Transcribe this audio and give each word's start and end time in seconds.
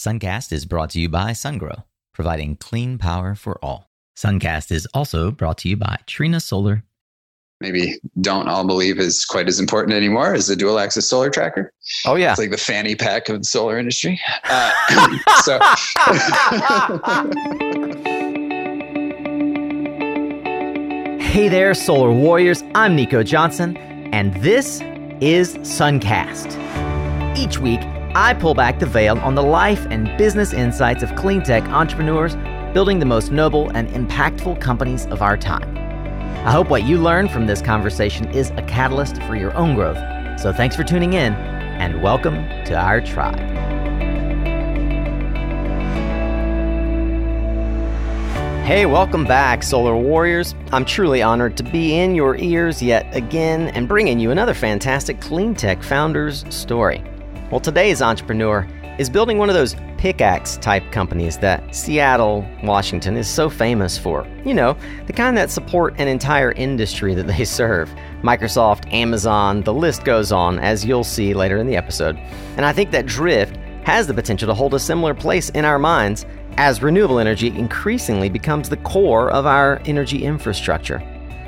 Suncast 0.00 0.50
is 0.50 0.64
brought 0.64 0.88
to 0.90 0.98
you 0.98 1.10
by 1.10 1.32
SunGrow, 1.32 1.84
providing 2.14 2.56
clean 2.56 2.96
power 2.96 3.34
for 3.34 3.62
all. 3.62 3.90
Suncast 4.16 4.72
is 4.72 4.88
also 4.94 5.30
brought 5.30 5.58
to 5.58 5.68
you 5.68 5.76
by 5.76 5.98
Trina 6.06 6.40
Solar. 6.40 6.84
Maybe 7.60 7.96
don't 8.18 8.48
all 8.48 8.66
believe 8.66 8.98
is 8.98 9.26
quite 9.26 9.46
as 9.46 9.60
important 9.60 9.94
anymore 9.94 10.32
as 10.32 10.46
the 10.46 10.56
dual 10.56 10.78
axis 10.78 11.06
solar 11.06 11.28
tracker. 11.28 11.74
Oh 12.06 12.14
yeah, 12.14 12.30
It's 12.30 12.38
like 12.38 12.50
the 12.50 12.56
fanny 12.56 12.96
pack 12.96 13.28
of 13.28 13.40
the 13.40 13.44
solar 13.44 13.78
industry. 13.78 14.18
Uh, 14.44 14.72
so, 15.42 15.58
Hey 21.20 21.50
there, 21.50 21.74
Solar 21.74 22.10
Warriors. 22.10 22.64
I'm 22.74 22.96
Nico 22.96 23.22
Johnson, 23.22 23.76
and 24.14 24.32
this 24.42 24.80
is 25.20 25.56
Suncast. 25.58 26.56
Each 27.36 27.58
week, 27.58 27.80
I 28.12 28.34
pull 28.34 28.54
back 28.54 28.80
the 28.80 28.86
veil 28.86 29.16
on 29.20 29.36
the 29.36 29.42
life 29.42 29.86
and 29.88 30.18
business 30.18 30.52
insights 30.52 31.04
of 31.04 31.14
clean 31.14 31.44
tech 31.44 31.62
entrepreneurs 31.68 32.34
building 32.74 32.98
the 32.98 33.06
most 33.06 33.30
noble 33.30 33.70
and 33.70 33.88
impactful 33.90 34.60
companies 34.60 35.06
of 35.06 35.22
our 35.22 35.36
time. 35.36 35.76
I 36.44 36.50
hope 36.50 36.70
what 36.70 36.82
you 36.82 36.98
learn 36.98 37.28
from 37.28 37.46
this 37.46 37.62
conversation 37.62 38.28
is 38.32 38.50
a 38.56 38.62
catalyst 38.62 39.22
for 39.22 39.36
your 39.36 39.56
own 39.56 39.76
growth. 39.76 39.98
So 40.40 40.52
thanks 40.52 40.74
for 40.74 40.82
tuning 40.82 41.12
in, 41.12 41.34
and 41.34 42.02
welcome 42.02 42.34
to 42.64 42.74
our 42.74 43.00
tribe. 43.00 43.38
Hey, 48.66 48.86
welcome 48.86 49.24
back, 49.24 49.62
Solar 49.62 49.96
Warriors. 49.96 50.56
I'm 50.72 50.84
truly 50.84 51.22
honored 51.22 51.56
to 51.58 51.62
be 51.62 51.96
in 51.96 52.16
your 52.16 52.36
ears 52.38 52.82
yet 52.82 53.06
again 53.14 53.68
and 53.68 53.86
bringing 53.86 54.18
you 54.18 54.32
another 54.32 54.54
fantastic 54.54 55.20
clean 55.20 55.54
tech 55.54 55.80
founder's 55.84 56.44
story. 56.52 57.04
Well, 57.50 57.58
today's 57.58 58.00
entrepreneur 58.00 58.64
is 59.00 59.10
building 59.10 59.38
one 59.38 59.48
of 59.48 59.56
those 59.56 59.74
pickaxe 59.98 60.56
type 60.58 60.92
companies 60.92 61.38
that 61.38 61.74
Seattle, 61.74 62.46
Washington 62.62 63.16
is 63.16 63.28
so 63.28 63.50
famous 63.50 63.98
for. 63.98 64.24
You 64.44 64.54
know, 64.54 64.76
the 65.06 65.12
kind 65.12 65.36
that 65.36 65.50
support 65.50 65.94
an 65.98 66.06
entire 66.06 66.52
industry 66.52 67.12
that 67.14 67.26
they 67.26 67.44
serve. 67.44 67.90
Microsoft, 68.22 68.92
Amazon, 68.92 69.62
the 69.62 69.74
list 69.74 70.04
goes 70.04 70.30
on, 70.30 70.60
as 70.60 70.84
you'll 70.84 71.02
see 71.02 71.34
later 71.34 71.56
in 71.58 71.66
the 71.66 71.76
episode. 71.76 72.16
And 72.56 72.64
I 72.64 72.72
think 72.72 72.92
that 72.92 73.06
Drift 73.06 73.56
has 73.82 74.06
the 74.06 74.14
potential 74.14 74.46
to 74.46 74.54
hold 74.54 74.72
a 74.74 74.78
similar 74.78 75.12
place 75.12 75.50
in 75.50 75.64
our 75.64 75.78
minds 75.80 76.26
as 76.56 76.82
renewable 76.82 77.18
energy 77.18 77.48
increasingly 77.48 78.28
becomes 78.28 78.68
the 78.68 78.76
core 78.76 79.28
of 79.30 79.44
our 79.46 79.82
energy 79.86 80.22
infrastructure. 80.22 81.02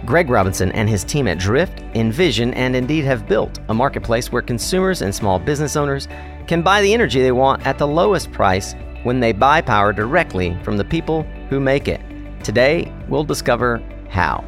Greg 0.05 0.31
Robinson 0.31 0.72
and 0.72 0.89
his 0.89 1.05
team 1.05 1.28
at 1.28 1.39
Drift 1.39 1.81
envision 1.95 2.53
and 2.55 2.75
indeed 2.75 3.05
have 3.05 3.28
built 3.28 3.61
a 3.69 3.75
marketplace 3.75 4.33
where 4.33 4.42
consumers 4.42 5.03
and 5.03 5.14
small 5.14 5.39
business 5.39 5.77
owners 5.77 6.08
can 6.47 6.62
buy 6.62 6.83
the 6.83 6.92
energy 6.92 7.22
they 7.22 7.33
want 7.33 7.64
at 7.67 7.78
the 7.78 7.86
lowest 7.86 8.33
price 8.33 8.75
when 9.05 9.20
they 9.20 9.33
buy 9.33 9.61
power 9.61 9.92
directly 9.92 10.56
from 10.62 10.77
the 10.77 10.84
people 10.84 11.23
who 11.48 11.61
make 11.61 11.86
it. 11.89 12.00
Today, 12.42 12.92
we'll 13.08 13.25
discover 13.25 13.83
how. 14.08 14.45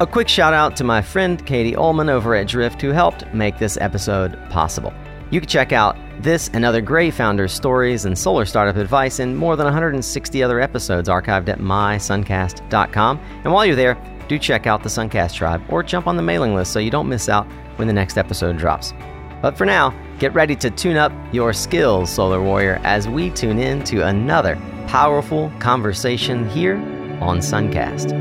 A 0.00 0.06
quick 0.06 0.28
shout 0.28 0.54
out 0.54 0.76
to 0.76 0.84
my 0.84 1.02
friend 1.02 1.44
Katie 1.44 1.76
Ullman 1.76 2.08
over 2.08 2.34
at 2.34 2.48
Drift 2.48 2.80
who 2.80 2.90
helped 2.90 3.32
make 3.34 3.58
this 3.58 3.76
episode 3.76 4.38
possible. 4.50 4.92
You 5.30 5.40
can 5.40 5.48
check 5.48 5.72
out 5.72 5.96
this 6.20 6.50
and 6.52 6.64
other 6.64 6.80
great 6.80 7.14
founders' 7.14 7.52
stories 7.52 8.04
and 8.04 8.16
solar 8.16 8.44
startup 8.44 8.76
advice 8.76 9.18
in 9.18 9.34
more 9.34 9.56
than 9.56 9.64
160 9.64 10.42
other 10.42 10.60
episodes 10.60 11.08
archived 11.08 11.48
at 11.48 11.58
mysuncast.com. 11.58 13.18
And 13.44 13.52
while 13.52 13.64
you're 13.64 13.76
there, 13.76 13.96
do 14.28 14.38
check 14.38 14.66
out 14.66 14.82
the 14.82 14.88
Suncast 14.88 15.34
Tribe 15.34 15.62
or 15.68 15.82
jump 15.82 16.06
on 16.06 16.16
the 16.16 16.22
mailing 16.22 16.54
list 16.54 16.72
so 16.72 16.78
you 16.78 16.90
don't 16.90 17.08
miss 17.08 17.28
out 17.28 17.46
when 17.76 17.88
the 17.88 17.94
next 17.94 18.18
episode 18.18 18.58
drops. 18.58 18.92
But 19.40 19.58
for 19.58 19.66
now, 19.66 19.94
get 20.18 20.32
ready 20.34 20.54
to 20.56 20.70
tune 20.70 20.96
up 20.96 21.12
your 21.32 21.52
skills, 21.52 22.10
Solar 22.10 22.42
Warrior, 22.42 22.80
as 22.84 23.08
we 23.08 23.30
tune 23.30 23.58
in 23.58 23.82
to 23.84 24.06
another 24.06 24.56
powerful 24.86 25.52
conversation 25.58 26.48
here 26.48 26.76
on 27.20 27.38
Suncast. 27.38 28.12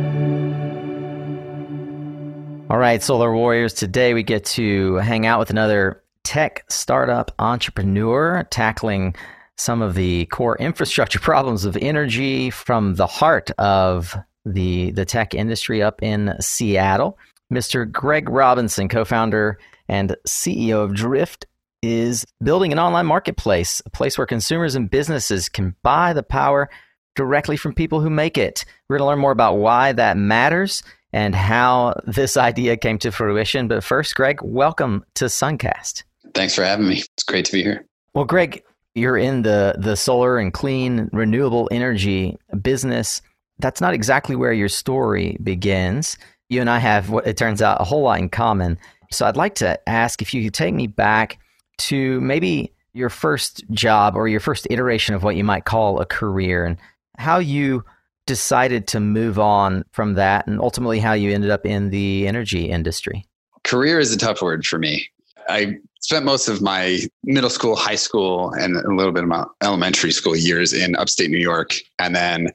All 2.71 2.77
right, 2.77 3.03
Solar 3.03 3.33
Warriors, 3.36 3.73
today 3.73 4.14
we 4.14 4.23
get 4.23 4.45
to 4.45 4.95
hang 4.95 5.26
out 5.26 5.39
with 5.39 5.49
another 5.49 6.02
tech 6.23 6.64
startup 6.70 7.31
entrepreneur 7.37 8.47
tackling 8.49 9.15
some 9.58 9.81
of 9.81 9.93
the 9.93 10.26
core 10.27 10.58
infrastructure 10.58 11.20
problems 11.21 11.65
of 11.65 11.77
energy 11.77 12.49
from 12.49 12.95
the 12.95 13.08
heart 13.08 13.52
of 13.58 14.15
the 14.45 14.91
the 14.91 15.05
tech 15.05 15.33
industry 15.33 15.81
up 15.81 16.02
in 16.02 16.35
Seattle. 16.39 17.17
Mr. 17.52 17.89
Greg 17.89 18.29
Robinson, 18.29 18.87
co-founder 18.87 19.59
and 19.89 20.15
CEO 20.25 20.83
of 20.83 20.95
Drift, 20.95 21.45
is 21.81 22.25
building 22.41 22.71
an 22.71 22.79
online 22.79 23.05
marketplace, 23.05 23.81
a 23.85 23.89
place 23.89 24.17
where 24.17 24.27
consumers 24.27 24.75
and 24.75 24.89
businesses 24.89 25.49
can 25.49 25.75
buy 25.83 26.13
the 26.13 26.23
power 26.23 26.69
directly 27.15 27.57
from 27.57 27.73
people 27.73 27.99
who 27.99 28.09
make 28.09 28.37
it. 28.37 28.63
We're 28.87 28.97
going 28.97 29.05
to 29.05 29.09
learn 29.11 29.19
more 29.19 29.31
about 29.31 29.57
why 29.57 29.91
that 29.93 30.15
matters 30.15 30.81
and 31.11 31.35
how 31.35 31.95
this 32.05 32.37
idea 32.37 32.77
came 32.77 32.97
to 32.99 33.11
fruition. 33.11 33.67
But 33.67 33.83
first, 33.83 34.15
Greg, 34.15 34.39
welcome 34.41 35.03
to 35.15 35.25
Suncast. 35.25 36.03
thanks 36.33 36.55
for 36.55 36.63
having 36.63 36.87
me. 36.87 36.99
It's 36.99 37.23
great 37.23 37.45
to 37.45 37.52
be 37.52 37.63
here. 37.63 37.85
Well, 38.13 38.25
Greg, 38.25 38.63
you're 38.95 39.17
in 39.17 39.41
the 39.41 39.75
the 39.77 39.95
solar 39.95 40.37
and 40.37 40.53
clean 40.53 41.09
renewable 41.11 41.67
energy 41.71 42.37
business. 42.61 43.21
That's 43.61 43.82
not 43.82 43.94
exactly 43.94 44.36
where 44.36 44.54
your 44.54 44.70
story 44.70 45.38
begins. 45.44 46.17
You 46.49 46.61
and 46.61 46.70
I 46.70 46.80
have 46.80 47.10
what 47.10 47.26
it 47.27 47.38
turns 47.38 47.61
out 47.61 47.80
a 47.80 47.83
whole 47.83 48.04
lot 48.04 48.20
in 48.20 48.30
common. 48.30 48.77
So 49.11 49.26
I'd 49.26 49.38
like 49.38 49.55
to 49.55 49.80
ask 49.89 50.22
if 50.22 50.33
you 50.33 50.44
could 50.44 50.54
take 50.54 50.73
me 50.73 50.88
back 50.88 51.39
to 51.80 52.20
maybe 52.21 52.73
your 52.94 53.10
first 53.10 53.64
job 53.71 54.16
or 54.16 54.27
your 54.27 54.39
first 54.39 54.67
iteration 54.70 55.16
of 55.16 55.23
what 55.23 55.36
you 55.36 55.44
might 55.44 55.66
call 55.66 56.00
a 56.00 56.05
career 56.05 56.66
and 56.66 56.77
how 57.17 57.39
you 57.39 57.83
decided 58.26 58.88
to 58.88 59.00
move 59.00 59.39
on 59.39 59.83
from 59.92 60.14
that 60.16 60.48
and 60.48 60.60
ultimately 60.60 61.00
how 61.00 61.14
you 61.14 61.33
ended 61.33 61.50
up 61.50 61.66
in 61.66 61.89
the 61.89 62.27
energy 62.27 62.70
industry. 62.70 63.26
Career 63.64 64.00
is 64.00 64.14
a 64.14 64.17
tough 64.17 64.42
word 64.42 64.66
for 64.66 64.80
me. 64.80 65.08
I 65.50 65.77
spent 66.02 66.26
most 66.26 66.48
of 66.48 66.61
my 66.61 67.00
middle 67.23 67.50
school, 67.50 67.76
high 67.76 67.95
school, 67.95 68.52
and 68.54 68.76
a 68.76 68.94
little 68.94 69.11
bit 69.11 69.23
of 69.23 69.30
my 69.30 69.45
elementary 69.61 70.11
school 70.11 70.36
years 70.36 70.73
in 70.73 70.95
upstate 70.95 71.30
New 71.30 71.39
York. 71.39 71.76
And 72.00 72.16
then 72.16 72.48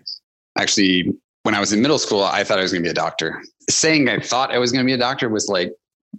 actually, 0.59 1.13
when 1.43 1.55
I 1.55 1.61
was 1.61 1.73
in 1.73 1.81
middle 1.81 1.99
school, 1.99 2.23
I 2.23 2.45
thought 2.45 2.59
I 2.59 2.63
was 2.63 2.73
going 2.73 2.83
to 2.83 2.87
be 2.87 2.91
a 2.91 2.95
doctor. 2.95 3.43
Saying 3.71 4.09
I 4.09 4.21
thought 4.21 4.53
I 4.53 4.59
was 4.59 4.73
going 4.73 4.85
to 4.85 4.87
be 4.87 4.95
a 4.95 4.99
doctor 4.99 5.29
was 5.29 5.49
like 5.49 5.73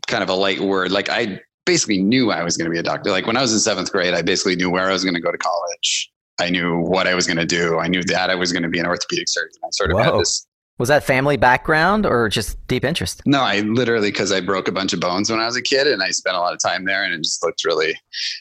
kind 0.08 0.24
of 0.24 0.30
a 0.30 0.34
light 0.34 0.60
word. 0.60 0.92
Like 0.92 1.10
I 1.10 1.42
basically 1.66 2.02
knew 2.02 2.32
I 2.32 2.44
was 2.44 2.58
going 2.58 2.66
to 2.66 2.72
be 2.72 2.80
a 2.80 2.84
doctor. 2.84 3.12
Like 3.12 3.28
when 3.28 3.38
I 3.38 3.42
was 3.42 3.54
in 3.54 3.60
seventh 3.60 3.92
grade, 3.92 4.14
I 4.14 4.22
basically 4.22 4.56
knew 4.56 4.70
where 4.70 4.90
I 4.90 4.94
was 4.94 5.04
going 5.04 5.16
to 5.16 5.22
go 5.22 5.32
to 5.32 5.38
college. 5.38 6.12
I 6.40 6.50
knew 6.50 6.80
what 6.80 7.08
I 7.08 7.16
was 7.16 7.26
going 7.26 7.38
to 7.38 7.46
do. 7.46 7.80
I 7.80 7.88
knew 7.88 8.04
that 8.04 8.30
I 8.30 8.36
was 8.36 8.52
going 8.52 8.64
to 8.64 8.70
be 8.70 8.80
an 8.80 8.86
orthopedic 8.86 9.28
surgeon. 9.28 9.60
I 9.64 9.68
sort 9.72 9.92
of 9.92 10.00
had 10.00 10.14
this 10.14 10.46
Was 10.78 10.90
that 10.90 11.04
family 11.04 11.36
background 11.36 12.06
or 12.06 12.30
just 12.30 12.66
deep 12.68 12.86
interest? 12.86 13.22
No, 13.26 13.42
I 13.42 13.62
literally 13.62 14.12
because 14.12 14.32
I 14.32 14.42
broke 14.42 14.68
a 14.68 14.72
bunch 14.72 14.94
of 14.94 15.00
bones 15.00 15.30
when 15.32 15.40
I 15.40 15.46
was 15.46 15.56
a 15.56 15.62
kid, 15.62 15.88
and 15.88 16.04
I 16.04 16.12
spent 16.12 16.36
a 16.36 16.40
lot 16.40 16.54
of 16.54 16.60
time 16.60 16.86
there, 16.86 17.04
and 17.04 17.14
it 17.14 17.24
just 17.24 17.44
looked 17.44 17.66
really 17.66 18.00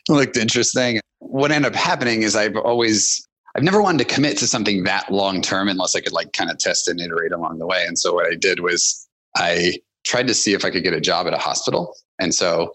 looked 0.09 0.37
interesting. 0.37 1.01
What 1.21 1.51
ended 1.51 1.73
up 1.73 1.79
happening 1.79 2.23
is 2.23 2.37
I've 2.37 2.57
always 2.57 3.26
I've 3.57 3.63
never 3.63 3.81
wanted 3.81 4.07
to 4.07 4.15
commit 4.15 4.37
to 4.39 4.47
something 4.47 4.85
that 4.85 5.11
long 5.11 5.41
term 5.41 5.69
unless 5.69 5.97
I 5.97 6.01
could 6.01 6.13
like 6.13 6.35
kind 6.35 6.51
of 6.51 6.59
test 6.59 6.89
and 6.89 7.01
iterate 7.01 7.33
along 7.33 7.59
the 7.59 7.67
way. 7.67 7.85
And 7.87 7.99
so 7.99 8.13
what 8.13 8.27
I 8.27 8.35
did 8.35 8.61
was 8.61 9.09
I 9.35 9.79
tried 10.05 10.27
to 10.29 10.35
see 10.35 10.53
if 10.53 10.65
I 10.65 10.71
could 10.71 10.85
get 10.85 10.93
a 10.93 11.01
job 11.01 11.27
at 11.27 11.33
a 11.33 11.39
hospital, 11.39 11.97
and 12.19 12.35
so 12.35 12.73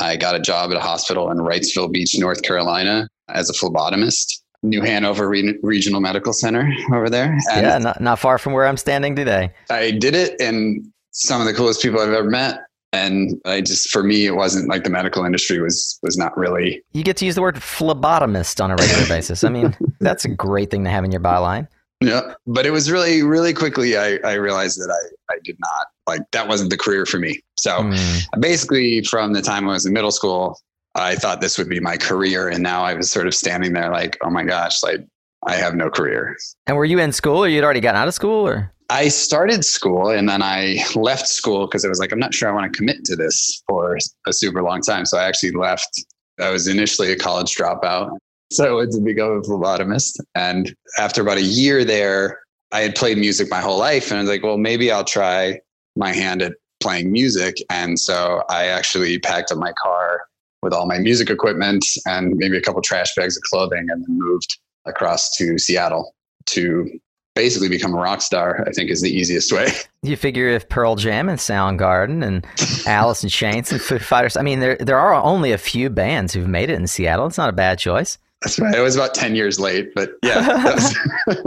I 0.00 0.16
got 0.16 0.34
a 0.34 0.40
job 0.40 0.72
at 0.72 0.76
a 0.76 0.80
hospital 0.80 1.30
in 1.30 1.38
Wrightsville 1.38 1.92
Beach, 1.92 2.18
North 2.18 2.42
Carolina, 2.42 3.08
as 3.28 3.48
a 3.48 3.52
phlebotomist. 3.52 4.40
New 4.64 4.80
Hanover 4.80 5.28
Re- 5.28 5.58
Regional 5.62 6.00
Medical 6.00 6.32
Center 6.32 6.66
over 6.90 7.10
there. 7.10 7.38
And 7.52 7.66
yeah, 7.66 7.76
not, 7.76 8.00
not 8.00 8.18
far 8.18 8.38
from 8.38 8.54
where 8.54 8.66
I'm 8.66 8.78
standing 8.78 9.14
today. 9.14 9.52
I 9.68 9.90
did 9.90 10.14
it, 10.14 10.40
and 10.40 10.90
some 11.10 11.42
of 11.42 11.46
the 11.46 11.52
coolest 11.52 11.82
people 11.82 12.00
I've 12.00 12.08
ever 12.08 12.30
met. 12.30 12.60
And 12.94 13.40
I 13.44 13.60
just, 13.60 13.90
for 13.90 14.02
me, 14.02 14.26
it 14.26 14.36
wasn't 14.36 14.68
like 14.68 14.84
the 14.84 14.90
medical 14.90 15.24
industry 15.24 15.60
was 15.60 15.98
was 16.02 16.16
not 16.16 16.36
really. 16.36 16.82
You 16.92 17.02
get 17.02 17.16
to 17.18 17.24
use 17.26 17.34
the 17.34 17.42
word 17.42 17.56
phlebotomist 17.56 18.62
on 18.62 18.70
a 18.70 18.76
regular 18.76 19.06
basis. 19.08 19.42
I 19.44 19.48
mean, 19.48 19.76
that's 20.00 20.24
a 20.24 20.28
great 20.28 20.70
thing 20.70 20.84
to 20.84 20.90
have 20.90 21.04
in 21.04 21.10
your 21.10 21.20
byline. 21.20 21.66
Yeah, 22.00 22.34
but 22.46 22.66
it 22.66 22.70
was 22.70 22.90
really, 22.90 23.22
really 23.22 23.52
quickly. 23.54 23.96
I 23.96 24.18
I 24.24 24.34
realized 24.34 24.78
that 24.78 24.90
I 24.90 25.34
I 25.34 25.38
did 25.44 25.56
not 25.58 25.86
like 26.06 26.22
that 26.32 26.46
wasn't 26.48 26.70
the 26.70 26.76
career 26.76 27.06
for 27.06 27.18
me. 27.18 27.40
So 27.58 27.70
Mm. 27.78 28.22
basically, 28.40 29.02
from 29.04 29.32
the 29.32 29.42
time 29.42 29.68
I 29.68 29.72
was 29.72 29.86
in 29.86 29.92
middle 29.92 30.10
school, 30.10 30.60
I 30.94 31.14
thought 31.16 31.40
this 31.40 31.56
would 31.58 31.68
be 31.68 31.80
my 31.80 31.96
career, 31.96 32.48
and 32.48 32.62
now 32.62 32.82
I 32.84 32.94
was 32.94 33.10
sort 33.10 33.26
of 33.26 33.34
standing 33.34 33.72
there 33.72 33.90
like, 33.90 34.18
oh 34.22 34.30
my 34.30 34.44
gosh, 34.44 34.82
like 34.82 35.00
I 35.46 35.56
have 35.56 35.74
no 35.74 35.88
career. 35.90 36.36
And 36.66 36.76
were 36.76 36.84
you 36.84 36.98
in 36.98 37.12
school 37.12 37.44
or 37.44 37.48
you'd 37.48 37.64
already 37.64 37.80
gotten 37.80 38.00
out 38.00 38.08
of 38.08 38.14
school 38.14 38.46
or? 38.46 38.72
I 38.94 39.08
started 39.08 39.64
school 39.64 40.10
and 40.10 40.28
then 40.28 40.40
I 40.40 40.78
left 40.94 41.26
school 41.26 41.66
because 41.66 41.84
I 41.84 41.88
was 41.88 41.98
like, 41.98 42.12
I'm 42.12 42.20
not 42.20 42.32
sure 42.32 42.48
I 42.48 42.52
want 42.52 42.72
to 42.72 42.76
commit 42.76 43.04
to 43.06 43.16
this 43.16 43.60
for 43.66 43.98
a 44.28 44.32
super 44.32 44.62
long 44.62 44.82
time. 44.82 45.04
So 45.04 45.18
I 45.18 45.24
actually 45.24 45.50
left. 45.50 46.04
I 46.40 46.50
was 46.50 46.68
initially 46.68 47.10
a 47.10 47.16
college 47.16 47.56
dropout. 47.56 48.16
So 48.52 48.64
I 48.64 48.72
went 48.72 48.92
to 48.92 49.00
become 49.00 49.32
a 49.32 49.40
phlebotomist. 49.40 50.20
And 50.36 50.72
after 50.96 51.22
about 51.22 51.38
a 51.38 51.42
year 51.42 51.84
there, 51.84 52.38
I 52.70 52.82
had 52.82 52.94
played 52.94 53.18
music 53.18 53.50
my 53.50 53.60
whole 53.60 53.80
life. 53.80 54.12
And 54.12 54.18
I 54.18 54.20
was 54.20 54.30
like, 54.30 54.44
well, 54.44 54.58
maybe 54.58 54.92
I'll 54.92 55.02
try 55.02 55.58
my 55.96 56.12
hand 56.12 56.40
at 56.40 56.52
playing 56.80 57.10
music. 57.10 57.56
And 57.70 57.98
so 57.98 58.44
I 58.48 58.66
actually 58.66 59.18
packed 59.18 59.50
up 59.50 59.58
my 59.58 59.72
car 59.72 60.20
with 60.62 60.72
all 60.72 60.86
my 60.86 61.00
music 61.00 61.30
equipment 61.30 61.84
and 62.06 62.36
maybe 62.36 62.56
a 62.56 62.60
couple 62.60 62.80
trash 62.80 63.12
bags 63.16 63.36
of 63.36 63.42
clothing 63.42 63.88
and 63.90 64.04
then 64.04 64.18
moved 64.20 64.56
across 64.86 65.34
to 65.38 65.58
Seattle 65.58 66.14
to 66.46 67.00
basically 67.34 67.68
become 67.68 67.92
a 67.94 67.96
rock 67.96 68.22
star, 68.22 68.64
I 68.66 68.70
think 68.70 68.90
is 68.90 69.00
the 69.02 69.10
easiest 69.10 69.52
way. 69.52 69.68
You 70.02 70.16
figure 70.16 70.48
if 70.48 70.68
Pearl 70.68 70.96
Jam 70.96 71.28
and 71.28 71.38
Soundgarden 71.38 72.24
and 72.24 72.46
Alice 72.86 73.22
in 73.22 73.30
Chains 73.30 73.72
and 73.72 73.80
Foo 73.80 73.98
Fighters, 73.98 74.36
I 74.36 74.42
mean, 74.42 74.60
there 74.60 74.76
there 74.76 74.98
are 74.98 75.14
only 75.14 75.50
a 75.52 75.58
few 75.58 75.88
bands 75.90 76.34
who've 76.34 76.46
made 76.48 76.68
it 76.70 76.74
in 76.74 76.86
Seattle. 76.86 77.26
It's 77.26 77.38
not 77.38 77.48
a 77.48 77.52
bad 77.54 77.78
choice. 77.78 78.18
That's 78.42 78.58
right. 78.58 78.74
It 78.74 78.80
was 78.80 78.96
about 78.96 79.14
10 79.14 79.34
years 79.34 79.58
late, 79.58 79.94
but 79.94 80.12
yeah. 80.22 80.78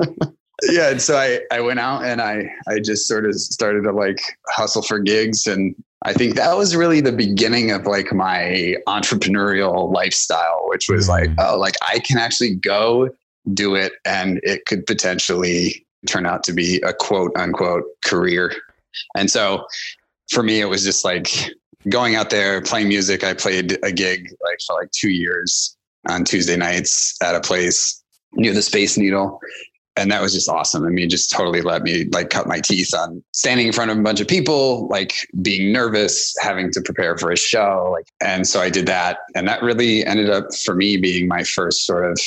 yeah. 0.71 0.89
And 0.89 1.01
so 1.01 1.15
I, 1.17 1.41
I 1.51 1.61
went 1.61 1.79
out 1.79 2.03
and 2.03 2.21
I, 2.21 2.49
I 2.67 2.79
just 2.79 3.07
sort 3.07 3.25
of 3.25 3.35
started 3.35 3.83
to 3.83 3.91
like 3.91 4.19
hustle 4.47 4.81
for 4.81 4.97
gigs. 4.99 5.45
And 5.45 5.75
I 6.03 6.13
think 6.13 6.35
that 6.35 6.57
was 6.57 6.75
really 6.75 7.01
the 7.01 7.11
beginning 7.11 7.69
of 7.71 7.85
like 7.85 8.11
my 8.13 8.75
entrepreneurial 8.87 9.93
lifestyle, 9.93 10.63
which 10.67 10.89
was 10.89 11.07
like, 11.07 11.29
Mm. 11.29 11.35
oh, 11.39 11.59
like 11.59 11.75
I 11.87 11.99
can 11.99 12.17
actually 12.17 12.55
go 12.55 13.09
do 13.53 13.75
it 13.75 13.93
and 14.05 14.39
it 14.43 14.65
could 14.65 14.85
potentially 14.85 15.85
turn 16.05 16.25
out 16.25 16.43
to 16.43 16.53
be 16.53 16.81
a 16.81 16.93
quote 16.93 17.31
unquote 17.37 17.85
career. 18.03 18.53
And 19.15 19.29
so 19.29 19.65
for 20.31 20.43
me, 20.43 20.59
it 20.61 20.65
was 20.65 20.83
just 20.83 21.05
like 21.05 21.29
going 21.89 22.15
out 22.15 22.29
there 22.29 22.61
playing 22.61 22.87
music. 22.89 23.23
I 23.23 23.33
played 23.33 23.77
a 23.83 23.91
gig 23.91 24.29
like 24.43 24.59
for 24.65 24.75
like 24.75 24.91
two 24.91 25.09
years 25.09 25.75
on 26.09 26.23
Tuesday 26.23 26.57
nights 26.57 27.17
at 27.21 27.35
a 27.35 27.41
place 27.41 28.01
near 28.33 28.53
the 28.53 28.61
Space 28.61 28.97
Needle. 28.97 29.39
And 29.95 30.11
that 30.11 30.21
was 30.21 30.31
just 30.31 30.47
awesome. 30.47 30.85
I 30.85 30.89
mean, 30.89 31.09
just 31.09 31.31
totally 31.31 31.61
let 31.61 31.81
me 31.81 32.05
like 32.13 32.29
cut 32.29 32.47
my 32.47 32.59
teeth 32.59 32.93
on 32.93 33.23
standing 33.33 33.65
in 33.65 33.73
front 33.73 33.89
of 33.89 33.97
a 33.97 34.01
bunch 34.01 34.21
of 34.21 34.27
people, 34.27 34.87
like 34.89 35.13
being 35.41 35.73
nervous, 35.73 36.35
having 36.39 36.71
to 36.73 36.81
prepare 36.81 37.17
for 37.17 37.31
a 37.31 37.37
show. 37.37 37.89
Like, 37.91 38.05
and 38.21 38.47
so 38.47 38.61
I 38.61 38.69
did 38.69 38.85
that. 38.85 39.17
And 39.33 39.47
that 39.47 39.63
really 39.63 40.05
ended 40.05 40.29
up 40.29 40.53
for 40.63 40.75
me 40.75 40.97
being 40.97 41.27
my 41.27 41.43
first 41.43 41.87
sort 41.87 42.05
of 42.05 42.19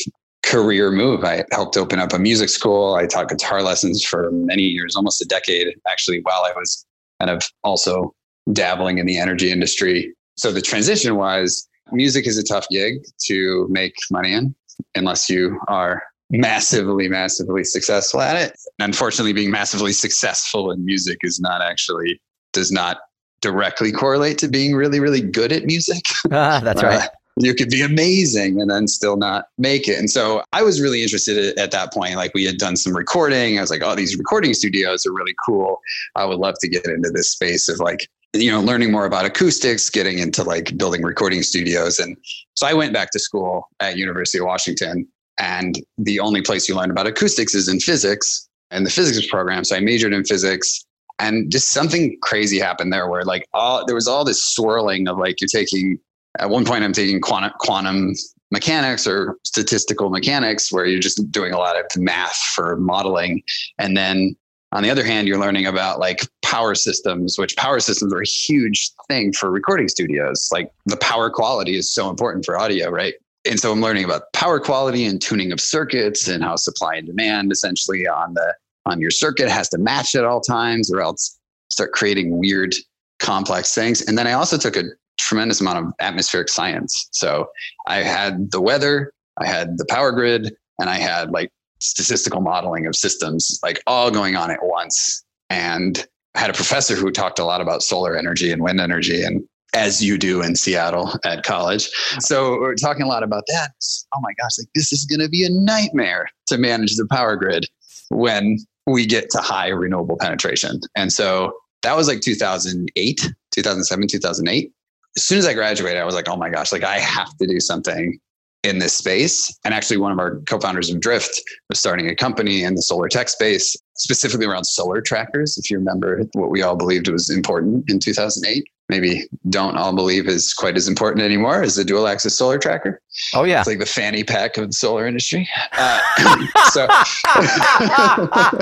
career 0.50 0.90
move. 0.90 1.22
I 1.22 1.44
helped 1.52 1.76
open 1.76 2.00
up 2.00 2.12
a 2.12 2.18
music 2.18 2.48
school. 2.48 2.94
I 2.94 3.06
taught 3.06 3.28
guitar 3.28 3.62
lessons 3.62 4.04
for 4.04 4.30
many 4.32 4.62
years, 4.62 4.96
almost 4.96 5.22
a 5.22 5.24
decade, 5.24 5.68
actually, 5.88 6.20
while 6.22 6.42
I 6.44 6.52
was 6.56 6.84
kind 7.20 7.30
of 7.30 7.42
also 7.62 8.14
dabbling 8.52 8.98
in 8.98 9.06
the 9.06 9.16
energy 9.16 9.50
industry. 9.52 10.12
So 10.36 10.50
the 10.50 10.60
transition 10.60 11.14
was 11.16 11.68
music 11.92 12.26
is 12.26 12.36
a 12.36 12.42
tough 12.42 12.66
gig 12.70 13.04
to 13.26 13.66
make 13.70 13.94
money 14.10 14.32
in 14.32 14.54
unless 14.94 15.30
you 15.30 15.60
are 15.68 16.02
massively, 16.30 17.08
massively 17.08 17.62
successful 17.62 18.20
at 18.20 18.36
it. 18.36 18.58
Unfortunately, 18.80 19.32
being 19.32 19.50
massively 19.50 19.92
successful 19.92 20.72
in 20.72 20.84
music 20.84 21.18
is 21.22 21.40
not 21.40 21.62
actually, 21.62 22.20
does 22.52 22.72
not 22.72 22.98
directly 23.40 23.92
correlate 23.92 24.38
to 24.38 24.48
being 24.48 24.74
really, 24.74 25.00
really 25.00 25.20
good 25.20 25.52
at 25.52 25.64
music. 25.64 26.02
Ah, 26.32 26.60
that's 26.62 26.82
right. 26.82 27.02
Uh, 27.02 27.08
you 27.36 27.54
could 27.54 27.70
be 27.70 27.82
amazing 27.82 28.60
and 28.60 28.70
then 28.70 28.86
still 28.86 29.16
not 29.16 29.46
make 29.58 29.88
it. 29.88 29.98
And 29.98 30.10
so 30.10 30.42
I 30.52 30.62
was 30.62 30.80
really 30.80 31.02
interested 31.02 31.38
at, 31.38 31.58
at 31.58 31.70
that 31.70 31.92
point. 31.92 32.16
Like 32.16 32.32
we 32.34 32.44
had 32.44 32.58
done 32.58 32.76
some 32.76 32.96
recording. 32.96 33.58
I 33.58 33.60
was 33.60 33.70
like, 33.70 33.82
oh, 33.82 33.94
these 33.94 34.16
recording 34.16 34.54
studios 34.54 35.06
are 35.06 35.12
really 35.12 35.34
cool. 35.44 35.80
I 36.16 36.24
would 36.24 36.38
love 36.38 36.56
to 36.60 36.68
get 36.68 36.84
into 36.86 37.10
this 37.10 37.30
space 37.30 37.68
of 37.68 37.78
like, 37.78 38.08
you 38.32 38.50
know, 38.50 38.60
learning 38.60 38.92
more 38.92 39.06
about 39.06 39.24
acoustics, 39.24 39.90
getting 39.90 40.18
into 40.18 40.42
like 40.42 40.76
building 40.76 41.02
recording 41.02 41.42
studios. 41.42 41.98
And 41.98 42.16
so 42.54 42.66
I 42.66 42.74
went 42.74 42.92
back 42.92 43.10
to 43.12 43.18
school 43.18 43.68
at 43.80 43.96
University 43.96 44.38
of 44.38 44.44
Washington. 44.44 45.06
And 45.38 45.78
the 45.96 46.20
only 46.20 46.42
place 46.42 46.68
you 46.68 46.76
learn 46.76 46.90
about 46.90 47.06
acoustics 47.06 47.54
is 47.54 47.68
in 47.68 47.80
physics 47.80 48.48
and 48.70 48.84
the 48.84 48.90
physics 48.90 49.26
program. 49.26 49.64
So 49.64 49.76
I 49.76 49.80
majored 49.80 50.12
in 50.12 50.24
physics 50.24 50.84
and 51.18 51.50
just 51.50 51.70
something 51.70 52.16
crazy 52.22 52.58
happened 52.58 52.92
there 52.92 53.08
where 53.08 53.24
like 53.24 53.46
all 53.52 53.84
there 53.86 53.94
was 53.94 54.08
all 54.08 54.24
this 54.24 54.42
swirling 54.42 55.06
of 55.06 55.18
like 55.18 55.40
you're 55.40 55.48
taking 55.48 55.98
at 56.40 56.50
one 56.50 56.64
point 56.64 56.82
i'm 56.82 56.92
taking 56.92 57.20
quantum 57.20 58.14
mechanics 58.50 59.06
or 59.06 59.36
statistical 59.44 60.10
mechanics 60.10 60.72
where 60.72 60.86
you're 60.86 61.00
just 61.00 61.30
doing 61.30 61.52
a 61.52 61.58
lot 61.58 61.76
of 61.78 61.84
math 61.96 62.36
for 62.54 62.76
modeling. 62.76 63.42
And 63.78 63.96
then 63.96 64.36
on 64.72 64.82
the 64.82 64.90
other 64.90 65.04
hand 65.04 65.28
you're 65.28 65.38
learning 65.38 65.66
about 65.66 65.98
like 65.98 66.20
power 66.42 66.74
systems 66.74 67.36
which 67.38 67.56
power 67.56 67.80
systems 67.80 68.12
are 68.12 68.20
a 68.20 68.26
huge 68.26 68.90
thing 69.08 69.32
for 69.32 69.50
recording 69.50 69.88
studios. 69.88 70.48
Like 70.52 70.70
the 70.86 70.96
power 70.96 71.30
quality 71.30 71.76
is 71.76 71.92
so 71.92 72.10
important 72.10 72.44
for 72.44 72.58
audio 72.58 72.90
right? 72.90 73.14
And 73.48 73.58
so 73.58 73.72
i'm 73.72 73.80
learning 73.80 74.04
about 74.04 74.32
power 74.34 74.60
quality 74.60 75.04
and 75.04 75.20
tuning 75.20 75.52
of 75.52 75.60
circuits 75.60 76.28
and 76.28 76.42
how 76.42 76.56
supply 76.56 76.96
and 76.96 77.06
demand 77.06 77.52
essentially 77.52 78.06
on 78.06 78.34
the 78.34 78.54
on 78.86 79.00
your 79.00 79.10
circuit 79.10 79.48
has 79.48 79.68
to 79.70 79.78
match 79.78 80.14
at 80.14 80.24
all 80.24 80.40
times 80.40 80.92
or 80.92 81.00
else 81.00 81.38
start 81.68 81.92
creating 81.92 82.38
weird 82.38 82.74
complex 83.18 83.74
things. 83.74 84.02
And 84.02 84.18
then 84.18 84.26
i 84.26 84.32
also 84.32 84.58
took 84.58 84.76
a 84.76 84.84
tremendous 85.20 85.60
amount 85.60 85.78
of 85.78 85.92
atmospheric 86.00 86.48
science 86.48 87.08
so 87.12 87.46
i 87.86 87.96
had 87.96 88.50
the 88.50 88.60
weather 88.60 89.12
i 89.40 89.46
had 89.46 89.78
the 89.78 89.86
power 89.88 90.12
grid 90.12 90.54
and 90.78 90.90
i 90.90 90.96
had 90.96 91.30
like 91.30 91.50
statistical 91.80 92.40
modeling 92.40 92.86
of 92.86 92.94
systems 92.94 93.58
like 93.62 93.80
all 93.86 94.10
going 94.10 94.36
on 94.36 94.50
at 94.50 94.60
once 94.62 95.24
and 95.48 96.06
I 96.34 96.40
had 96.40 96.50
a 96.50 96.54
professor 96.54 96.94
who 96.94 97.10
talked 97.10 97.38
a 97.38 97.44
lot 97.44 97.60
about 97.60 97.82
solar 97.82 98.16
energy 98.16 98.52
and 98.52 98.62
wind 98.62 98.80
energy 98.80 99.22
and 99.22 99.42
as 99.74 100.02
you 100.02 100.18
do 100.18 100.42
in 100.42 100.56
Seattle 100.56 101.12
at 101.24 101.44
college. 101.44 101.90
So 102.18 102.58
we're 102.58 102.74
talking 102.74 103.02
a 103.02 103.08
lot 103.08 103.22
about 103.22 103.44
that. 103.48 103.70
Oh 104.14 104.20
my 104.20 104.32
gosh, 104.40 104.58
like 104.58 104.68
this 104.74 104.92
is 104.92 105.04
going 105.04 105.20
to 105.20 105.28
be 105.28 105.44
a 105.44 105.50
nightmare 105.50 106.26
to 106.48 106.58
manage 106.58 106.96
the 106.96 107.06
power 107.06 107.36
grid 107.36 107.66
when 108.08 108.58
we 108.86 109.06
get 109.06 109.30
to 109.30 109.38
high 109.38 109.68
renewable 109.68 110.16
penetration. 110.18 110.80
And 110.96 111.12
so 111.12 111.52
that 111.82 111.96
was 111.96 112.08
like 112.08 112.20
2008, 112.20 113.32
2007, 113.52 114.08
2008. 114.08 114.72
As 115.20 115.26
soon 115.26 115.36
as 115.36 115.46
I 115.46 115.52
graduated, 115.52 116.00
I 116.00 116.06
was 116.06 116.14
like, 116.14 116.30
oh 116.30 116.36
my 116.36 116.48
gosh, 116.48 116.72
like 116.72 116.82
I 116.82 116.98
have 116.98 117.36
to 117.36 117.46
do 117.46 117.60
something 117.60 118.18
in 118.62 118.78
this 118.78 118.94
space. 118.94 119.54
And 119.66 119.74
actually, 119.74 119.98
one 119.98 120.12
of 120.12 120.18
our 120.18 120.40
co 120.48 120.58
founders 120.58 120.88
of 120.88 120.98
Drift 120.98 121.42
was 121.68 121.78
starting 121.78 122.08
a 122.08 122.16
company 122.16 122.64
in 122.64 122.74
the 122.74 122.80
solar 122.80 123.06
tech 123.06 123.28
space, 123.28 123.76
specifically 123.96 124.46
around 124.46 124.64
solar 124.64 125.02
trackers. 125.02 125.58
If 125.58 125.70
you 125.70 125.76
remember 125.76 126.22
what 126.32 126.48
we 126.48 126.62
all 126.62 126.74
believed 126.74 127.06
was 127.10 127.28
important 127.28 127.90
in 127.90 127.98
2008, 127.98 128.64
maybe 128.90 129.24
don't 129.48 129.76
all 129.78 129.94
believe 129.94 130.28
is 130.28 130.52
quite 130.52 130.76
as 130.76 130.86
important 130.88 131.24
anymore 131.24 131.62
as 131.62 131.76
the 131.76 131.84
dual 131.84 132.06
axis 132.06 132.36
solar 132.36 132.58
tracker. 132.58 133.00
Oh 133.34 133.44
yeah. 133.44 133.60
It's 133.60 133.68
like 133.68 133.78
the 133.78 133.86
fanny 133.86 134.22
pack 134.24 134.56
of 134.58 134.66
the 134.66 134.72
solar 134.72 135.06
industry. 135.06 135.48
Uh, 135.72 136.00
so, 136.72 136.86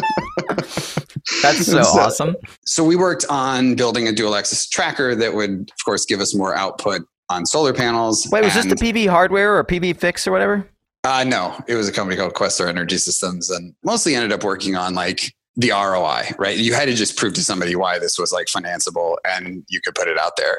That's 1.42 1.66
so 1.66 1.82
So- 1.82 2.00
awesome. 2.00 2.36
so 2.64 2.84
we 2.84 2.96
worked 2.96 3.24
on 3.28 3.74
building 3.74 4.08
a 4.08 4.12
dual 4.12 4.34
axis 4.34 4.68
tracker 4.68 5.14
that 5.14 5.34
would, 5.34 5.50
of 5.76 5.84
course, 5.84 6.04
give 6.04 6.20
us 6.20 6.34
more 6.34 6.54
output 6.54 7.02
on 7.28 7.44
solar 7.44 7.72
panels. 7.74 8.26
Wait, 8.30 8.44
was 8.44 8.54
this 8.54 8.66
the 8.66 8.74
PB 8.76 9.08
hardware 9.08 9.56
or 9.58 9.64
PB 9.64 9.96
fix 9.98 10.26
or 10.26 10.32
whatever? 10.32 10.66
Uh, 11.04 11.24
no, 11.24 11.54
it 11.68 11.74
was 11.74 11.88
a 11.88 11.92
company 11.92 12.16
called 12.16 12.34
Questar 12.34 12.68
Energy 12.68 12.96
Systems, 12.98 13.50
and 13.50 13.74
mostly 13.84 14.14
ended 14.14 14.32
up 14.32 14.42
working 14.42 14.74
on 14.76 14.94
like 14.94 15.32
the 15.58 15.70
ROI. 15.70 16.34
Right, 16.38 16.56
you 16.56 16.72
had 16.72 16.86
to 16.86 16.94
just 16.94 17.16
prove 17.16 17.34
to 17.34 17.44
somebody 17.44 17.76
why 17.76 17.98
this 17.98 18.18
was 18.18 18.32
like 18.32 18.46
financeable, 18.46 19.16
and 19.26 19.64
you 19.68 19.80
could 19.84 19.94
put 19.94 20.08
it 20.08 20.18
out 20.18 20.36
there. 20.38 20.58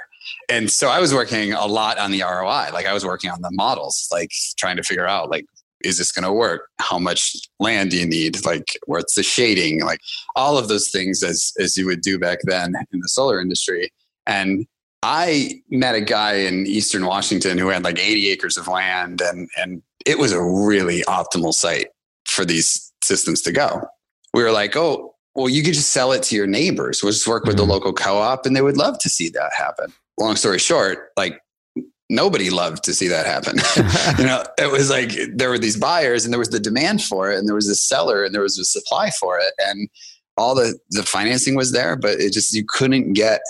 And 0.49 0.69
so 0.69 0.89
I 0.89 0.99
was 0.99 1.13
working 1.13 1.53
a 1.53 1.65
lot 1.65 1.97
on 1.97 2.11
the 2.11 2.21
ROI. 2.21 2.69
Like 2.73 2.85
I 2.85 2.93
was 2.93 3.05
working 3.05 3.31
on 3.31 3.41
the 3.41 3.49
models, 3.53 4.07
like 4.11 4.29
trying 4.57 4.77
to 4.77 4.83
figure 4.83 5.07
out 5.07 5.31
like 5.31 5.45
is 5.81 5.97
this 5.97 6.11
going 6.11 6.25
to 6.25 6.33
work? 6.33 6.67
How 6.79 6.99
much 6.99 7.37
land 7.57 7.91
do 7.91 7.97
you 7.97 8.05
need? 8.05 8.45
Like 8.45 8.77
what's 8.85 9.15
the 9.15 9.23
shading? 9.23 9.81
Like 9.81 10.01
all 10.35 10.57
of 10.57 10.67
those 10.67 10.89
things 10.89 11.23
as 11.23 11.53
as 11.59 11.77
you 11.77 11.85
would 11.85 12.01
do 12.01 12.19
back 12.19 12.39
then 12.43 12.73
in 12.91 12.99
the 12.99 13.07
solar 13.07 13.39
industry. 13.39 13.91
And 14.27 14.67
I 15.01 15.61
met 15.69 15.95
a 15.95 16.01
guy 16.01 16.33
in 16.33 16.67
Eastern 16.67 17.05
Washington 17.05 17.57
who 17.57 17.69
had 17.69 17.85
like 17.85 17.97
80 17.97 18.29
acres 18.29 18.57
of 18.57 18.67
land 18.67 19.21
and 19.21 19.49
and 19.57 19.81
it 20.05 20.19
was 20.19 20.33
a 20.33 20.43
really 20.43 21.01
optimal 21.03 21.53
site 21.53 21.87
for 22.25 22.43
these 22.43 22.91
systems 23.03 23.41
to 23.43 23.51
go. 23.51 23.87
We 24.33 24.43
were 24.43 24.51
like, 24.51 24.75
oh, 24.75 25.15
well, 25.35 25.49
you 25.49 25.63
could 25.63 25.73
just 25.73 25.89
sell 25.89 26.11
it 26.11 26.23
to 26.23 26.35
your 26.35 26.47
neighbors. 26.47 27.01
We'll 27.01 27.11
just 27.13 27.27
work 27.27 27.45
with 27.45 27.55
Mhm. 27.55 27.59
the 27.59 27.65
local 27.65 27.93
co-op 27.93 28.45
and 28.45 28.55
they 28.55 28.61
would 28.61 28.77
love 28.77 28.99
to 28.99 29.09
see 29.09 29.29
that 29.29 29.51
happen. 29.57 29.93
Long 30.19 30.35
story 30.35 30.59
short, 30.59 31.09
like 31.17 31.39
nobody 32.09 32.49
loved 32.49 32.83
to 32.85 32.93
see 32.93 33.07
that 33.07 33.25
happen. 33.25 33.57
you 34.19 34.25
know, 34.25 34.43
it 34.57 34.71
was 34.71 34.89
like 34.89 35.11
there 35.33 35.49
were 35.49 35.59
these 35.59 35.77
buyers 35.77 36.25
and 36.25 36.33
there 36.33 36.39
was 36.39 36.49
the 36.49 36.59
demand 36.59 37.03
for 37.03 37.31
it 37.31 37.37
and 37.37 37.47
there 37.47 37.55
was 37.55 37.69
a 37.69 37.75
seller 37.75 38.23
and 38.23 38.33
there 38.33 38.41
was 38.41 38.57
a 38.57 38.65
supply 38.65 39.11
for 39.11 39.37
it 39.39 39.53
and 39.59 39.87
all 40.37 40.55
the 40.55 40.77
the 40.91 41.03
financing 41.03 41.55
was 41.55 41.71
there, 41.73 41.95
but 41.95 42.19
it 42.19 42.33
just 42.33 42.53
you 42.53 42.63
couldn't 42.67 43.13
get 43.13 43.41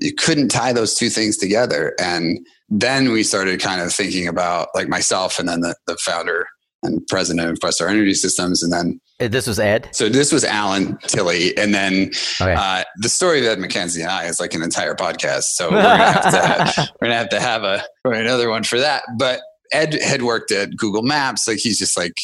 you 0.00 0.12
couldn't 0.14 0.48
tie 0.48 0.72
those 0.72 0.94
two 0.94 1.08
things 1.08 1.36
together. 1.36 1.94
And 2.00 2.38
then 2.68 3.12
we 3.12 3.22
started 3.22 3.60
kind 3.60 3.80
of 3.80 3.92
thinking 3.92 4.26
about 4.28 4.68
like 4.74 4.88
myself 4.88 5.38
and 5.38 5.48
then 5.48 5.60
the, 5.60 5.74
the 5.86 5.96
founder 5.98 6.46
and 6.82 7.06
president 7.06 7.48
of 7.48 7.58
Questar 7.60 7.88
Energy 7.88 8.14
Systems. 8.14 8.62
And 8.62 8.72
then, 8.72 9.00
This 9.18 9.46
was 9.46 9.58
Ed. 9.60 9.88
so 9.92 10.08
this 10.08 10.32
was 10.32 10.44
Alan 10.44 10.98
Tilley. 11.06 11.56
And 11.56 11.72
then 11.72 12.10
Okay. 12.40 12.54
uh, 12.54 12.82
the 12.98 13.08
story 13.08 13.38
of 13.38 13.44
Ed 13.46 13.58
McKenzie 13.58 14.00
and 14.02 14.10
I 14.10 14.24
is 14.26 14.40
like 14.40 14.54
an 14.54 14.62
entire 14.62 14.94
podcast. 14.94 15.42
So 15.54 15.70
we're 15.70 15.82
going 15.82 15.98
to 15.98 16.04
have 16.04 16.30
to 16.32 16.40
have, 16.40 16.88
we're 17.00 17.06
gonna 17.06 17.14
have 17.18 17.28
to 17.30 17.40
have 17.40 17.62
a 17.62 17.84
another 18.04 18.50
one 18.50 18.64
for 18.64 18.78
that. 18.80 19.04
But 19.16 19.40
Ed 19.72 19.94
had 20.02 20.22
worked 20.22 20.50
at 20.50 20.76
Google 20.76 21.02
Maps. 21.02 21.46
Like 21.46 21.58
he's 21.58 21.78
just 21.78 21.96
like 21.96 22.14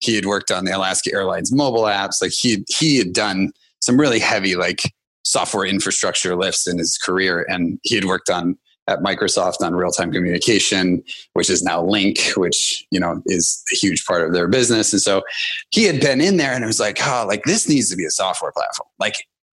he 0.00 0.14
had 0.14 0.24
worked 0.26 0.50
on 0.50 0.64
the 0.64 0.72
Alaska 0.76 1.10
Airlines 1.12 1.52
mobile 1.52 1.82
apps. 1.82 2.22
Like 2.22 2.32
he 2.32 2.64
he 2.78 2.96
had 2.98 3.12
done 3.12 3.52
some 3.80 3.98
really 4.00 4.18
heavy 4.18 4.56
like 4.56 4.82
software 5.24 5.66
infrastructure 5.66 6.34
lifts 6.34 6.66
in 6.66 6.78
his 6.78 6.96
career, 6.98 7.44
and 7.48 7.78
he 7.82 7.94
had 7.94 8.06
worked 8.06 8.30
on 8.30 8.56
at 8.88 9.00
Microsoft 9.00 9.60
on 9.60 9.74
real 9.74 9.92
time 9.92 10.10
communication, 10.10 11.02
which 11.34 11.50
is 11.50 11.62
now 11.62 11.82
Lync, 11.82 12.36
which 12.36 12.84
you 12.90 12.98
know 12.98 13.22
is 13.26 13.62
a 13.72 13.76
huge 13.76 14.04
part 14.04 14.22
of 14.22 14.32
their 14.32 14.48
business. 14.48 14.92
And 14.92 15.02
so 15.02 15.22
he 15.70 15.84
had 15.84 16.00
been 16.00 16.20
in 16.20 16.38
there 16.38 16.52
and 16.52 16.64
it 16.64 16.66
was 16.66 16.80
like, 16.80 16.98
oh, 17.06 17.24
like 17.28 17.44
this 17.44 17.68
needs 17.68 17.90
to 17.90 17.96
be 17.96 18.04
a 18.04 18.10
software 18.10 18.52
platform. 18.52 18.88
Like 18.98 19.14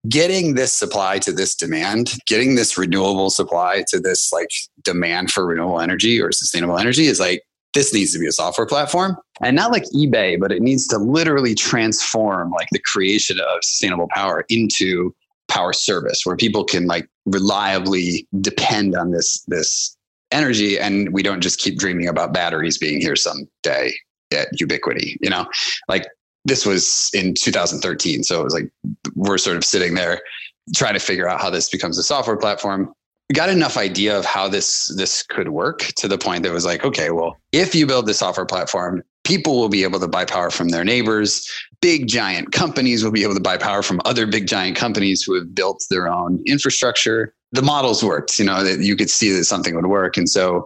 getting 0.09 0.55
this 0.55 0.73
supply 0.73 1.19
to 1.19 1.31
this 1.31 1.55
demand, 1.55 2.17
getting 2.27 2.55
this 2.55 2.77
renewable 2.77 3.29
supply 3.29 3.83
to 3.87 3.99
this 3.99 4.31
like 4.33 4.49
demand 4.83 5.31
for 5.31 5.45
renewable 5.45 5.79
energy 5.79 6.19
or 6.19 6.31
sustainable 6.31 6.77
energy 6.77 7.05
is 7.05 7.19
like 7.19 7.43
this 7.73 7.93
needs 7.93 8.11
to 8.11 8.19
be 8.19 8.27
a 8.27 8.31
software 8.31 8.67
platform 8.67 9.15
and 9.41 9.55
not 9.55 9.71
like 9.71 9.83
ebay 9.95 10.37
but 10.37 10.51
it 10.51 10.61
needs 10.61 10.87
to 10.87 10.97
literally 10.97 11.55
transform 11.55 12.51
like 12.51 12.67
the 12.71 12.79
creation 12.79 13.39
of 13.39 13.63
sustainable 13.63 14.09
power 14.11 14.43
into 14.49 15.15
power 15.47 15.73
service 15.73 16.21
where 16.25 16.35
people 16.35 16.63
can 16.63 16.85
like 16.85 17.07
reliably 17.25 18.27
depend 18.39 18.95
on 18.95 19.11
this 19.11 19.43
this 19.47 19.95
energy. 20.31 20.79
And 20.79 21.13
we 21.13 21.23
don't 21.23 21.41
just 21.41 21.59
keep 21.59 21.77
dreaming 21.77 22.07
about 22.07 22.33
batteries 22.33 22.77
being 22.77 23.01
here 23.01 23.15
someday 23.15 23.93
at 24.31 24.47
ubiquity 24.59 25.17
you 25.21 25.29
know? 25.29 25.45
Like 25.87 26.07
this 26.45 26.65
was 26.65 27.09
in 27.13 27.33
2013 27.33 28.23
so 28.23 28.39
it 28.41 28.43
was 28.43 28.53
like 28.53 28.71
we're 29.15 29.37
sort 29.37 29.57
of 29.57 29.65
sitting 29.65 29.93
there 29.93 30.21
trying 30.75 30.93
to 30.93 30.99
figure 30.99 31.27
out 31.27 31.41
how 31.41 31.49
this 31.49 31.69
becomes 31.69 31.97
a 31.97 32.03
software 32.03 32.37
platform. 32.37 32.93
We 33.29 33.33
got 33.33 33.49
enough 33.49 33.77
idea 33.77 34.17
of 34.17 34.25
how 34.25 34.47
this 34.47 34.93
this 34.97 35.23
could 35.23 35.49
work 35.49 35.79
to 35.97 36.07
the 36.07 36.17
point 36.17 36.43
that 36.43 36.51
was 36.51 36.65
like 36.65 36.83
okay 36.83 37.11
well 37.11 37.37
if 37.51 37.73
you 37.73 37.85
build 37.85 38.05
the 38.05 38.13
software 38.13 38.45
platform 38.45 39.03
people 39.23 39.59
will 39.59 39.69
be 39.69 39.83
able 39.83 39.99
to 39.99 40.07
buy 40.07 40.25
power 40.25 40.49
from 40.49 40.69
their 40.69 40.83
neighbors. 40.83 41.49
Big 41.81 42.07
giant 42.07 42.51
companies 42.51 43.03
will 43.03 43.11
be 43.11 43.23
able 43.23 43.35
to 43.35 43.41
buy 43.41 43.57
power 43.57 43.81
from 43.81 44.01
other 44.05 44.25
big 44.25 44.47
giant 44.47 44.75
companies 44.75 45.23
who 45.23 45.35
have 45.35 45.53
built 45.53 45.83
their 45.89 46.07
own 46.07 46.41
infrastructure. 46.45 47.33
The 47.51 47.61
models 47.61 48.03
worked 48.03 48.39
you 48.39 48.45
know 48.45 48.63
that 48.63 48.79
you 48.79 48.95
could 48.95 49.09
see 49.09 49.31
that 49.31 49.45
something 49.45 49.75
would 49.75 49.87
work. 49.87 50.17
And 50.17 50.29
so 50.29 50.65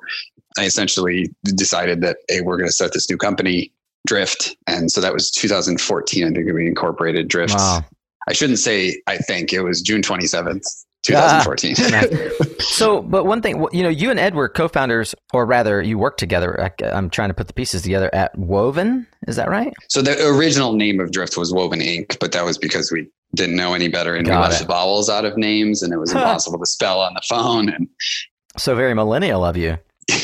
i 0.58 0.64
essentially 0.64 1.30
decided 1.56 2.02
that 2.02 2.18
hey 2.30 2.42
we're 2.42 2.58
going 2.58 2.68
to 2.68 2.74
start 2.74 2.94
this 2.94 3.10
new 3.10 3.18
company 3.18 3.72
drift. 4.08 4.56
And 4.68 4.92
so 4.92 5.02
that 5.02 5.14
was 5.14 5.32
2014 5.32 6.24
i 6.24 6.32
think 6.32 6.54
we 6.54 6.68
incorporated 6.68 7.28
drift. 7.28 7.56
Wow. 7.56 7.84
i 8.28 8.34
shouldn't 8.34 8.60
say 8.60 9.02
i 9.08 9.18
think 9.18 9.52
it 9.52 9.62
was 9.62 9.82
june 9.82 10.02
27th 10.02 10.64
2014. 11.06 11.76
Ah, 11.80 12.56
so, 12.60 13.02
but 13.02 13.26
one 13.26 13.42
thing, 13.42 13.66
you 13.72 13.84
know, 13.84 13.90
you 13.90 14.10
and 14.10 14.20
Ed 14.20 14.36
were 14.36 14.50
co-founders, 14.50 15.14
or 15.34 15.46
rather, 15.46 15.82
you 15.82 15.98
worked 15.98 16.20
together. 16.20 16.72
I'm 16.84 17.10
trying 17.10 17.30
to 17.30 17.34
put 17.34 17.48
the 17.48 17.54
pieces 17.54 17.84
together 17.84 18.10
at 18.14 18.38
Woven. 18.38 19.08
Is 19.28 19.36
that 19.36 19.50
right? 19.50 19.74
So 19.90 20.02
the 20.02 20.28
original 20.28 20.74
name 20.74 21.00
of 21.00 21.12
Drift 21.12 21.38
was 21.38 21.54
Woven 21.54 21.80
Inc., 21.80 22.20
but 22.20 22.32
that 22.32 22.44
was 22.44 22.58
because 22.58 22.92
we 22.92 23.08
didn't 23.36 23.56
know 23.56 23.74
any 23.74 23.88
better 23.88 24.16
and 24.16 24.26
Got 24.26 24.38
we 24.38 24.48
left 24.50 24.60
the 24.62 24.68
vowels 24.68 25.10
out 25.10 25.26
of 25.26 25.38
names, 25.38 25.84
and 25.84 25.94
it 25.94 25.98
was 25.98 26.12
impossible 26.12 26.60
to 26.60 26.66
spell 26.66 27.00
on 27.00 27.14
the 27.14 27.22
phone. 27.28 27.70
And 27.70 27.88
so 28.58 28.76
very 28.76 28.94
millennial 28.94 29.46
of 29.46 29.58
you. 29.58 29.78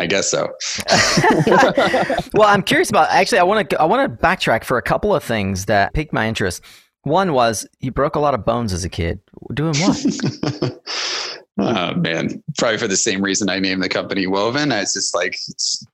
I 0.00 0.06
guess 0.06 0.30
so. 0.30 0.52
well, 2.32 2.46
I'm 2.48 2.62
curious 2.62 2.88
about. 2.88 3.10
Actually, 3.10 3.40
I 3.40 3.42
want 3.42 3.68
to. 3.70 3.80
I 3.80 3.84
want 3.84 4.20
to 4.20 4.26
backtrack 4.26 4.62
for 4.62 4.78
a 4.78 4.82
couple 4.82 5.12
of 5.12 5.24
things 5.24 5.64
that 5.64 5.92
piqued 5.92 6.12
my 6.12 6.28
interest. 6.28 6.62
One 7.02 7.32
was 7.32 7.66
you 7.80 7.90
broke 7.90 8.16
a 8.16 8.20
lot 8.20 8.34
of 8.34 8.44
bones 8.44 8.72
as 8.72 8.84
a 8.84 8.88
kid. 8.88 9.20
Doing 9.54 9.74
what? 9.76 10.80
oh 11.58 11.94
man, 11.94 12.42
probably 12.56 12.78
for 12.78 12.88
the 12.88 12.96
same 12.96 13.22
reason 13.22 13.48
I 13.48 13.58
named 13.58 13.82
the 13.82 13.88
company 13.88 14.26
Woven. 14.26 14.72
I 14.72 14.80
was 14.80 14.94
just 14.94 15.14
like, 15.14 15.36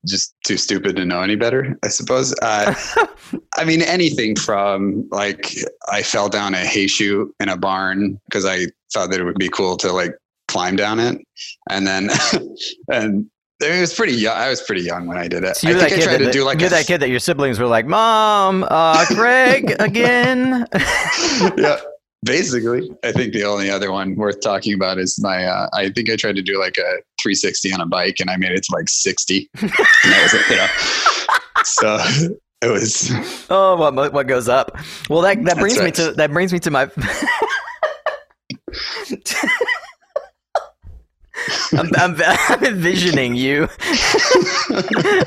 just 0.07 0.35
too 0.45 0.57
stupid 0.57 0.97
to 0.97 1.05
know 1.05 1.23
any 1.23 1.37
better, 1.37 1.79
I 1.83 1.89
suppose. 1.89 2.35
Uh, 2.43 2.75
I 3.57 3.65
mean, 3.65 3.83
anything 3.83 4.37
from 4.37 5.09
like 5.11 5.55
I 5.91 6.03
fell 6.03 6.29
down 6.29 6.55
a 6.55 6.59
hay 6.59 6.87
chute 6.87 7.35
in 7.41 7.49
a 7.49 7.57
barn 7.57 8.21
because 8.27 8.45
I 8.45 8.67
thought 8.93 9.11
that 9.11 9.21
it 9.21 9.25
would 9.25 9.39
be 9.39 9.49
cool 9.49 9.77
to 9.79 9.93
like 9.93 10.15
climb 10.49 10.77
down 10.77 11.01
it, 11.01 11.19
and 11.71 11.87
then 11.87 12.11
and 12.89 13.31
it 13.61 13.81
was 13.81 13.95
pretty 13.95 14.15
young. 14.15 14.37
I 14.37 14.49
was 14.49 14.61
pretty 14.63 14.83
young 14.83 15.07
when 15.07 15.17
I 15.17 15.29
did 15.29 15.45
it. 15.45 15.57
So 15.57 15.69
I 15.69 15.75
think 15.75 15.93
I 15.93 16.01
tried 16.01 16.19
to 16.19 16.31
do 16.31 16.45
like 16.45 16.59
you're 16.61 16.67
a, 16.69 16.71
that 16.71 16.87
kid 16.87 16.99
that 16.99 17.09
your 17.09 17.21
siblings 17.21 17.59
were 17.59 17.67
like, 17.67 17.87
"Mom, 17.87 18.65
uh, 18.69 19.05
Greg 19.09 19.77
again." 19.81 20.67
yeah, 21.57 21.81
basically. 22.25 22.91
I 23.05 23.13
think 23.13 23.33
the 23.33 23.45
only 23.45 23.71
other 23.71 23.93
one 23.93 24.17
worth 24.17 24.41
talking 24.41 24.75
about 24.75 24.99
is 24.99 25.21
my. 25.21 25.45
Uh, 25.45 25.69
I 25.73 25.91
think 25.91 26.11
I 26.11 26.17
tried 26.17 26.37
to 26.37 26.43
do 26.43 26.59
like 26.59 26.77
a 26.79 27.03
360 27.23 27.73
on 27.73 27.81
a 27.81 27.87
bike, 27.87 28.17
and 28.21 28.29
I 28.29 28.37
made 28.37 28.53
it 28.53 28.65
to 28.65 28.75
like 28.75 28.89
60. 28.89 29.49
and 29.61 29.71
that 29.71 30.23
was 30.23 30.35
it. 30.35 30.51
You 30.51 30.57
know? 30.57 30.69
so 31.65 31.99
it 32.61 32.71
was. 32.71 33.11
Oh, 33.51 33.77
what 33.77 34.13
what 34.13 34.27
goes 34.27 34.49
up? 34.49 34.77
Well, 35.09 35.21
that 35.23 35.45
that 35.45 35.59
brings 35.59 35.79
right. 35.79 35.87
me 35.87 35.91
to 35.93 36.13
that 36.13 36.33
brings 36.33 36.53
me 36.53 36.59
to 36.61 36.71
my. 36.71 36.91
I'm, 41.73 41.91
I'm, 41.97 42.17
I'm, 42.49 42.65
envisioning 42.65 43.35
you 43.35 43.67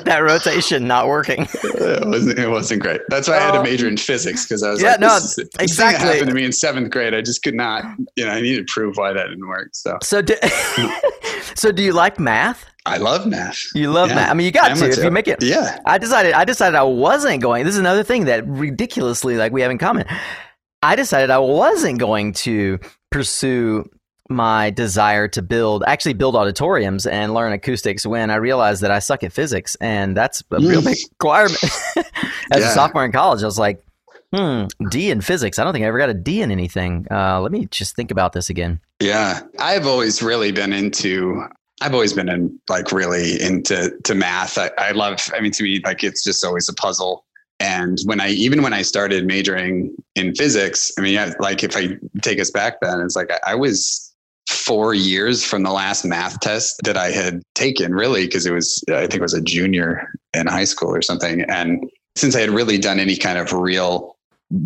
that 0.03 0.19
rotation 0.21 0.87
not 0.87 1.07
working. 1.07 1.47
it 1.63 2.07
wasn't. 2.07 2.39
It 2.39 2.49
wasn't 2.49 2.81
great. 2.81 3.01
That's 3.09 3.27
why 3.27 3.37
I 3.37 3.39
had 3.39 3.51
to 3.51 3.59
oh. 3.59 3.63
major 3.63 3.87
in 3.87 3.97
physics 3.97 4.45
because 4.45 4.63
I 4.63 4.69
was 4.71 4.81
yeah, 4.81 4.91
like, 4.91 4.99
no, 4.99 5.15
this, 5.15 5.35
this 5.35 5.49
exactly. 5.59 5.99
Thing 5.99 6.13
happened 6.13 6.29
to 6.29 6.35
me 6.35 6.45
in 6.45 6.51
seventh 6.51 6.89
grade. 6.89 7.13
I 7.13 7.21
just 7.21 7.43
could 7.43 7.55
not. 7.55 7.83
You 8.15 8.25
know, 8.25 8.31
I 8.31 8.41
needed 8.41 8.67
to 8.67 8.73
prove 8.73 8.97
why 8.97 9.13
that 9.13 9.27
didn't 9.27 9.47
work. 9.47 9.69
So, 9.73 9.97
so 10.01 10.21
do, 10.21 10.35
so 11.55 11.71
do 11.71 11.83
you 11.83 11.93
like 11.93 12.19
math? 12.19 12.65
I 12.85 12.97
love 12.97 13.27
math. 13.27 13.59
You 13.75 13.91
love 13.91 14.09
yeah. 14.09 14.15
math. 14.15 14.31
I 14.31 14.33
mean, 14.33 14.45
you 14.45 14.51
got 14.51 14.75
to 14.75 14.89
if 14.89 15.03
you 15.03 15.11
make 15.11 15.27
it. 15.27 15.43
Yeah. 15.43 15.79
I 15.85 15.97
decided. 15.97 16.33
I 16.33 16.45
decided 16.45 16.75
I 16.77 16.83
wasn't 16.83 17.41
going. 17.41 17.65
This 17.65 17.73
is 17.73 17.79
another 17.79 18.03
thing 18.03 18.25
that 18.25 18.47
ridiculously 18.47 19.35
like 19.35 19.51
we 19.51 19.61
have 19.61 19.71
in 19.71 19.77
common. 19.77 20.05
I 20.81 20.95
decided 20.95 21.29
I 21.29 21.39
wasn't 21.39 21.99
going 21.99 22.33
to 22.33 22.79
pursue 23.11 23.89
my 24.29 24.69
desire 24.69 25.27
to 25.29 25.41
build 25.41 25.83
actually 25.87 26.13
build 26.13 26.35
auditoriums 26.35 27.05
and 27.05 27.33
learn 27.33 27.53
acoustics 27.53 28.05
when 28.05 28.29
I 28.29 28.35
realized 28.35 28.81
that 28.81 28.91
I 28.91 28.99
suck 28.99 29.23
at 29.23 29.31
physics 29.31 29.75
and 29.81 30.15
that's 30.15 30.43
a 30.51 30.59
real 30.59 30.83
big 30.83 30.97
requirement. 31.11 31.63
As 32.51 32.61
yeah. 32.61 32.69
a 32.69 32.71
sophomore 32.71 33.05
in 33.05 33.11
college, 33.11 33.43
I 33.43 33.45
was 33.45 33.59
like, 33.59 33.83
hmm, 34.33 34.65
D 34.89 35.11
in 35.11 35.21
physics. 35.21 35.59
I 35.59 35.63
don't 35.63 35.73
think 35.73 35.83
I 35.83 35.87
ever 35.87 35.97
got 35.97 36.09
a 36.09 36.13
D 36.13 36.41
in 36.41 36.51
anything. 36.51 37.07
Uh, 37.09 37.41
let 37.41 37.51
me 37.51 37.65
just 37.67 37.95
think 37.95 38.11
about 38.11 38.33
this 38.33 38.49
again. 38.49 38.79
Yeah. 38.99 39.41
I've 39.59 39.87
always 39.87 40.21
really 40.21 40.51
been 40.51 40.73
into 40.73 41.43
I've 41.81 41.93
always 41.93 42.13
been 42.13 42.27
in 42.27 42.59
like 42.69 42.91
really 42.91 43.41
into 43.41 43.91
to 44.03 44.15
math. 44.15 44.57
I, 44.57 44.71
I 44.77 44.91
love 44.91 45.19
I 45.33 45.39
mean 45.39 45.51
to 45.51 45.63
me 45.63 45.81
like 45.83 46.03
it's 46.03 46.23
just 46.23 46.43
always 46.43 46.67
a 46.69 46.73
puzzle 46.73 47.23
and 47.59 47.97
when 48.05 48.21
i 48.21 48.29
even 48.29 48.61
when 48.61 48.73
i 48.73 48.81
started 48.81 49.25
majoring 49.25 49.95
in 50.15 50.33
physics 50.35 50.91
i 50.97 51.01
mean 51.01 51.13
yeah, 51.13 51.33
like 51.39 51.63
if 51.63 51.75
i 51.75 51.87
take 52.21 52.39
us 52.39 52.51
back 52.51 52.75
then 52.81 52.99
it's 53.01 53.15
like 53.15 53.31
I, 53.31 53.51
I 53.51 53.55
was 53.55 54.06
four 54.67 54.93
years 54.93 55.45
from 55.45 55.63
the 55.63 55.71
last 55.71 56.03
math 56.03 56.41
test 56.41 56.75
that 56.83 56.97
I 56.97 57.09
had 57.09 57.41
taken, 57.55 57.95
really, 57.95 58.25
because 58.25 58.45
it 58.45 58.51
was, 58.51 58.83
I 58.89 59.01
think 59.01 59.15
it 59.15 59.21
was 59.21 59.33
a 59.33 59.41
junior 59.41 60.09
in 60.33 60.45
high 60.45 60.65
school 60.65 60.93
or 60.93 61.01
something. 61.01 61.41
And 61.43 61.89
since 62.17 62.35
I 62.35 62.41
had 62.41 62.49
really 62.49 62.77
done 62.77 62.99
any 62.99 63.15
kind 63.15 63.37
of 63.37 63.53
real 63.53 64.17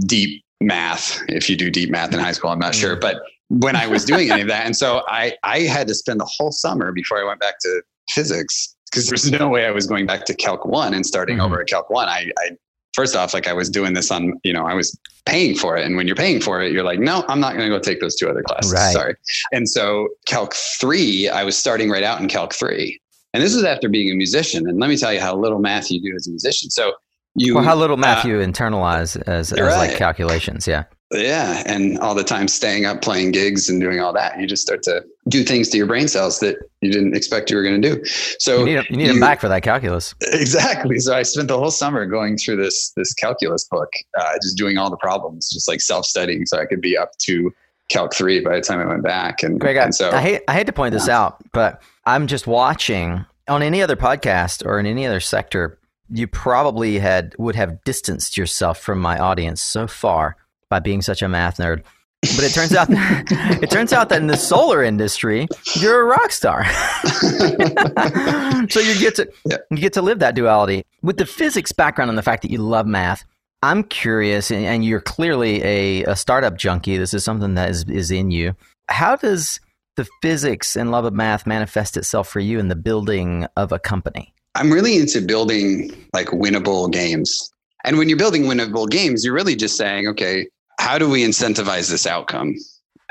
deep 0.08 0.44
math, 0.60 1.22
if 1.28 1.50
you 1.50 1.56
do 1.56 1.70
deep 1.70 1.92
math 1.92 2.14
in 2.14 2.20
high 2.20 2.32
school, 2.32 2.50
I'm 2.50 2.60
not 2.60 2.74
sure, 2.74 2.96
but 2.96 3.22
when 3.50 3.76
I 3.76 3.86
was 3.86 4.04
doing 4.04 4.32
any 4.32 4.42
of 4.42 4.48
that. 4.48 4.66
And 4.66 4.76
so 4.76 5.04
I, 5.08 5.36
I 5.44 5.60
had 5.60 5.88
to 5.88 5.94
spend 5.94 6.20
the 6.20 6.30
whole 6.38 6.52
summer 6.52 6.92
before 6.92 7.20
I 7.20 7.24
went 7.24 7.40
back 7.40 7.60
to 7.60 7.82
physics 8.10 8.76
because 8.90 9.08
there's 9.08 9.30
no 9.30 9.50
way 9.50 9.66
I 9.66 9.72
was 9.72 9.86
going 9.86 10.08
back 10.08 10.26
to 10.26 10.34
Calc 10.34 10.66
1 10.66 10.94
and 10.94 11.06
starting 11.06 11.38
mm-hmm. 11.38 11.46
over 11.46 11.62
at 11.62 11.68
Calc 11.68 11.90
1. 11.90 12.10
I, 12.10 12.32
I 12.40 12.52
first 12.94 13.16
off, 13.16 13.34
like 13.34 13.48
I 13.48 13.54
was 13.54 13.70
doing 13.70 13.94
this 13.94 14.12
on, 14.12 14.40
you 14.44 14.54
know, 14.54 14.66
I 14.66 14.74
was 14.74 14.98
paying 15.26 15.56
for 15.56 15.78
it. 15.78 15.86
And 15.86 15.96
when 15.96 16.08
you're 16.08 16.16
paying 16.16 16.42
for 16.42 16.62
it, 16.62 16.72
you're 16.72 16.84
like, 16.84 17.00
no, 17.00 17.24
I'm 17.28 17.40
not 17.40 17.54
going 17.56 17.70
to 17.70 17.76
go 17.76 17.80
take 17.80 18.00
those 18.00 18.16
two 18.16 18.30
other 18.30 18.44
classes. 18.44 18.74
Right. 18.74 18.94
Sorry. 18.94 19.16
And 19.52 19.70
so 19.70 20.10
Calc 20.26 20.54
3, 20.54 21.30
I 21.30 21.44
was 21.44 21.58
starting 21.58 21.90
right 21.90 22.04
out 22.04 22.20
in 22.20 22.28
Calc 22.28 22.54
3. 22.54 23.00
And 23.34 23.42
this 23.42 23.56
is 23.56 23.64
after 23.64 23.88
being 23.88 24.12
a 24.12 24.16
musician. 24.16 24.68
And 24.68 24.80
let 24.80 24.90
me 24.90 24.98
tell 24.98 25.14
you 25.14 25.22
how 25.22 25.36
little 25.36 25.60
math 25.60 25.90
you 25.90 26.02
do 26.02 26.16
as 26.16 26.28
a 26.28 26.32
musician. 26.32 26.70
So 26.70 26.94
you. 27.36 27.56
Well, 27.56 27.64
how 27.64 27.76
little 27.76 27.98
math 27.98 28.26
uh, 28.26 28.30
you 28.30 28.36
internalize 28.40 29.22
as, 29.28 29.54
as 29.54 29.60
right. 29.60 29.90
like 29.90 29.98
calculations. 29.98 30.68
Yeah. 30.68 30.84
Yeah. 31.12 31.64
And 31.66 32.00
all 32.00 32.16
the 32.16 32.24
time 32.24 32.48
staying 32.48 32.86
up, 32.86 33.02
playing 33.02 33.32
gigs 33.32 33.70
and 33.70 33.82
doing 33.82 34.00
all 34.00 34.14
that. 34.14 34.40
You 34.40 34.48
just 34.48 34.62
start 34.62 34.84
to 34.84 35.04
do 35.28 35.44
things 35.44 35.70
to 35.70 35.78
your 35.78 35.88
brain 35.88 36.08
cells 36.08 36.40
that 36.40 36.58
you 36.82 36.92
didn't 36.92 37.16
expect 37.16 37.50
you 37.50 37.58
were 37.58 37.64
going 37.64 37.82
to 37.82 37.96
do. 37.96 38.06
So 38.06 38.60
you 38.60 38.66
need, 38.66 38.86
you 38.90 38.98
need 38.98 39.08
you, 39.08 39.12
them 39.14 39.20
back 39.20 39.42
for 39.42 39.50
that 39.50 39.64
calculus. 39.64 40.16
Exactly. 40.22 41.00
So 41.00 41.16
I 41.16 41.24
spent 41.24 41.50
the 41.50 41.58
whole 41.58 41.72
summer 41.72 42.06
going 42.06 42.38
through 42.38 42.58
this, 42.58 42.92
this 42.96 43.14
calculus 43.14 43.66
book, 43.66 43.90
uh, 44.18 44.34
just 44.42 44.58
doing 44.58 44.78
all 44.78 44.90
the 44.90 44.98
problems, 44.98 45.50
just 45.50 45.68
like 45.68 45.82
self-studying 45.82 46.46
so 46.46 46.60
I 46.60 46.66
could 46.66 46.82
be 46.82 46.98
up 46.98 47.18
to 47.20 47.54
Calc 47.90 48.14
3 48.14 48.40
by 48.40 48.56
the 48.56 48.62
time 48.62 48.80
I 48.80 48.86
went 48.86 49.04
back. 49.04 49.44
And, 49.44 49.60
Greg, 49.60 49.76
and 49.76 49.94
so 49.94 50.12
I 50.12 50.22
hate, 50.22 50.42
I 50.48 50.54
hate 50.54 50.68
to 50.68 50.74
point 50.74 50.94
this 50.94 51.10
out, 51.10 51.44
but 51.52 51.82
I'm 52.06 52.28
just 52.28 52.48
watching 52.48 53.26
on 53.48 53.62
any 53.62 53.82
other 53.82 53.98
podcast 53.98 54.66
or 54.66 54.80
in 54.80 54.86
any 54.86 55.06
other 55.06 55.20
sector, 55.20 55.78
you 56.10 56.28
probably 56.28 57.00
had 57.00 57.36
would 57.38 57.56
have 57.56 57.84
distanced 57.84 58.38
yourself 58.38 58.80
from 58.80 59.00
my 59.00 59.20
audience 59.20 59.62
so 59.62 59.88
far 59.88 60.38
by 60.72 60.80
being 60.80 61.04
such 61.04 61.22
a 61.22 61.30
math 61.30 61.58
nerd. 61.58 61.84
But 62.22 62.44
it 62.44 62.54
turns 62.54 62.74
out 62.74 62.88
that, 62.88 63.60
it 63.64 63.72
turns 63.72 63.94
out 63.94 64.10
that 64.10 64.22
in 64.22 64.28
the 64.28 64.38
solar 64.38 64.84
industry, 64.84 65.48
you're 65.80 66.02
a 66.02 66.06
rock 66.06 66.32
star. 66.32 66.66
so 68.70 68.80
you 68.80 69.00
get 69.00 69.16
to 69.16 69.32
you 69.72 69.78
get 69.78 69.94
to 69.94 70.04
live 70.04 70.20
that 70.20 70.36
duality 70.36 70.86
with 71.02 71.18
the 71.18 71.26
physics 71.26 71.72
background 71.72 72.10
and 72.10 72.18
the 72.18 72.24
fact 72.24 72.44
that 72.44 72.52
you 72.52 72.60
love 72.60 72.86
math. 72.86 73.26
I'm 73.64 73.84
curious, 73.84 74.50
and, 74.50 74.66
and 74.66 74.86
you're 74.86 75.02
clearly 75.02 75.64
a, 75.64 76.04
a 76.04 76.16
startup 76.16 76.58
junkie. 76.58 76.98
This 76.98 77.14
is 77.14 77.24
something 77.24 77.56
that 77.56 77.72
is 77.72 77.86
is 77.86 78.12
in 78.12 78.30
you. 78.30 78.56
How 78.88 79.16
does 79.16 79.60
the 79.96 80.08
physics 80.22 80.76
and 80.76 80.92
love 80.92 81.06
of 81.06 81.14
math 81.14 81.48
manifest 81.48 81.98
itself 81.98 82.28
for 82.28 82.40
you 82.40 82.60
in 82.60 82.68
the 82.68 82.76
building 82.76 83.48
of 83.58 83.72
a 83.72 83.80
company? 83.80 84.34
I'm 84.54 84.72
really 84.72 84.98
into 84.98 85.22
building 85.22 85.92
like 86.14 86.28
winnable 86.28 86.92
games. 86.92 87.52
And 87.84 87.98
when 87.98 88.10
you're 88.10 88.18
building 88.18 88.44
winnable 88.44 88.90
games, 88.90 89.26
you're 89.26 89.34
really 89.34 89.56
just 89.56 89.76
saying, 89.76 90.08
okay, 90.08 90.48
how 90.82 90.98
do 90.98 91.08
we 91.08 91.24
incentivize 91.24 91.92
this 91.92 92.08
outcome? 92.08 92.56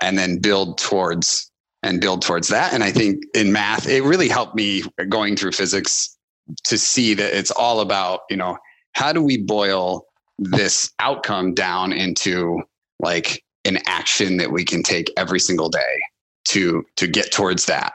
And 0.02 0.18
then 0.18 0.38
build 0.38 0.76
towards 0.78 1.48
and 1.84 2.00
build 2.00 2.20
towards 2.20 2.48
that. 2.48 2.72
And 2.74 2.82
I 2.82 2.90
think 2.90 3.22
in 3.32 3.52
math, 3.52 3.88
it 3.88 4.02
really 4.02 4.28
helped 4.28 4.56
me 4.56 4.82
going 5.08 5.36
through 5.36 5.52
physics 5.52 6.16
to 6.64 6.76
see 6.76 7.14
that 7.14 7.32
it's 7.32 7.52
all 7.52 7.78
about, 7.78 8.22
you 8.28 8.36
know, 8.36 8.58
how 8.94 9.12
do 9.12 9.22
we 9.22 9.38
boil 9.38 10.04
this 10.36 10.90
outcome 10.98 11.54
down 11.54 11.92
into 11.92 12.60
like 12.98 13.44
an 13.64 13.78
action 13.86 14.36
that 14.38 14.50
we 14.50 14.64
can 14.64 14.82
take 14.82 15.12
every 15.16 15.38
single 15.38 15.68
day 15.68 16.02
to 16.46 16.82
to 16.96 17.06
get 17.06 17.30
towards 17.30 17.66
that 17.66 17.92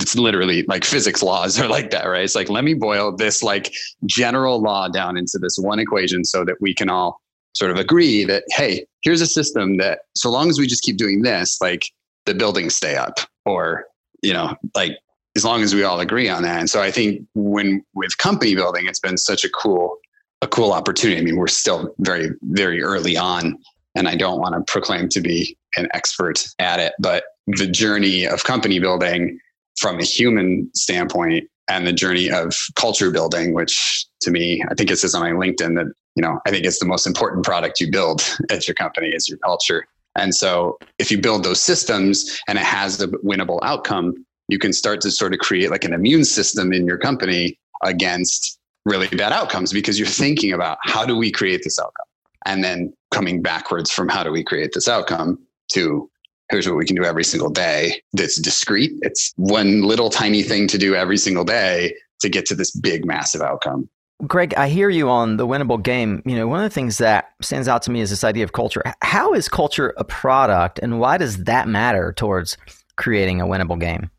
it's 0.00 0.16
literally 0.16 0.64
like 0.66 0.84
physics 0.84 1.22
laws 1.22 1.60
are 1.60 1.68
like 1.68 1.90
that 1.90 2.06
right 2.06 2.24
it's 2.24 2.34
like 2.34 2.48
let 2.48 2.64
me 2.64 2.72
boil 2.72 3.14
this 3.14 3.42
like 3.42 3.70
general 4.06 4.60
law 4.60 4.88
down 4.88 5.18
into 5.18 5.38
this 5.38 5.58
one 5.58 5.78
equation 5.78 6.24
so 6.24 6.44
that 6.46 6.56
we 6.60 6.74
can 6.74 6.88
all 6.88 7.21
sort 7.54 7.70
of 7.70 7.76
agree 7.76 8.24
that 8.24 8.44
hey 8.48 8.84
here's 9.02 9.20
a 9.20 9.26
system 9.26 9.76
that 9.76 10.00
so 10.14 10.30
long 10.30 10.48
as 10.48 10.58
we 10.58 10.66
just 10.66 10.82
keep 10.82 10.96
doing 10.96 11.22
this 11.22 11.58
like 11.60 11.84
the 12.26 12.34
buildings 12.34 12.74
stay 12.74 12.96
up 12.96 13.18
or 13.44 13.84
you 14.22 14.32
know 14.32 14.54
like 14.74 14.92
as 15.34 15.44
long 15.44 15.62
as 15.62 15.74
we 15.74 15.82
all 15.82 15.98
agree 15.98 16.28
on 16.28 16.42
that. 16.42 16.60
And 16.60 16.70
so 16.70 16.80
i 16.82 16.90
think 16.90 17.26
when 17.34 17.84
with 17.94 18.16
company 18.18 18.54
building 18.54 18.86
it's 18.86 19.00
been 19.00 19.18
such 19.18 19.44
a 19.44 19.50
cool 19.50 19.96
a 20.40 20.48
cool 20.48 20.72
opportunity. 20.72 21.20
I 21.20 21.24
mean 21.24 21.36
we're 21.36 21.46
still 21.46 21.94
very 21.98 22.30
very 22.42 22.82
early 22.82 23.16
on 23.16 23.58
and 23.94 24.08
I 24.08 24.16
don't 24.16 24.40
want 24.40 24.54
to 24.54 24.72
proclaim 24.72 25.08
to 25.10 25.20
be 25.20 25.56
an 25.76 25.88
expert 25.94 26.46
at 26.58 26.80
it, 26.80 26.94
but 26.98 27.24
the 27.46 27.66
journey 27.66 28.26
of 28.26 28.44
company 28.44 28.78
building 28.78 29.38
from 29.78 29.98
a 29.98 30.04
human 30.04 30.70
standpoint 30.74 31.48
and 31.68 31.86
the 31.86 31.92
journey 31.92 32.30
of 32.30 32.54
culture 32.74 33.10
building, 33.10 33.54
which 33.54 34.06
to 34.22 34.30
me, 34.30 34.62
I 34.70 34.74
think 34.74 34.90
it 34.90 34.96
says 34.96 35.14
on 35.14 35.22
my 35.22 35.30
LinkedIn 35.30 35.76
that, 35.76 35.92
you 36.14 36.22
know, 36.22 36.40
I 36.46 36.50
think 36.50 36.64
it's 36.64 36.78
the 36.78 36.86
most 36.86 37.06
important 37.06 37.44
product 37.44 37.80
you 37.80 37.90
build 37.90 38.22
at 38.50 38.66
your 38.68 38.74
company 38.74 39.08
is 39.08 39.28
your 39.28 39.38
culture. 39.38 39.86
And 40.16 40.34
so 40.34 40.78
if 40.98 41.10
you 41.10 41.18
build 41.18 41.42
those 41.44 41.60
systems 41.60 42.38
and 42.46 42.58
it 42.58 42.64
has 42.64 43.00
a 43.00 43.08
winnable 43.08 43.58
outcome, 43.62 44.26
you 44.48 44.58
can 44.58 44.72
start 44.72 45.00
to 45.02 45.10
sort 45.10 45.32
of 45.32 45.40
create 45.40 45.70
like 45.70 45.84
an 45.84 45.94
immune 45.94 46.24
system 46.24 46.72
in 46.72 46.86
your 46.86 46.98
company 46.98 47.58
against 47.82 48.58
really 48.84 49.08
bad 49.08 49.32
outcomes 49.32 49.72
because 49.72 49.98
you're 49.98 50.08
thinking 50.08 50.52
about 50.52 50.76
how 50.82 51.06
do 51.06 51.16
we 51.16 51.30
create 51.30 51.62
this 51.64 51.78
outcome? 51.78 52.06
and 52.46 52.64
then 52.64 52.92
coming 53.10 53.42
backwards 53.42 53.90
from 53.90 54.08
how 54.08 54.22
do 54.22 54.30
we 54.30 54.42
create 54.42 54.72
this 54.74 54.88
outcome 54.88 55.38
to 55.72 56.08
here's 56.50 56.66
what 56.66 56.76
we 56.76 56.84
can 56.84 56.96
do 56.96 57.04
every 57.04 57.24
single 57.24 57.50
day 57.50 58.02
that's 58.12 58.38
discrete. 58.40 58.92
It's 59.02 59.32
one 59.36 59.82
little 59.82 60.10
tiny 60.10 60.42
thing 60.42 60.68
to 60.68 60.78
do 60.78 60.94
every 60.94 61.16
single 61.16 61.44
day 61.44 61.94
to 62.20 62.28
get 62.28 62.46
to 62.46 62.54
this 62.54 62.70
big, 62.70 63.06
massive 63.06 63.40
outcome. 63.40 63.88
Greg, 64.26 64.54
I 64.54 64.68
hear 64.68 64.88
you 64.88 65.08
on 65.08 65.36
the 65.36 65.46
winnable 65.46 65.82
game. 65.82 66.22
You 66.24 66.36
know, 66.36 66.46
one 66.46 66.58
of 66.58 66.64
the 66.64 66.74
things 66.74 66.98
that 66.98 67.30
stands 67.40 67.66
out 67.66 67.82
to 67.82 67.90
me 67.90 68.00
is 68.00 68.10
this 68.10 68.24
idea 68.24 68.44
of 68.44 68.52
culture. 68.52 68.82
How 69.02 69.34
is 69.34 69.48
culture 69.48 69.94
a 69.96 70.04
product 70.04 70.78
and 70.78 71.00
why 71.00 71.18
does 71.18 71.44
that 71.44 71.66
matter 71.66 72.12
towards 72.12 72.56
creating 72.96 73.40
a 73.40 73.46
winnable 73.46 73.78
game? 73.78 74.10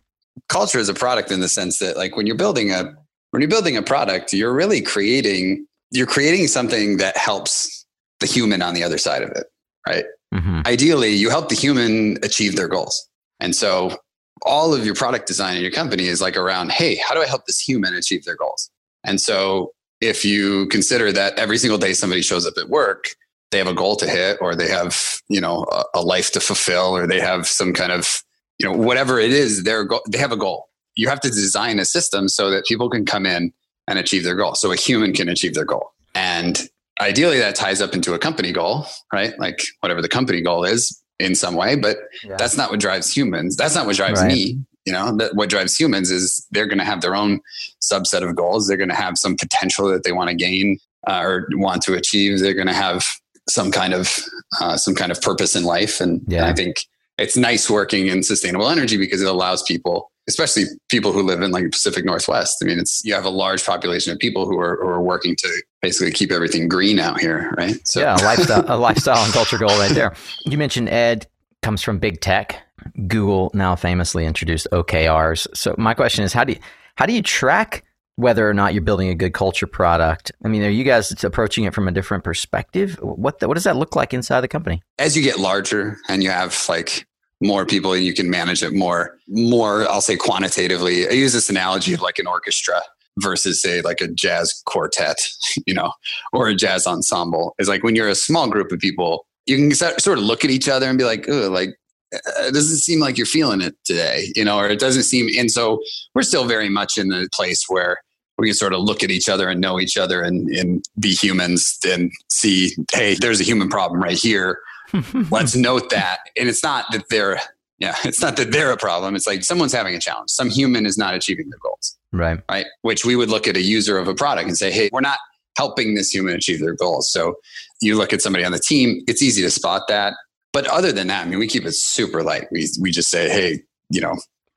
Culture 0.49 0.79
is 0.79 0.89
a 0.89 0.93
product 0.93 1.31
in 1.31 1.39
the 1.39 1.47
sense 1.47 1.79
that 1.79 1.95
like 1.95 2.17
when 2.17 2.27
you're 2.27 2.35
building 2.35 2.71
a 2.71 2.93
when 3.31 3.41
you're 3.41 3.49
building 3.49 3.77
a 3.77 3.81
product, 3.81 4.33
you're 4.33 4.53
really 4.53 4.81
creating 4.81 5.65
you're 5.91 6.07
creating 6.07 6.47
something 6.47 6.97
that 6.97 7.15
helps 7.15 7.85
the 8.19 8.25
human 8.25 8.61
on 8.61 8.73
the 8.73 8.83
other 8.83 8.97
side 8.97 9.21
of 9.21 9.29
it, 9.31 9.45
right? 9.87 10.05
Mm-hmm. 10.33 10.61
Ideally, 10.65 11.13
you 11.13 11.29
help 11.29 11.49
the 11.49 11.55
human 11.55 12.17
achieve 12.23 12.55
their 12.55 12.67
goals. 12.67 13.07
And 13.39 13.55
so 13.55 13.97
all 14.41 14.73
of 14.73 14.85
your 14.85 14.95
product 14.95 15.27
design 15.27 15.55
in 15.55 15.61
your 15.61 15.71
company 15.71 16.07
is 16.07 16.19
like 16.19 16.35
around, 16.35 16.71
hey, 16.71 16.95
how 16.95 17.13
do 17.13 17.21
I 17.21 17.27
help 17.27 17.45
this 17.45 17.59
human 17.59 17.93
achieve 17.93 18.25
their 18.25 18.35
goals? 18.35 18.69
And 19.03 19.21
so 19.21 19.71
if 20.01 20.25
you 20.25 20.67
consider 20.67 21.11
that 21.11 21.37
every 21.37 21.57
single 21.57 21.77
day 21.77 21.93
somebody 21.93 22.21
shows 22.21 22.45
up 22.45 22.55
at 22.57 22.69
work, 22.69 23.15
they 23.51 23.57
have 23.57 23.67
a 23.67 23.73
goal 23.73 23.95
to 23.97 24.09
hit 24.09 24.37
or 24.41 24.55
they 24.55 24.67
have, 24.67 25.21
you 25.29 25.39
know, 25.39 25.65
a, 25.71 25.83
a 25.95 26.01
life 26.01 26.31
to 26.31 26.39
fulfill 26.39 26.95
or 26.97 27.07
they 27.07 27.19
have 27.19 27.47
some 27.47 27.71
kind 27.73 27.91
of, 27.91 28.23
you 28.59 28.67
know, 28.67 28.75
whatever 28.75 29.19
it 29.19 29.31
is, 29.31 29.63
their 29.63 29.85
go- 29.85 30.01
they 30.09 30.17
have 30.17 30.31
a 30.31 30.37
goal. 30.37 30.69
You 30.95 31.07
have 31.07 31.21
to 31.21 31.29
design 31.29 31.79
a 31.79 31.85
system 31.85 32.27
so 32.27 32.49
that 32.49 32.65
people 32.65 32.89
can 32.89 33.05
come 33.05 33.25
in 33.25 33.53
and 33.87 33.99
achieve 33.99 34.23
their 34.23 34.35
goal. 34.35 34.55
So 34.55 34.71
a 34.71 34.75
human 34.75 35.13
can 35.13 35.29
achieve 35.29 35.53
their 35.53 35.65
goal. 35.65 35.93
And 36.15 36.59
ideally 36.99 37.39
that 37.39 37.55
ties 37.55 37.81
up 37.81 37.93
into 37.93 38.13
a 38.13 38.19
company 38.19 38.51
goal, 38.51 38.85
right? 39.11 39.37
Like 39.39 39.61
whatever 39.79 40.01
the 40.01 40.09
company 40.09 40.41
goal 40.41 40.63
is 40.63 41.01
in 41.19 41.35
some 41.35 41.55
way, 41.55 41.75
but 41.75 41.97
yeah. 42.23 42.35
that's 42.37 42.57
not 42.57 42.71
what 42.71 42.79
drives 42.79 43.15
humans. 43.15 43.55
That's 43.55 43.75
not 43.75 43.85
what 43.85 43.95
drives 43.95 44.21
right. 44.21 44.31
me. 44.31 44.65
You 44.85 44.93
know, 44.93 45.15
that 45.17 45.35
what 45.35 45.49
drives 45.49 45.75
humans 45.75 46.11
is 46.11 46.45
they're 46.51 46.67
going 46.67 46.79
to 46.79 46.85
have 46.85 47.01
their 47.01 47.15
own 47.15 47.39
subset 47.81 48.27
of 48.27 48.35
goals. 48.35 48.67
They're 48.67 48.77
going 48.77 48.89
to 48.89 48.95
have 48.95 49.17
some 49.17 49.35
potential 49.35 49.87
that 49.89 50.03
they 50.03 50.11
want 50.11 50.29
to 50.29 50.35
gain 50.35 50.77
uh, 51.07 51.21
or 51.23 51.47
want 51.51 51.81
to 51.83 51.93
achieve. 51.93 52.39
They're 52.39 52.53
going 52.53 52.67
to 52.67 52.73
have 52.73 53.05
some 53.49 53.71
kind 53.71 53.93
of 53.93 54.23
uh, 54.59 54.77
some 54.77 54.95
kind 54.95 55.11
of 55.11 55.21
purpose 55.21 55.55
in 55.55 55.63
life, 55.63 56.01
and, 56.01 56.21
yeah. 56.27 56.39
and 56.39 56.47
I 56.47 56.53
think 56.53 56.77
it's 57.17 57.37
nice 57.37 57.69
working 57.69 58.07
in 58.07 58.23
sustainable 58.23 58.69
energy 58.69 58.97
because 58.97 59.21
it 59.21 59.27
allows 59.27 59.63
people 59.63 60.11
especially 60.27 60.65
people 60.89 61.11
who 61.11 61.21
live 61.21 61.41
in 61.41 61.51
like 61.51 61.63
the 61.63 61.69
Pacific 61.69 62.05
Northwest. 62.05 62.57
I 62.61 62.65
mean, 62.65 62.79
it's 62.79 63.03
you 63.03 63.13
have 63.13 63.25
a 63.25 63.29
large 63.29 63.65
population 63.65 64.13
of 64.13 64.19
people 64.19 64.45
who 64.45 64.59
are, 64.59 64.77
who 64.81 64.87
are 64.87 65.01
working 65.01 65.35
to 65.37 65.63
basically 65.81 66.11
keep 66.11 66.31
everything 66.31 66.67
green 66.67 66.99
out 66.99 67.19
here, 67.19 67.53
right? 67.57 67.75
So. 67.85 67.99
Yeah, 67.99 68.15
a 68.15 68.23
lifestyle, 68.23 68.65
a 68.67 68.77
lifestyle 68.77 69.23
and 69.23 69.33
culture 69.33 69.57
goal 69.57 69.77
right 69.77 69.91
there. 69.91 70.13
You 70.45 70.57
mentioned 70.57 70.89
Ed 70.89 71.27
comes 71.61 71.81
from 71.81 71.99
big 71.99 72.21
tech. 72.21 72.61
Google 73.07 73.51
now 73.53 73.75
famously 73.75 74.25
introduced 74.25 74.67
OKRs. 74.71 75.47
So 75.55 75.75
my 75.77 75.93
question 75.93 76.23
is, 76.23 76.33
how 76.33 76.43
do 76.43 76.53
you 76.53 76.59
how 76.95 77.05
do 77.05 77.13
you 77.13 77.21
track 77.21 77.83
whether 78.15 78.47
or 78.47 78.53
not 78.53 78.73
you're 78.73 78.83
building 78.83 79.09
a 79.09 79.15
good 79.15 79.33
culture 79.33 79.65
product? 79.67 80.31
I 80.45 80.47
mean, 80.47 80.63
are 80.63 80.69
you 80.69 80.83
guys 80.83 81.23
approaching 81.23 81.63
it 81.63 81.73
from 81.73 81.87
a 81.87 81.91
different 81.91 82.23
perspective? 82.23 82.99
What 83.01 83.39
the, 83.39 83.47
what 83.47 83.55
does 83.55 83.63
that 83.63 83.75
look 83.75 83.95
like 83.95 84.13
inside 84.13 84.41
the 84.41 84.47
company? 84.47 84.83
As 84.99 85.17
you 85.17 85.23
get 85.23 85.39
larger 85.39 85.97
and 86.07 86.21
you 86.21 86.29
have 86.29 86.65
like 86.69 87.07
more 87.41 87.65
people 87.65 87.95
you 87.95 88.13
can 88.13 88.29
manage 88.29 88.63
it 88.63 88.73
more 88.73 89.17
more 89.27 89.87
i'll 89.89 90.01
say 90.01 90.15
quantitatively 90.15 91.07
i 91.07 91.11
use 91.11 91.33
this 91.33 91.49
analogy 91.49 91.93
of 91.93 92.01
like 92.01 92.17
an 92.17 92.27
orchestra 92.27 92.81
versus 93.19 93.61
say 93.61 93.81
like 93.81 94.01
a 94.01 94.07
jazz 94.07 94.61
quartet 94.65 95.17
you 95.65 95.73
know 95.73 95.91
or 96.31 96.47
a 96.47 96.55
jazz 96.55 96.87
ensemble 96.87 97.53
is 97.59 97.67
like 97.67 97.83
when 97.83 97.95
you're 97.95 98.07
a 98.07 98.15
small 98.15 98.47
group 98.47 98.71
of 98.71 98.79
people 98.79 99.25
you 99.45 99.57
can 99.57 99.73
sort 99.73 100.17
of 100.17 100.23
look 100.23 100.45
at 100.45 100.51
each 100.51 100.69
other 100.69 100.87
and 100.87 100.97
be 100.97 101.03
like 101.03 101.27
oh 101.27 101.49
like 101.49 101.75
it 102.13 102.53
doesn't 102.53 102.77
seem 102.77 102.99
like 102.99 103.17
you're 103.17 103.25
feeling 103.25 103.61
it 103.61 103.75
today 103.85 104.31
you 104.35 104.43
know 104.43 104.57
or 104.57 104.69
it 104.69 104.79
doesn't 104.79 105.03
seem 105.03 105.27
and 105.37 105.51
so 105.51 105.81
we're 106.13 106.23
still 106.23 106.45
very 106.45 106.69
much 106.69 106.97
in 106.97 107.09
the 107.09 107.27
place 107.33 107.65
where 107.67 107.97
we 108.37 108.47
can 108.47 108.55
sort 108.55 108.73
of 108.73 108.81
look 108.81 109.03
at 109.03 109.11
each 109.11 109.29
other 109.29 109.47
and 109.47 109.61
know 109.61 109.79
each 109.79 109.95
other 109.95 110.21
and, 110.21 110.47
and 110.49 110.83
be 110.99 111.13
humans 111.13 111.77
and 111.87 112.11
see 112.29 112.75
hey 112.91 113.15
there's 113.15 113.39
a 113.39 113.43
human 113.43 113.69
problem 113.69 114.01
right 114.01 114.17
here 114.17 114.59
Let's 115.31 115.55
note 115.55 115.89
that. 115.89 116.19
And 116.37 116.47
it's 116.47 116.63
not 116.63 116.85
that 116.91 117.05
they're, 117.09 117.39
yeah, 117.79 117.95
it's 118.03 118.21
not 118.21 118.37
that 118.37 118.51
they're 118.51 118.71
a 118.71 118.77
problem. 118.77 119.15
It's 119.15 119.27
like 119.27 119.43
someone's 119.43 119.73
having 119.73 119.95
a 119.95 119.99
challenge. 119.99 120.29
Some 120.29 120.49
human 120.49 120.85
is 120.85 120.97
not 120.97 121.13
achieving 121.13 121.49
their 121.49 121.59
goals. 121.59 121.97
Right. 122.11 122.39
Right. 122.49 122.65
Which 122.81 123.05
we 123.05 123.15
would 123.15 123.29
look 123.29 123.47
at 123.47 123.57
a 123.57 123.61
user 123.61 123.97
of 123.97 124.07
a 124.07 124.13
product 124.13 124.47
and 124.47 124.57
say, 124.57 124.71
hey, 124.71 124.89
we're 124.93 125.01
not 125.01 125.17
helping 125.57 125.95
this 125.95 126.09
human 126.09 126.35
achieve 126.35 126.59
their 126.59 126.75
goals. 126.75 127.11
So 127.11 127.35
you 127.81 127.95
look 127.95 128.13
at 128.13 128.21
somebody 128.21 128.45
on 128.45 128.51
the 128.51 128.59
team, 128.59 129.01
it's 129.07 129.21
easy 129.21 129.41
to 129.41 129.49
spot 129.49 129.83
that. 129.87 130.13
But 130.53 130.67
other 130.67 130.91
than 130.91 131.07
that, 131.07 131.25
I 131.25 131.29
mean, 131.29 131.39
we 131.39 131.47
keep 131.47 131.65
it 131.65 131.73
super 131.73 132.23
light. 132.23 132.47
We, 132.51 132.69
we 132.79 132.91
just 132.91 133.09
say, 133.09 133.27
hey, 133.27 133.61
you 133.89 133.99
know, 133.99 134.15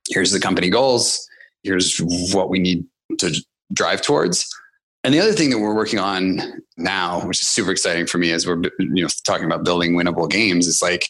here's 0.09 0.31
the 0.31 0.41
company 0.41 0.71
goals. 0.71 1.27
Here's 1.63 1.99
what 2.33 2.51
we 2.51 2.59
need 2.59 2.85
to 3.19 3.35
drive 3.73 4.03
towards. 4.03 4.47
And 5.03 5.15
the 5.15 5.21
other 5.21 5.33
thing 5.33 5.51
that 5.51 5.59
we're 5.59 5.75
working 5.75 5.99
on 5.99 6.41
now, 6.77 7.27
which 7.27 7.41
is 7.41 7.49
super 7.49 7.71
exciting 7.71 8.07
for 8.07 8.19
me 8.19 8.33
as 8.33 8.47
we're 8.47 8.61
you 8.79 9.03
know 9.03 9.09
talking 9.25 9.47
about 9.47 9.65
building 9.65 9.95
winnable 9.95 10.29
games, 10.29 10.67
is 10.67 10.83
like 10.83 11.07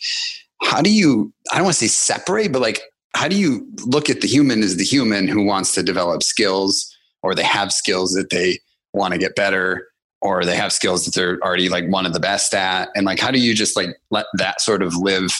how 0.62 0.82
do 0.82 0.92
you 0.92 1.32
I 1.50 1.56
don't 1.56 1.64
want 1.64 1.76
to 1.76 1.88
say 1.88 1.92
separate, 1.92 2.52
but 2.52 2.60
like 2.62 2.82
how 3.14 3.28
do 3.28 3.38
you 3.38 3.66
look 3.86 4.10
at 4.10 4.20
the 4.20 4.28
human 4.28 4.62
as 4.62 4.76
the 4.76 4.84
human 4.84 5.28
who 5.28 5.44
wants 5.44 5.74
to 5.74 5.82
develop 5.82 6.22
skills 6.22 6.94
or 7.22 7.34
they 7.34 7.42
have 7.42 7.72
skills 7.72 8.12
that 8.12 8.28
they 8.30 8.58
want 8.92 9.14
to 9.14 9.18
get 9.18 9.34
better 9.34 9.88
or 10.26 10.44
they 10.44 10.56
have 10.56 10.72
skills 10.72 11.04
that 11.04 11.14
they're 11.14 11.38
already 11.42 11.68
like 11.68 11.86
one 11.88 12.06
of 12.06 12.12
the 12.12 12.20
best 12.20 12.52
at 12.54 12.88
and 12.94 13.06
like 13.06 13.18
how 13.18 13.30
do 13.30 13.38
you 13.38 13.54
just 13.54 13.76
like 13.76 13.90
let 14.10 14.26
that 14.34 14.60
sort 14.60 14.82
of 14.82 14.94
live 14.96 15.30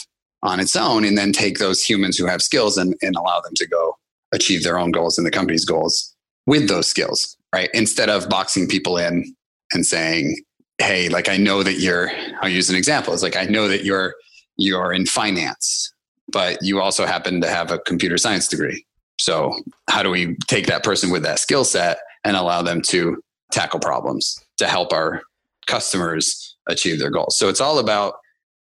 on 0.43 0.59
its 0.59 0.75
own 0.75 1.03
and 1.03 1.17
then 1.17 1.31
take 1.31 1.57
those 1.57 1.81
humans 1.83 2.17
who 2.17 2.25
have 2.25 2.41
skills 2.41 2.77
and, 2.77 2.95
and 3.01 3.15
allow 3.15 3.41
them 3.41 3.53
to 3.55 3.67
go 3.67 3.97
achieve 4.33 4.63
their 4.63 4.77
own 4.77 4.91
goals 4.91 5.17
and 5.17 5.25
the 5.25 5.31
company's 5.31 5.65
goals 5.65 6.15
with 6.45 6.67
those 6.67 6.87
skills 6.87 7.37
right? 7.53 7.69
Instead 7.73 8.09
of 8.09 8.29
boxing 8.29 8.67
people 8.67 8.97
in 8.97 9.35
and 9.73 9.85
saying, 9.85 10.37
hey, 10.77 11.09
like 11.09 11.29
I 11.29 11.37
know 11.37 11.63
that 11.63 11.79
you're, 11.79 12.11
I'll 12.41 12.49
use 12.49 12.69
an 12.69 12.75
example. 12.75 13.13
It's 13.13 13.23
like, 13.23 13.35
I 13.35 13.45
know 13.45 13.67
that 13.67 13.83
you're, 13.83 14.15
you're 14.57 14.93
in 14.93 15.05
finance, 15.05 15.91
but 16.31 16.59
you 16.61 16.79
also 16.79 17.05
happen 17.05 17.41
to 17.41 17.49
have 17.49 17.71
a 17.71 17.79
computer 17.79 18.17
science 18.17 18.47
degree. 18.47 18.85
So 19.19 19.53
how 19.89 20.03
do 20.03 20.09
we 20.09 20.35
take 20.47 20.67
that 20.67 20.83
person 20.83 21.09
with 21.09 21.23
that 21.23 21.39
skill 21.39 21.63
set 21.63 21.99
and 22.23 22.35
allow 22.35 22.61
them 22.61 22.81
to 22.83 23.21
tackle 23.51 23.79
problems 23.79 24.37
to 24.57 24.67
help 24.67 24.93
our 24.93 25.21
customers 25.65 26.55
achieve 26.67 26.99
their 26.99 27.11
goals? 27.11 27.37
So 27.37 27.49
it's 27.49 27.61
all 27.61 27.79
about 27.79 28.15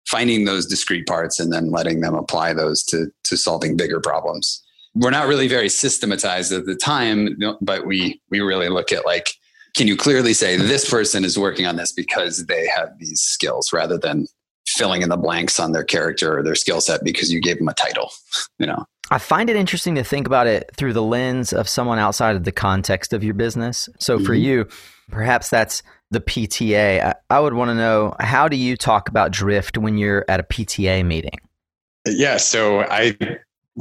finding 0.07 0.45
those 0.45 0.65
discrete 0.65 1.07
parts 1.07 1.39
and 1.39 1.51
then 1.51 1.71
letting 1.71 2.01
them 2.01 2.13
apply 2.13 2.53
those 2.53 2.83
to 2.83 3.07
to 3.23 3.37
solving 3.37 3.75
bigger 3.75 3.99
problems 3.99 4.61
we're 4.95 5.09
not 5.09 5.27
really 5.27 5.47
very 5.47 5.69
systematized 5.69 6.51
at 6.51 6.65
the 6.65 6.75
time 6.75 7.37
but 7.61 7.85
we 7.85 8.19
we 8.29 8.39
really 8.39 8.69
look 8.69 8.91
at 8.91 9.05
like 9.05 9.29
can 9.75 9.87
you 9.87 9.97
clearly 9.97 10.33
say 10.33 10.55
this 10.55 10.89
person 10.89 11.25
is 11.25 11.37
working 11.37 11.65
on 11.65 11.75
this 11.75 11.91
because 11.91 12.45
they 12.45 12.65
have 12.67 12.97
these 12.97 13.21
skills 13.21 13.73
rather 13.73 13.97
than 13.97 14.25
filling 14.67 15.01
in 15.01 15.09
the 15.09 15.17
blanks 15.17 15.59
on 15.59 15.73
their 15.73 15.83
character 15.83 16.37
or 16.37 16.43
their 16.43 16.55
skill 16.55 16.81
set 16.81 17.03
because 17.03 17.31
you 17.31 17.41
gave 17.41 17.57
them 17.57 17.67
a 17.67 17.73
title 17.73 18.09
you 18.59 18.65
know 18.65 18.85
I 19.11 19.19
find 19.19 19.49
it 19.49 19.55
interesting 19.55 19.95
to 19.95 20.03
think 20.03 20.25
about 20.25 20.47
it 20.47 20.71
through 20.75 20.93
the 20.93 21.03
lens 21.03 21.53
of 21.53 21.69
someone 21.69 21.99
outside 21.99 22.35
of 22.35 22.43
the 22.43 22.51
context 22.51 23.13
of 23.13 23.23
your 23.23 23.33
business. 23.33 23.87
So 23.99 24.17
mm-hmm. 24.17 24.25
for 24.25 24.33
you, 24.33 24.67
perhaps 25.09 25.49
that's 25.49 25.83
the 26.11 26.21
PTA. 26.21 27.03
I, 27.03 27.15
I 27.29 27.39
would 27.39 27.53
want 27.53 27.69
to 27.69 27.75
know 27.75 28.15
how 28.19 28.47
do 28.47 28.57
you 28.57 28.75
talk 28.75 29.09
about 29.09 29.31
drift 29.31 29.77
when 29.77 29.97
you're 29.97 30.25
at 30.27 30.39
a 30.39 30.43
PTA 30.43 31.05
meeting? 31.05 31.37
Yeah, 32.07 32.37
so 32.37 32.81
I 32.81 33.17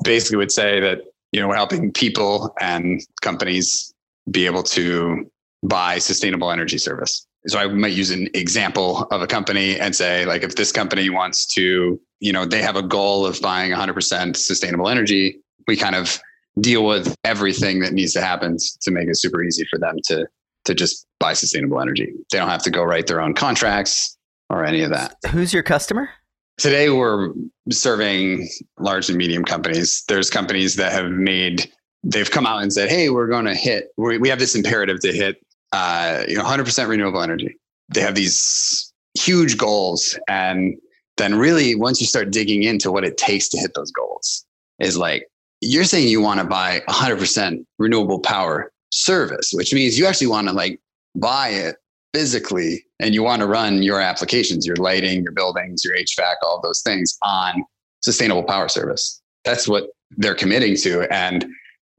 basically 0.03 0.37
would 0.37 0.53
say 0.53 0.81
that 0.81 1.03
you 1.33 1.41
know 1.41 1.49
we're 1.49 1.57
helping 1.57 1.93
people 1.93 2.55
and 2.61 3.01
companies 3.21 3.93
be 4.31 4.47
able 4.47 4.63
to 4.63 5.31
buy 5.63 5.99
sustainable 5.99 6.51
energy 6.51 6.79
service. 6.79 7.27
So 7.47 7.59
I 7.59 7.67
might 7.67 7.93
use 7.93 8.11
an 8.11 8.29
example 8.35 9.07
of 9.11 9.21
a 9.21 9.27
company 9.27 9.79
and 9.79 9.95
say 9.95 10.25
like 10.25 10.43
if 10.43 10.57
this 10.57 10.73
company 10.73 11.11
wants 11.11 11.47
to, 11.55 12.01
you 12.21 12.33
know, 12.33 12.45
they 12.45 12.63
have 12.63 12.77
a 12.77 12.83
goal 12.83 13.27
of 13.27 13.41
buying 13.41 13.73
100% 13.73 14.37
sustainable 14.37 14.89
energy, 14.89 15.41
we 15.67 15.77
kind 15.77 15.95
of 15.95 16.19
deal 16.61 16.87
with 16.87 17.15
everything 17.25 17.81
that 17.81 17.93
needs 17.93 18.13
to 18.13 18.21
happen 18.21 18.57
to 18.81 18.91
make 18.91 19.09
it 19.09 19.19
super 19.19 19.43
easy 19.43 19.65
for 19.71 19.79
them 19.79 19.97
to 20.07 20.27
to 20.65 20.75
just 20.75 21.07
buy 21.21 21.33
sustainable 21.33 21.81
energy. 21.81 22.13
They 22.31 22.39
don't 22.39 22.49
have 22.49 22.63
to 22.63 22.71
go 22.71 22.83
write 22.83 23.07
their 23.07 23.21
own 23.21 23.35
contracts 23.35 24.17
or 24.51 24.65
any 24.65 24.83
of 24.83 24.91
that. 24.91 25.17
Who's 25.31 25.53
your 25.53 25.63
customer? 25.63 26.09
Today, 26.57 26.89
we're 26.89 27.33
serving 27.71 28.49
large 28.79 29.09
and 29.09 29.19
medium 29.19 29.45
companies. 29.45 30.05
There's 30.09 30.31
companies 30.31 30.77
that 30.77 30.93
have 30.93 31.11
made, 31.11 31.71
they've 32.05 32.31
come 32.31 32.47
out 32.47 32.63
and 32.63 32.73
said, 32.73 32.89
hey, 32.89 33.11
we're 33.11 33.27
going 33.27 33.47
to 33.47 33.55
hit, 33.55 33.89
we 33.97 34.29
have 34.29 34.39
this 34.39 34.55
imperative 34.55 35.01
to 35.01 35.13
hit, 35.13 35.45
uh, 35.75 36.23
you 36.29 36.37
know, 36.37 36.45
100% 36.45 36.89
renewable 36.89 37.21
energy. 37.21 37.57
They 37.93 38.01
have 38.01 38.15
these 38.15 38.93
huge 39.19 39.59
goals. 39.59 40.17
And 40.29 40.77
then, 41.17 41.35
really, 41.35 41.75
once 41.75 42.01
you 42.01 42.07
start 42.07 42.31
digging 42.31 42.63
into 42.63 42.93
what 42.93 43.05
it 43.05 43.17
takes 43.17 43.49
to 43.49 43.59
hit 43.59 43.73
those 43.75 43.91
goals, 43.91 44.47
is 44.79 44.97
like, 44.97 45.27
you're 45.61 45.83
saying 45.83 46.07
you 46.07 46.21
want 46.21 46.39
to 46.39 46.47
buy 46.47 46.81
100% 46.89 47.65
renewable 47.81 48.21
power 48.21 48.71
service, 48.93 49.51
which 49.53 49.75
means 49.75 49.99
you 49.99 50.07
actually 50.07 50.29
want 50.29 50.47
to 50.47 50.55
like 50.55 50.79
buy 51.17 51.49
it 51.49 51.75
physically 52.13 52.85
and 53.01 53.13
you 53.13 53.25
want 53.25 53.41
to 53.41 53.49
run 53.49 53.83
your 53.83 54.01
applications, 54.01 54.65
your 54.65 54.77
lighting, 54.77 55.25
your 55.25 55.33
buildings, 55.33 55.85
your 55.85 55.97
HVAC, 55.97 56.35
all 56.43 56.61
those 56.63 56.83
things 56.83 57.19
on 57.23 57.65
sustainable 58.01 58.45
power 58.45 58.69
service. 58.69 59.21
That's 59.45 59.67
what 59.67 59.89
they're 60.19 60.37
committing 60.37 60.77
to. 60.79 61.13
And 61.13 61.45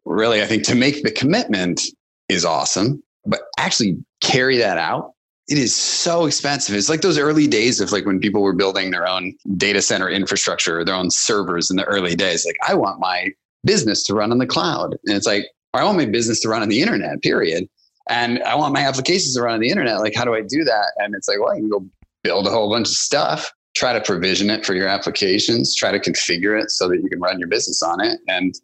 really, 0.06 0.42
I 0.42 0.46
think 0.46 0.64
to 0.66 0.76
make 0.76 1.04
the 1.04 1.12
commitment 1.12 1.82
is 2.30 2.46
awesome, 2.46 3.04
but 3.26 3.42
actually 3.58 3.98
carry 4.22 4.58
that 4.58 4.78
out 4.78 5.16
it 5.48 5.58
is 5.58 5.76
so 5.76 6.26
expensive. 6.26 6.76
It's 6.76 6.90
like 6.90 7.02
those 7.02 7.20
early 7.20 7.48
days 7.48 7.80
of 7.80 7.92
like 7.92 8.06
when 8.06 8.20
people 8.20 8.42
were 8.42 8.54
building 8.54 8.90
their 8.90 9.08
own 9.08 9.36
data 9.58 9.82
center 9.82 10.10
infrastructure, 10.10 10.84
their 10.84 10.96
own 10.96 11.12
servers 11.12 11.70
in 11.70 11.78
the 11.78 11.84
early 11.84 12.16
days. 12.16 12.46
Like, 12.46 12.58
I 12.68 12.74
want 12.74 13.00
my 13.00 13.30
business 13.64 14.04
to 14.04 14.16
run 14.16 14.32
on 14.32 14.40
the 14.40 14.48
cloud. 14.48 14.96
And 15.06 15.16
it's 15.16 15.28
like, 15.28 15.46
I 15.74 15.84
want 15.84 15.98
my 15.98 16.06
business 16.06 16.40
to 16.42 16.50
run 16.50 16.62
on 16.62 16.70
the 16.70 16.82
internet, 16.82 17.22
period. 17.22 17.68
And 18.10 18.42
I 18.44 18.56
want 18.56 18.74
my 18.74 18.82
applications 18.82 19.36
to 19.36 19.42
run 19.42 19.54
on 19.54 19.60
the 19.60 19.70
internet. 19.70 20.00
Like, 20.00 20.16
how 20.16 20.26
do 20.26 20.34
I 20.34 20.42
do 20.42 20.64
that? 20.64 20.94
And 20.98 21.14
it's 21.14 21.28
like, 21.28 21.40
well, 21.40 21.56
you 21.56 21.62
can 21.62 21.70
go 21.70 21.86
build 22.24 22.48
a 22.48 22.50
whole 22.50 22.70
bunch 22.70 22.88
of 22.88 22.96
stuff, 22.96 23.52
try 23.76 23.94
to 23.94 24.02
provision 24.02 24.50
it 24.50 24.66
for 24.66 24.74
your 24.74 24.88
applications, 24.88 25.76
try 25.76 25.92
to 25.92 26.00
configure 26.00 26.60
it 26.60 26.72
so 26.72 26.88
that 26.88 26.98
you 26.98 27.10
can 27.10 27.20
run 27.20 27.40
your 27.40 27.48
business 27.48 27.84
on 27.84 28.04
it, 28.04 28.20
and 28.28 28.56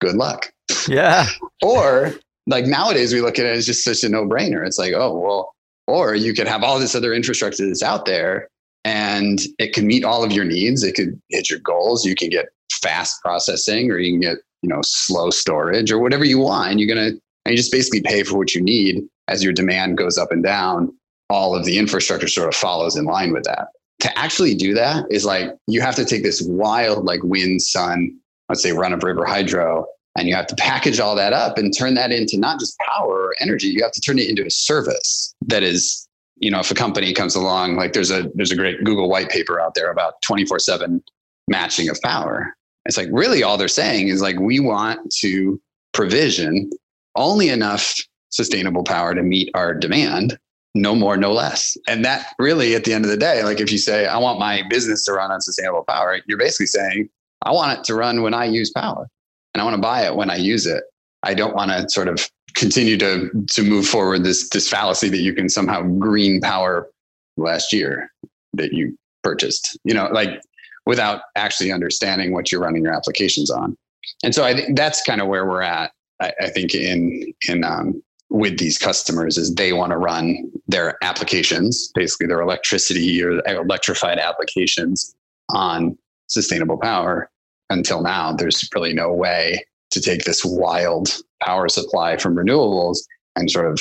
good 0.00 0.14
luck. 0.14 0.52
Yeah. 0.88 1.26
or 1.62 2.14
like 2.46 2.66
nowadays, 2.66 3.12
we 3.12 3.20
look 3.20 3.38
at 3.38 3.46
it 3.46 3.56
as 3.56 3.66
just 3.66 3.84
such 3.84 4.04
a 4.04 4.08
no 4.08 4.24
brainer. 4.24 4.66
It's 4.66 4.78
like, 4.78 4.92
oh, 4.94 5.18
well, 5.18 5.52
or 5.86 6.14
you 6.14 6.34
could 6.34 6.48
have 6.48 6.62
all 6.62 6.78
this 6.78 6.94
other 6.94 7.12
infrastructure 7.12 7.66
that's 7.66 7.82
out 7.82 8.06
there 8.06 8.48
and 8.84 9.40
it 9.58 9.72
can 9.72 9.86
meet 9.86 10.04
all 10.04 10.24
of 10.24 10.32
your 10.32 10.44
needs. 10.44 10.82
It 10.82 10.94
could 10.94 11.20
hit 11.28 11.50
your 11.50 11.58
goals. 11.60 12.04
You 12.04 12.14
can 12.14 12.30
get 12.30 12.46
fast 12.80 13.20
processing 13.22 13.90
or 13.90 13.98
you 13.98 14.12
can 14.12 14.20
get 14.20 14.38
you 14.62 14.68
know 14.68 14.80
slow 14.82 15.30
storage 15.30 15.90
or 15.90 15.98
whatever 15.98 16.24
you 16.24 16.38
want 16.38 16.70
and 16.70 16.80
you're 16.80 16.94
going 16.94 17.12
to 17.12 17.20
and 17.44 17.52
you 17.52 17.56
just 17.56 17.72
basically 17.72 18.02
pay 18.02 18.22
for 18.22 18.36
what 18.36 18.54
you 18.54 18.60
need 18.60 19.02
as 19.28 19.42
your 19.42 19.52
demand 19.52 19.96
goes 19.96 20.18
up 20.18 20.32
and 20.32 20.42
down 20.42 20.92
all 21.28 21.54
of 21.54 21.64
the 21.64 21.78
infrastructure 21.78 22.28
sort 22.28 22.48
of 22.48 22.54
follows 22.54 22.96
in 22.96 23.04
line 23.04 23.32
with 23.32 23.44
that 23.44 23.68
to 24.00 24.18
actually 24.18 24.54
do 24.54 24.74
that 24.74 25.04
is 25.10 25.24
like 25.24 25.50
you 25.66 25.80
have 25.80 25.94
to 25.94 26.04
take 26.04 26.22
this 26.22 26.42
wild 26.42 27.04
like 27.04 27.22
wind 27.22 27.60
sun 27.62 28.14
let's 28.48 28.62
say 28.62 28.72
run 28.72 28.92
of 28.92 29.02
river 29.02 29.24
hydro 29.24 29.86
and 30.20 30.28
you 30.28 30.34
have 30.34 30.46
to 30.46 30.54
package 30.56 31.00
all 31.00 31.16
that 31.16 31.32
up 31.32 31.58
and 31.58 31.76
turn 31.76 31.94
that 31.94 32.12
into 32.12 32.38
not 32.38 32.60
just 32.60 32.78
power 32.78 33.26
or 33.26 33.34
energy 33.40 33.66
you 33.66 33.82
have 33.82 33.92
to 33.92 34.00
turn 34.00 34.18
it 34.18 34.28
into 34.28 34.44
a 34.44 34.50
service 34.50 35.34
that 35.46 35.62
is 35.62 36.06
you 36.36 36.50
know 36.50 36.60
if 36.60 36.70
a 36.70 36.74
company 36.74 37.12
comes 37.12 37.34
along 37.34 37.76
like 37.76 37.92
there's 37.92 38.10
a 38.10 38.30
there's 38.34 38.52
a 38.52 38.56
great 38.56 38.84
google 38.84 39.08
white 39.08 39.28
paper 39.28 39.60
out 39.60 39.74
there 39.74 39.90
about 39.90 40.20
24 40.22 40.58
7 40.58 41.02
matching 41.48 41.88
of 41.88 42.00
power 42.02 42.54
it's 42.86 42.96
like 42.96 43.08
really 43.12 43.42
all 43.42 43.56
they're 43.56 43.68
saying 43.68 44.08
is 44.08 44.22
like, 44.22 44.38
we 44.38 44.60
want 44.60 45.12
to 45.20 45.60
provision 45.92 46.70
only 47.16 47.48
enough 47.48 47.94
sustainable 48.30 48.84
power 48.84 49.14
to 49.14 49.22
meet 49.22 49.50
our 49.54 49.74
demand, 49.74 50.38
no 50.74 50.94
more, 50.94 51.16
no 51.16 51.32
less. 51.32 51.76
And 51.88 52.04
that 52.04 52.34
really, 52.38 52.74
at 52.74 52.84
the 52.84 52.92
end 52.92 53.04
of 53.04 53.10
the 53.10 53.16
day, 53.16 53.42
like 53.42 53.60
if 53.60 53.72
you 53.72 53.78
say, 53.78 54.06
I 54.06 54.18
want 54.18 54.38
my 54.38 54.62
business 54.68 55.04
to 55.04 55.12
run 55.12 55.30
on 55.30 55.40
sustainable 55.40 55.84
power, 55.84 56.20
you're 56.26 56.38
basically 56.38 56.66
saying, 56.66 57.08
I 57.42 57.52
want 57.52 57.78
it 57.78 57.84
to 57.84 57.94
run 57.94 58.22
when 58.22 58.34
I 58.34 58.44
use 58.44 58.70
power 58.70 59.08
and 59.54 59.60
I 59.60 59.64
want 59.64 59.76
to 59.76 59.82
buy 59.82 60.06
it 60.06 60.14
when 60.14 60.30
I 60.30 60.36
use 60.36 60.66
it. 60.66 60.84
I 61.22 61.34
don't 61.34 61.54
want 61.54 61.70
to 61.70 61.88
sort 61.88 62.08
of 62.08 62.28
continue 62.54 62.96
to 62.98 63.30
to 63.50 63.62
move 63.62 63.86
forward 63.86 64.24
this 64.24 64.48
this 64.50 64.68
fallacy 64.68 65.08
that 65.08 65.18
you 65.18 65.34
can 65.34 65.48
somehow 65.48 65.82
green 65.82 66.40
power 66.40 66.88
last 67.36 67.72
year 67.72 68.10
that 68.54 68.72
you 68.72 68.96
purchased. 69.22 69.78
You 69.84 69.94
know, 69.94 70.08
like 70.12 70.40
without 70.86 71.22
actually 71.36 71.72
understanding 71.72 72.32
what 72.32 72.50
you're 72.50 72.60
running 72.60 72.82
your 72.82 72.94
applications 72.94 73.50
on. 73.50 73.76
And 74.24 74.34
so 74.34 74.44
I 74.44 74.54
think 74.54 74.76
that's 74.76 75.02
kind 75.02 75.20
of 75.20 75.28
where 75.28 75.46
we're 75.46 75.62
at. 75.62 75.92
I, 76.20 76.32
I 76.40 76.48
think 76.48 76.74
in 76.74 77.32
in 77.48 77.64
um, 77.64 78.02
with 78.30 78.58
these 78.58 78.78
customers 78.78 79.36
is 79.36 79.54
they 79.54 79.72
want 79.72 79.90
to 79.90 79.98
run 79.98 80.50
their 80.68 80.96
applications, 81.02 81.90
basically 81.94 82.28
their 82.28 82.40
electricity 82.40 83.22
or 83.22 83.42
electrified 83.46 84.18
applications 84.18 85.14
on 85.50 85.98
sustainable 86.28 86.78
power. 86.78 87.28
Until 87.70 88.02
now, 88.02 88.32
there's 88.32 88.68
really 88.74 88.92
no 88.92 89.12
way 89.12 89.64
to 89.90 90.00
take 90.00 90.24
this 90.24 90.44
wild 90.44 91.16
power 91.42 91.68
supply 91.68 92.16
from 92.16 92.36
renewables 92.36 92.98
and 93.36 93.50
sort 93.50 93.70
of 93.70 93.80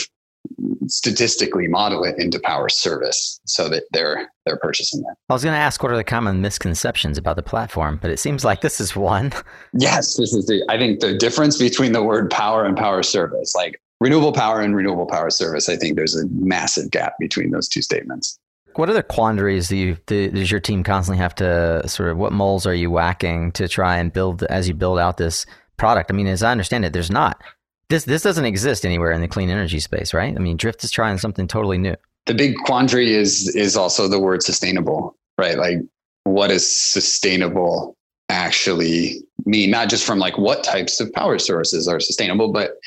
statistically 0.87 1.67
model 1.67 2.03
it 2.03 2.17
into 2.17 2.39
power 2.39 2.69
service 2.69 3.39
so 3.45 3.69
that 3.69 3.83
they're 3.91 4.31
they're 4.45 4.57
purchasing 4.57 5.01
it. 5.01 5.17
I 5.29 5.33
was 5.33 5.43
going 5.43 5.53
to 5.53 5.59
ask 5.59 5.83
what 5.83 5.91
are 5.91 5.97
the 5.97 6.03
common 6.03 6.41
misconceptions 6.41 7.17
about 7.17 7.35
the 7.35 7.43
platform, 7.43 7.99
but 8.01 8.09
it 8.09 8.19
seems 8.19 8.43
like 8.43 8.61
this 8.61 8.79
is 8.79 8.95
one. 8.95 9.31
Yes, 9.73 10.15
this 10.15 10.33
is 10.33 10.47
the 10.47 10.63
I 10.69 10.77
think 10.77 10.99
the 10.99 11.13
difference 11.13 11.57
between 11.57 11.91
the 11.91 12.01
word 12.01 12.31
power 12.31 12.65
and 12.65 12.75
power 12.75 13.03
service, 13.03 13.53
like 13.55 13.79
renewable 13.99 14.31
power 14.31 14.61
and 14.61 14.75
renewable 14.75 15.05
power 15.05 15.29
service, 15.29 15.69
I 15.69 15.75
think 15.75 15.95
there's 15.95 16.15
a 16.15 16.27
massive 16.29 16.89
gap 16.89 17.13
between 17.19 17.51
those 17.51 17.67
two 17.67 17.81
statements. 17.81 18.39
What 18.79 18.89
other 18.89 19.03
quandaries 19.03 19.67
do 19.67 19.75
you 19.75 19.97
does 20.05 20.49
your 20.49 20.61
team 20.61 20.85
constantly 20.85 21.21
have 21.21 21.35
to 21.35 21.85
sort 21.85 22.11
of 22.11 22.17
what 22.17 22.31
moles 22.31 22.65
are 22.65 22.73
you 22.73 22.89
whacking 22.89 23.51
to 23.51 23.67
try 23.67 23.97
and 23.97 24.13
build 24.13 24.43
as 24.43 24.69
you 24.69 24.73
build 24.73 24.99
out 24.99 25.17
this 25.17 25.45
product? 25.75 26.09
I 26.09 26.13
mean, 26.13 26.27
as 26.27 26.43
I 26.43 26.51
understand 26.51 26.85
it, 26.85 26.93
there's 26.93 27.11
not 27.11 27.43
this 27.89 28.05
this 28.05 28.21
doesn't 28.21 28.45
exist 28.45 28.85
anywhere 28.85 29.11
in 29.11 29.19
the 29.19 29.27
clean 29.27 29.49
energy 29.49 29.81
space, 29.81 30.13
right? 30.13 30.33
I 30.33 30.39
mean, 30.39 30.55
Drift 30.55 30.81
is 30.85 30.91
trying 30.91 31.17
something 31.17 31.45
totally 31.45 31.77
new. 31.77 31.97
The 32.25 32.33
big 32.33 32.55
quandary 32.59 33.13
is 33.13 33.53
is 33.53 33.75
also 33.75 34.07
the 34.07 34.17
word 34.17 34.43
sustainable, 34.43 35.13
right? 35.37 35.57
Like 35.57 35.79
what 36.23 36.47
does 36.47 36.65
sustainable 36.65 37.97
actually 38.29 39.17
mean? 39.43 39.71
Not 39.71 39.89
just 39.89 40.05
from 40.05 40.19
like 40.19 40.37
what 40.37 40.63
types 40.63 41.01
of 41.01 41.11
power 41.11 41.37
sources 41.37 41.85
are 41.89 41.99
sustainable, 41.99 42.53
but 42.53 42.77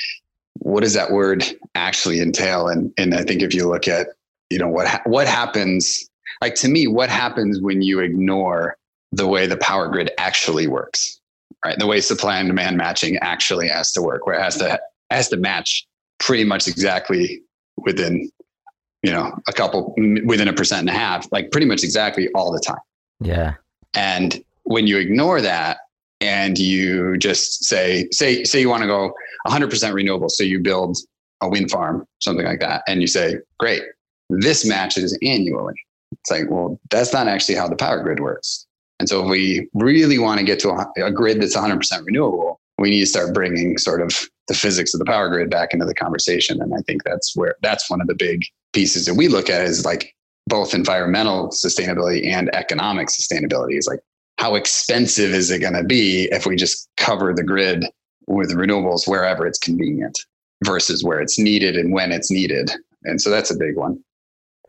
what 0.54 0.84
does 0.84 0.94
that 0.94 1.10
word 1.10 1.44
actually 1.74 2.20
entail? 2.20 2.68
And 2.68 2.94
and 2.96 3.14
I 3.14 3.24
think 3.24 3.42
if 3.42 3.52
you 3.52 3.68
look 3.68 3.88
at 3.88 4.06
you 4.52 4.58
know 4.58 4.68
what 4.68 4.86
ha- 4.86 5.02
what 5.06 5.26
happens, 5.26 6.08
like 6.40 6.54
to 6.56 6.68
me, 6.68 6.86
what 6.86 7.10
happens 7.10 7.60
when 7.60 7.82
you 7.82 8.00
ignore 8.00 8.76
the 9.12 9.26
way 9.26 9.46
the 9.46 9.56
power 9.56 9.88
grid 9.88 10.10
actually 10.18 10.66
works, 10.66 11.20
right? 11.64 11.78
The 11.78 11.86
way 11.86 12.00
supply 12.00 12.38
and 12.38 12.48
demand 12.48 12.76
matching 12.76 13.16
actually 13.18 13.68
has 13.68 13.92
to 13.92 14.02
work, 14.02 14.26
where 14.26 14.36
it 14.38 14.42
has 14.42 14.56
to 14.58 14.80
has 15.10 15.28
to 15.28 15.36
match 15.36 15.86
pretty 16.18 16.44
much 16.44 16.68
exactly 16.68 17.42
within 17.78 18.30
you 19.02 19.10
know 19.10 19.32
a 19.48 19.52
couple 19.52 19.94
within 20.24 20.48
a 20.48 20.52
percent 20.52 20.80
and 20.80 20.90
a 20.90 20.98
half 20.98 21.26
like 21.32 21.50
pretty 21.50 21.66
much 21.66 21.82
exactly 21.82 22.28
all 22.34 22.52
the 22.52 22.60
time 22.60 22.78
yeah 23.20 23.54
and 23.94 24.42
when 24.62 24.86
you 24.86 24.98
ignore 24.98 25.40
that 25.40 25.78
and 26.20 26.58
you 26.58 27.16
just 27.18 27.64
say 27.64 28.08
say 28.12 28.44
say 28.44 28.60
you 28.60 28.68
want 28.68 28.82
to 28.82 28.86
go 28.86 29.12
100% 29.48 29.92
renewable 29.92 30.28
so 30.28 30.44
you 30.44 30.60
build 30.60 30.96
a 31.40 31.48
wind 31.48 31.70
farm 31.70 32.06
something 32.20 32.46
like 32.46 32.60
that 32.60 32.82
and 32.86 33.00
you 33.00 33.08
say 33.08 33.34
great 33.58 33.82
this 34.40 34.64
matches 34.64 35.16
annually 35.22 35.74
It's 36.12 36.30
like, 36.30 36.50
well, 36.50 36.80
that's 36.90 37.12
not 37.12 37.28
actually 37.28 37.56
how 37.56 37.68
the 37.68 37.76
power 37.76 38.02
grid 38.02 38.20
works. 38.20 38.66
And 38.98 39.08
so 39.08 39.24
if 39.24 39.30
we 39.30 39.68
really 39.74 40.18
want 40.18 40.38
to 40.38 40.46
get 40.46 40.60
to 40.60 40.70
a, 40.70 40.86
a 41.04 41.10
grid 41.10 41.40
that's 41.40 41.56
100% 41.56 42.04
renewable, 42.04 42.60
we 42.78 42.90
need 42.90 43.00
to 43.00 43.06
start 43.06 43.34
bringing 43.34 43.76
sort 43.78 44.00
of 44.00 44.28
the 44.48 44.54
physics 44.54 44.94
of 44.94 44.98
the 44.98 45.04
power 45.04 45.28
grid 45.28 45.50
back 45.50 45.72
into 45.72 45.86
the 45.86 45.94
conversation. 45.94 46.60
And 46.60 46.74
I 46.74 46.80
think 46.86 47.04
that's 47.04 47.34
where 47.36 47.56
that's 47.62 47.90
one 47.90 48.00
of 48.00 48.06
the 48.06 48.14
big 48.14 48.42
pieces 48.72 49.06
that 49.06 49.14
we 49.14 49.28
look 49.28 49.50
at 49.50 49.62
is 49.62 49.84
like 49.84 50.14
both 50.46 50.74
environmental 50.74 51.48
sustainability 51.48 52.26
and 52.26 52.54
economic 52.54 53.08
sustainability 53.08 53.78
is 53.78 53.86
like 53.88 54.00
how 54.38 54.54
expensive 54.54 55.32
is 55.32 55.50
it 55.50 55.60
going 55.60 55.74
to 55.74 55.84
be 55.84 56.28
if 56.32 56.46
we 56.46 56.56
just 56.56 56.88
cover 56.96 57.32
the 57.32 57.44
grid 57.44 57.84
with 58.26 58.50
renewables 58.54 59.06
wherever 59.06 59.46
it's 59.46 59.58
convenient 59.58 60.18
versus 60.64 61.04
where 61.04 61.20
it's 61.20 61.38
needed 61.38 61.76
and 61.76 61.92
when 61.92 62.12
it's 62.12 62.30
needed. 62.30 62.70
And 63.04 63.20
so 63.20 63.30
that's 63.30 63.50
a 63.50 63.56
big 63.56 63.76
one. 63.76 64.02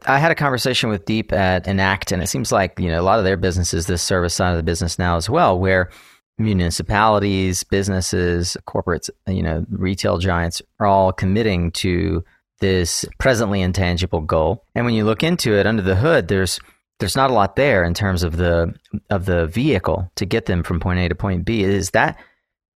I 0.06 0.20
had 0.20 0.32
a 0.32 0.36
conversation 0.36 0.89
with 0.89 1.06
Deep 1.06 1.32
at 1.34 1.68
Enact, 1.68 2.12
and 2.12 2.22
it 2.22 2.28
seems 2.28 2.52
like 2.52 2.80
you 2.80 2.89
know 2.89 3.02
a 3.02 3.04
lot 3.04 3.20
of 3.20 3.26
their 3.26 3.38
businesses, 3.38 3.88
this 3.88 4.02
service 4.02 4.34
side 4.34 4.52
of 4.52 4.58
the 4.58 4.63
business 4.63 5.00
now 5.00 5.16
as 5.18 5.30
well, 5.30 5.60
where 5.60 5.89
municipalities, 6.38 7.63
businesses, 7.63 8.58
corporates, 8.68 9.10
you 9.28 9.44
know, 9.44 9.66
retail 9.70 10.18
giants 10.18 10.62
are 10.80 10.88
all 10.88 11.12
committing 11.12 11.72
to 11.72 12.24
this 12.60 13.06
presently 13.20 13.62
intangible 13.62 14.22
goal. 14.22 14.63
And 14.74 14.86
when 14.86 14.94
you 14.94 15.06
look 15.06 15.24
into 15.24 15.54
it 15.54 15.68
under 15.68 15.82
the 15.82 15.96
hood, 15.96 16.28
there's 16.28 16.60
there's 17.00 17.16
not 17.16 17.32
a 17.32 17.34
lot 17.34 17.56
there 17.56 17.84
in 17.84 17.94
terms 17.94 18.24
of 18.24 18.38
the 18.38 18.74
of 19.10 19.26
the 19.26 19.48
vehicle 19.48 20.10
to 20.16 20.26
get 20.26 20.46
them 20.46 20.63
from 20.63 20.80
point 20.80 21.00
A 21.00 21.10
to 21.10 21.16
point 21.16 21.46
B. 21.46 21.63
Is 21.63 21.92
that 21.92 22.18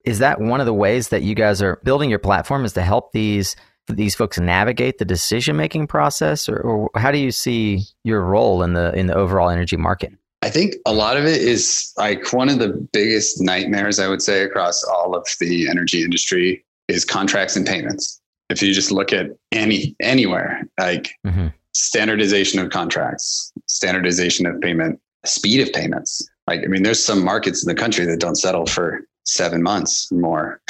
is 0.05 0.19
that 0.19 0.39
one 0.39 0.59
of 0.59 0.65
the 0.65 0.73
ways 0.73 1.09
that 1.09 1.23
you 1.23 1.35
guys 1.35 1.61
are 1.61 1.79
building 1.83 2.09
your 2.09 2.19
platform 2.19 2.65
is 2.65 2.73
to 2.73 2.81
help 2.81 3.11
these 3.11 3.55
these 3.87 4.15
folks 4.15 4.37
navigate 4.39 4.97
the 4.97 5.05
decision 5.05 5.55
making 5.55 5.87
process 5.87 6.47
or, 6.49 6.57
or 6.57 6.89
how 6.95 7.11
do 7.11 7.17
you 7.17 7.31
see 7.31 7.83
your 8.03 8.21
role 8.21 8.63
in 8.63 8.73
the 8.73 8.93
in 8.93 9.07
the 9.07 9.15
overall 9.15 9.49
energy 9.49 9.77
market? 9.77 10.13
I 10.41 10.49
think 10.49 10.75
a 10.85 10.93
lot 10.93 11.17
of 11.17 11.25
it 11.25 11.41
is 11.41 11.91
like 11.97 12.31
one 12.31 12.49
of 12.49 12.59
the 12.59 12.69
biggest 12.93 13.41
nightmares 13.41 13.99
I 13.99 14.07
would 14.07 14.21
say 14.21 14.43
across 14.43 14.83
all 14.83 15.15
of 15.15 15.27
the 15.39 15.67
energy 15.67 16.03
industry 16.03 16.63
is 16.87 17.03
contracts 17.03 17.55
and 17.55 17.65
payments. 17.65 18.21
If 18.49 18.61
you 18.61 18.73
just 18.73 18.91
look 18.91 19.11
at 19.11 19.27
any 19.51 19.95
anywhere, 19.99 20.61
like 20.79 21.11
mm-hmm. 21.25 21.47
standardization 21.73 22.59
of 22.59 22.69
contracts, 22.69 23.51
standardization 23.65 24.45
of 24.45 24.61
payment, 24.61 24.99
speed 25.25 25.59
of 25.67 25.73
payments. 25.73 26.27
Like 26.47 26.61
I 26.63 26.67
mean, 26.67 26.83
there's 26.83 27.03
some 27.03 27.23
markets 27.23 27.65
in 27.65 27.67
the 27.67 27.79
country 27.79 28.05
that 28.05 28.19
don't 28.19 28.37
settle 28.37 28.65
for 28.65 29.01
seven 29.25 29.61
months 29.63 30.09
or 30.11 30.17
more. 30.17 30.61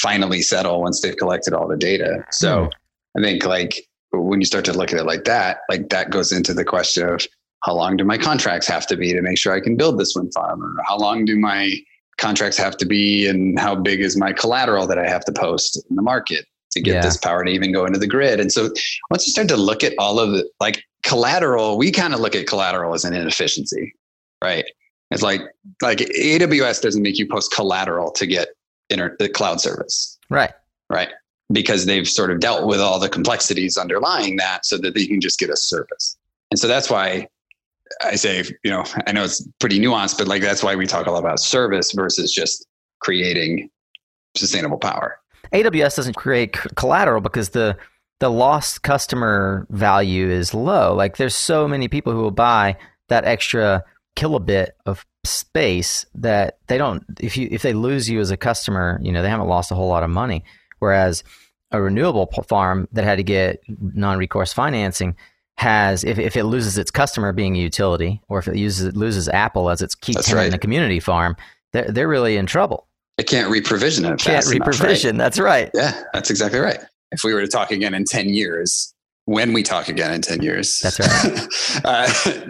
finally 0.00 0.42
settle 0.42 0.80
once 0.80 1.00
they've 1.00 1.16
collected 1.16 1.54
all 1.54 1.68
the 1.68 1.76
data. 1.76 2.24
So 2.30 2.66
mm. 2.66 2.70
I 3.16 3.22
think 3.22 3.44
like 3.44 3.86
when 4.12 4.40
you 4.40 4.46
start 4.46 4.64
to 4.66 4.72
look 4.72 4.92
at 4.92 4.98
it 4.98 5.04
like 5.04 5.24
that, 5.24 5.60
like 5.68 5.88
that 5.90 6.10
goes 6.10 6.32
into 6.32 6.54
the 6.54 6.64
question 6.64 7.08
of 7.08 7.26
how 7.62 7.74
long 7.74 7.96
do 7.96 8.04
my 8.04 8.18
contracts 8.18 8.66
have 8.66 8.86
to 8.86 8.96
be 8.96 9.12
to 9.12 9.20
make 9.20 9.38
sure 9.38 9.52
I 9.52 9.60
can 9.60 9.76
build 9.76 9.98
this 9.98 10.14
wind 10.16 10.32
farm? 10.34 10.62
Or 10.62 10.82
how 10.86 10.96
long 10.96 11.24
do 11.24 11.38
my 11.38 11.74
contracts 12.18 12.56
have 12.56 12.76
to 12.78 12.86
be 12.86 13.26
and 13.26 13.58
how 13.58 13.74
big 13.74 14.00
is 14.00 14.16
my 14.16 14.32
collateral 14.32 14.86
that 14.86 14.98
I 14.98 15.08
have 15.08 15.24
to 15.26 15.32
post 15.32 15.82
in 15.88 15.96
the 15.96 16.02
market 16.02 16.46
to 16.72 16.80
get 16.80 16.94
yeah. 16.94 17.00
this 17.00 17.16
power 17.16 17.44
to 17.44 17.50
even 17.50 17.72
go 17.72 17.84
into 17.84 17.98
the 17.98 18.06
grid? 18.06 18.40
And 18.40 18.50
so 18.50 18.70
once 19.10 19.26
you 19.26 19.32
start 19.32 19.48
to 19.48 19.56
look 19.56 19.84
at 19.84 19.92
all 19.98 20.18
of 20.18 20.32
the 20.32 20.48
like 20.60 20.82
collateral, 21.02 21.76
we 21.76 21.90
kind 21.90 22.14
of 22.14 22.20
look 22.20 22.34
at 22.34 22.46
collateral 22.46 22.94
as 22.94 23.04
an 23.04 23.14
inefficiency, 23.14 23.92
right? 24.42 24.64
It's 25.10 25.22
like 25.22 25.42
like 25.82 25.98
AWS 25.98 26.80
doesn't 26.80 27.02
make 27.02 27.18
you 27.18 27.26
post 27.26 27.52
collateral 27.52 28.10
to 28.12 28.26
get 28.26 28.48
inter- 28.90 29.16
the 29.18 29.28
cloud 29.28 29.60
service. 29.60 30.18
Right. 30.28 30.52
Right 30.88 31.10
because 31.52 31.86
they've 31.86 32.08
sort 32.08 32.30
of 32.30 32.40
dealt 32.40 32.66
with 32.66 32.80
all 32.80 32.98
the 32.98 33.08
complexities 33.08 33.76
underlying 33.76 34.36
that 34.36 34.64
so 34.64 34.78
that 34.78 34.94
they 34.94 35.06
can 35.06 35.20
just 35.20 35.38
get 35.38 35.50
a 35.50 35.56
service. 35.56 36.16
And 36.50 36.58
so 36.58 36.68
that's 36.68 36.90
why 36.90 37.28
I 38.02 38.16
say, 38.16 38.44
you 38.62 38.70
know, 38.70 38.84
I 39.06 39.12
know 39.12 39.24
it's 39.24 39.46
pretty 39.58 39.80
nuanced, 39.80 40.18
but 40.18 40.28
like 40.28 40.42
that's 40.42 40.62
why 40.62 40.76
we 40.76 40.86
talk 40.86 41.06
a 41.06 41.10
lot 41.10 41.18
about 41.18 41.40
service 41.40 41.92
versus 41.92 42.32
just 42.32 42.66
creating 43.00 43.70
sustainable 44.36 44.78
power. 44.78 45.18
AWS 45.52 45.96
doesn't 45.96 46.14
create 46.14 46.52
collateral 46.76 47.20
because 47.20 47.50
the 47.50 47.76
the 48.20 48.30
lost 48.30 48.82
customer 48.82 49.66
value 49.70 50.28
is 50.28 50.52
low. 50.52 50.94
Like 50.94 51.16
there's 51.16 51.34
so 51.34 51.66
many 51.66 51.88
people 51.88 52.12
who 52.12 52.20
will 52.20 52.30
buy 52.30 52.76
that 53.08 53.24
extra 53.24 53.82
kilobit 54.16 54.70
of 54.86 55.06
space 55.24 56.06
that 56.14 56.58
they 56.66 56.78
don't 56.78 57.04
if 57.20 57.36
you 57.36 57.48
if 57.50 57.62
they 57.62 57.72
lose 57.72 58.08
you 58.08 58.20
as 58.20 58.30
a 58.30 58.36
customer, 58.36 58.98
you 59.02 59.12
know, 59.12 59.22
they 59.22 59.28
haven't 59.28 59.48
lost 59.48 59.70
a 59.70 59.74
whole 59.74 59.88
lot 59.88 60.02
of 60.02 60.10
money. 60.10 60.44
Whereas 60.78 61.22
a 61.70 61.80
renewable 61.80 62.26
farm 62.48 62.88
that 62.92 63.04
had 63.04 63.16
to 63.16 63.22
get 63.22 63.60
non-recourse 63.68 64.52
financing 64.52 65.16
has 65.56 66.04
if, 66.04 66.18
if 66.18 66.36
it 66.36 66.44
loses 66.44 66.78
its 66.78 66.90
customer 66.90 67.32
being 67.32 67.54
a 67.54 67.60
utility 67.60 68.20
or 68.28 68.38
if 68.38 68.48
it 68.48 68.56
uses 68.56 68.86
it 68.86 68.96
loses 68.96 69.28
Apple 69.28 69.68
as 69.68 69.82
its 69.82 69.94
key 69.94 70.14
That's 70.14 70.26
tenant 70.26 70.44
right. 70.44 70.48
in 70.48 70.54
a 70.54 70.58
community 70.58 71.00
farm, 71.00 71.36
they're, 71.72 71.90
they're 71.90 72.08
really 72.08 72.36
in 72.36 72.46
trouble. 72.46 72.86
It 73.18 73.26
can't 73.26 73.52
reprovision 73.52 74.10
it. 74.10 74.18
Can't 74.18 74.46
reprovision. 74.46 75.10
Right? 75.10 75.18
That's 75.18 75.38
right. 75.38 75.70
Yeah, 75.74 76.02
that's 76.14 76.30
exactly 76.30 76.58
right. 76.58 76.80
If 77.12 77.22
we 77.22 77.34
were 77.34 77.42
to 77.42 77.48
talk 77.48 77.70
again 77.70 77.92
in 77.92 78.04
10 78.04 78.30
years, 78.30 78.94
when 79.26 79.52
we 79.52 79.62
talk 79.62 79.88
again 79.88 80.12
in 80.12 80.22
10 80.22 80.40
years, 80.42 80.80
that's 80.80 80.98
right. 80.98 81.84
uh, 81.84 82.06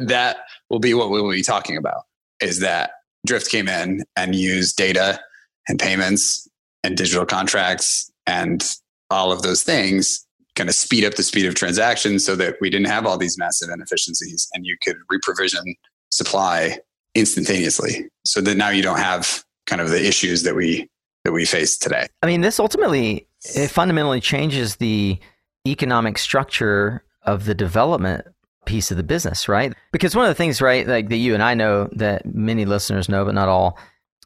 that 0.07 0.37
will 0.71 0.79
be 0.79 0.95
what 0.95 1.11
we 1.11 1.21
will 1.21 1.33
be 1.33 1.43
talking 1.43 1.77
about 1.77 2.05
is 2.41 2.61
that 2.61 2.93
Drift 3.27 3.51
came 3.51 3.69
in 3.69 4.05
and 4.17 4.35
used 4.35 4.77
data 4.77 5.21
and 5.69 5.79
payments 5.79 6.49
and 6.83 6.97
digital 6.97 7.27
contracts 7.27 8.11
and 8.27 8.65
all 9.11 9.33
of 9.33 9.43
those 9.43 9.63
things 9.63 10.27
kind 10.55 10.69
of 10.69 10.75
speed 10.75 11.05
up 11.05 11.15
the 11.15 11.23
speed 11.23 11.47
of 11.47 11.55
transactions 11.55 12.25
so 12.25 12.37
that 12.37 12.57
we 12.61 12.71
didn't 12.71 12.89
have 12.89 13.07
all 13.07 13.19
these 13.19 13.39
massive 13.39 13.69
inefficiencies 13.73 14.49
and 14.55 14.67
you 14.67 14.77
could 14.83 14.97
reprovision 15.13 15.75
supply 16.11 16.79
instantaneously. 17.15 18.09
So 18.25 18.41
that 18.41 18.57
now 18.57 18.71
you 18.71 18.83
don't 18.83 18.99
have 18.99 19.45
kind 19.67 19.81
of 19.81 19.91
the 19.91 20.07
issues 20.07 20.43
that 20.45 20.55
we 20.55 20.89
that 21.25 21.33
we 21.33 21.45
face 21.45 21.77
today. 21.77 22.07
I 22.23 22.27
mean 22.27 22.41
this 22.41 22.59
ultimately 22.59 23.27
it 23.45 23.69
fundamentally 23.69 24.21
changes 24.21 24.77
the 24.77 25.19
economic 25.67 26.19
structure 26.19 27.05
of 27.23 27.45
the 27.45 27.55
development 27.55 28.27
piece 28.67 28.91
of 28.91 28.97
the 28.97 29.03
business 29.03 29.49
right 29.49 29.75
because 29.91 30.15
one 30.15 30.25
of 30.25 30.31
the 30.31 30.35
things 30.35 30.61
right 30.61 30.87
like 30.87 31.09
that 31.09 31.17
you 31.17 31.35
and 31.35 31.43
i 31.43 31.55
know 31.55 31.89
that 31.93 32.27
many 32.35 32.65
listeners 32.65 33.09
know 33.09 33.25
but 33.25 33.35
not 33.35 33.49
all 33.49 33.79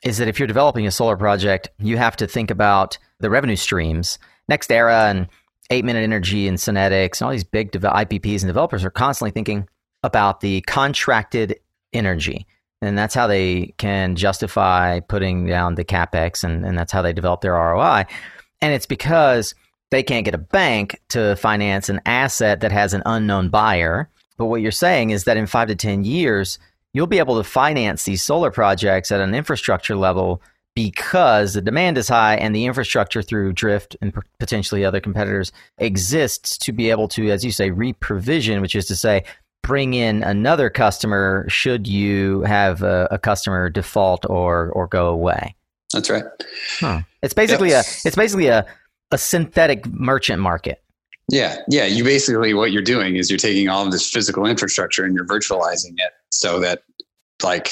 is 0.03 0.19
that 0.19 0.29
if 0.29 0.39
you're 0.39 0.49
developing 0.49 0.87
a 0.87 0.91
solar 0.91 1.17
project 1.17 1.69
you 1.79 1.97
have 1.97 2.17
to 2.17 2.27
think 2.27 2.51
about 2.51 2.99
the 3.21 3.31
revenue 3.31 3.57
streams 3.57 4.19
NextEra 4.51 5.11
and 5.11 5.29
Eight 5.71 5.85
Minute 5.85 6.03
Energy 6.03 6.47
and 6.47 6.59
Synetics 6.59 7.21
and 7.21 7.27
all 7.27 7.33
these 7.33 7.45
big 7.45 7.73
IPPs 7.73 8.43
and 8.43 8.49
developers 8.49 8.85
are 8.85 8.91
constantly 8.91 9.31
thinking 9.31 9.69
about 10.03 10.41
the 10.41 10.61
contracted 10.63 11.59
energy. 11.93 12.47
And 12.83 12.99
that's 12.99 13.15
how 13.15 13.27
they 13.27 13.75
can 13.79 14.15
justify 14.15 15.01
putting 15.01 15.47
down 15.47 15.77
the 15.77 15.85
capex, 15.85 16.45
and, 16.45 16.67
and 16.67 16.77
that's 16.77 16.93
how 16.93 17.01
they 17.01 17.15
develop 17.15 17.41
their 17.41 17.55
ROI. 17.55 18.05
And 18.61 18.75
it's 18.75 18.85
because 18.85 19.55
they 19.91 20.03
can't 20.03 20.27
get 20.27 20.35
a 20.35 20.39
bank 20.39 21.01
to 21.11 21.37
finance 21.37 21.89
an 21.89 22.03
asset 22.05 22.61
that 22.61 22.73
has 22.73 22.93
an 22.93 23.03
unknown 23.07 23.49
buyer. 23.49 24.11
But 24.37 24.47
what 24.47 24.61
you're 24.61 24.71
saying 24.71 25.11
is 25.11 25.25
that 25.25 25.37
in 25.37 25.47
five 25.47 25.69
to 25.69 25.77
10 25.77 26.05
years, 26.05 26.59
you'll 26.93 27.07
be 27.07 27.19
able 27.19 27.37
to 27.37 27.45
finance 27.45 28.05
these 28.05 28.23
solar 28.23 28.51
projects 28.51 29.13
at 29.13 29.21
an 29.21 29.35
infrastructure 29.35 29.97
level 29.97 30.43
because 30.75 31.55
the 31.55 31.63
demand 31.63 31.97
is 31.99 32.09
high 32.09 32.37
and 32.37 32.55
the 32.55 32.65
infrastructure 32.67 33.23
through 33.23 33.53
Drift 33.53 33.97
and 34.01 34.13
potentially 34.39 34.85
other 34.85 35.01
competitors 35.01 35.53
exists 35.79 36.59
to 36.59 36.73
be 36.73 36.91
able 36.91 37.07
to, 37.09 37.31
as 37.31 37.45
you 37.45 37.53
say, 37.53 37.71
reprovision, 37.71 38.61
which 38.61 38.75
is 38.75 38.87
to 38.87 38.97
say, 38.97 39.25
bring 39.63 39.95
in 39.95 40.23
another 40.23 40.69
customer 40.71 41.47
should 41.49 41.87
you 41.87 42.43
have 42.43 42.83
a, 42.83 43.09
a 43.11 43.19
customer 43.19 43.71
default 43.71 44.25
or 44.29 44.71
or 44.71 44.87
go 44.87 45.09
away. 45.09 45.55
That's 45.93 46.11
right. 46.11 46.25
Huh. 46.79 47.03
It's 47.23 47.35
basically 47.35 47.71
yep. 47.71 47.85
a 47.85 47.89
it's 48.07 48.17
basically 48.17 48.49
a 48.49 48.67
a 49.11 49.19
synthetic 49.19 49.87
merchant 49.87 50.41
market. 50.43 50.84
Yeah, 51.31 51.57
yeah. 51.69 51.87
You 51.87 52.05
basically 52.05 52.53
what 52.55 52.71
you're 52.71 52.83
doing 52.83 53.17
is 53.17 53.31
you're 53.31 53.39
taking 53.39 53.69
all 53.69 53.85
of 53.85 53.93
this 53.93 54.11
physical 54.11 54.47
infrastructure 54.47 55.05
and 55.05 55.15
you're 55.15 55.27
virtualizing 55.27 55.95
it 55.97 56.13
so 56.31 56.61
that 56.61 56.83
like 57.43 57.71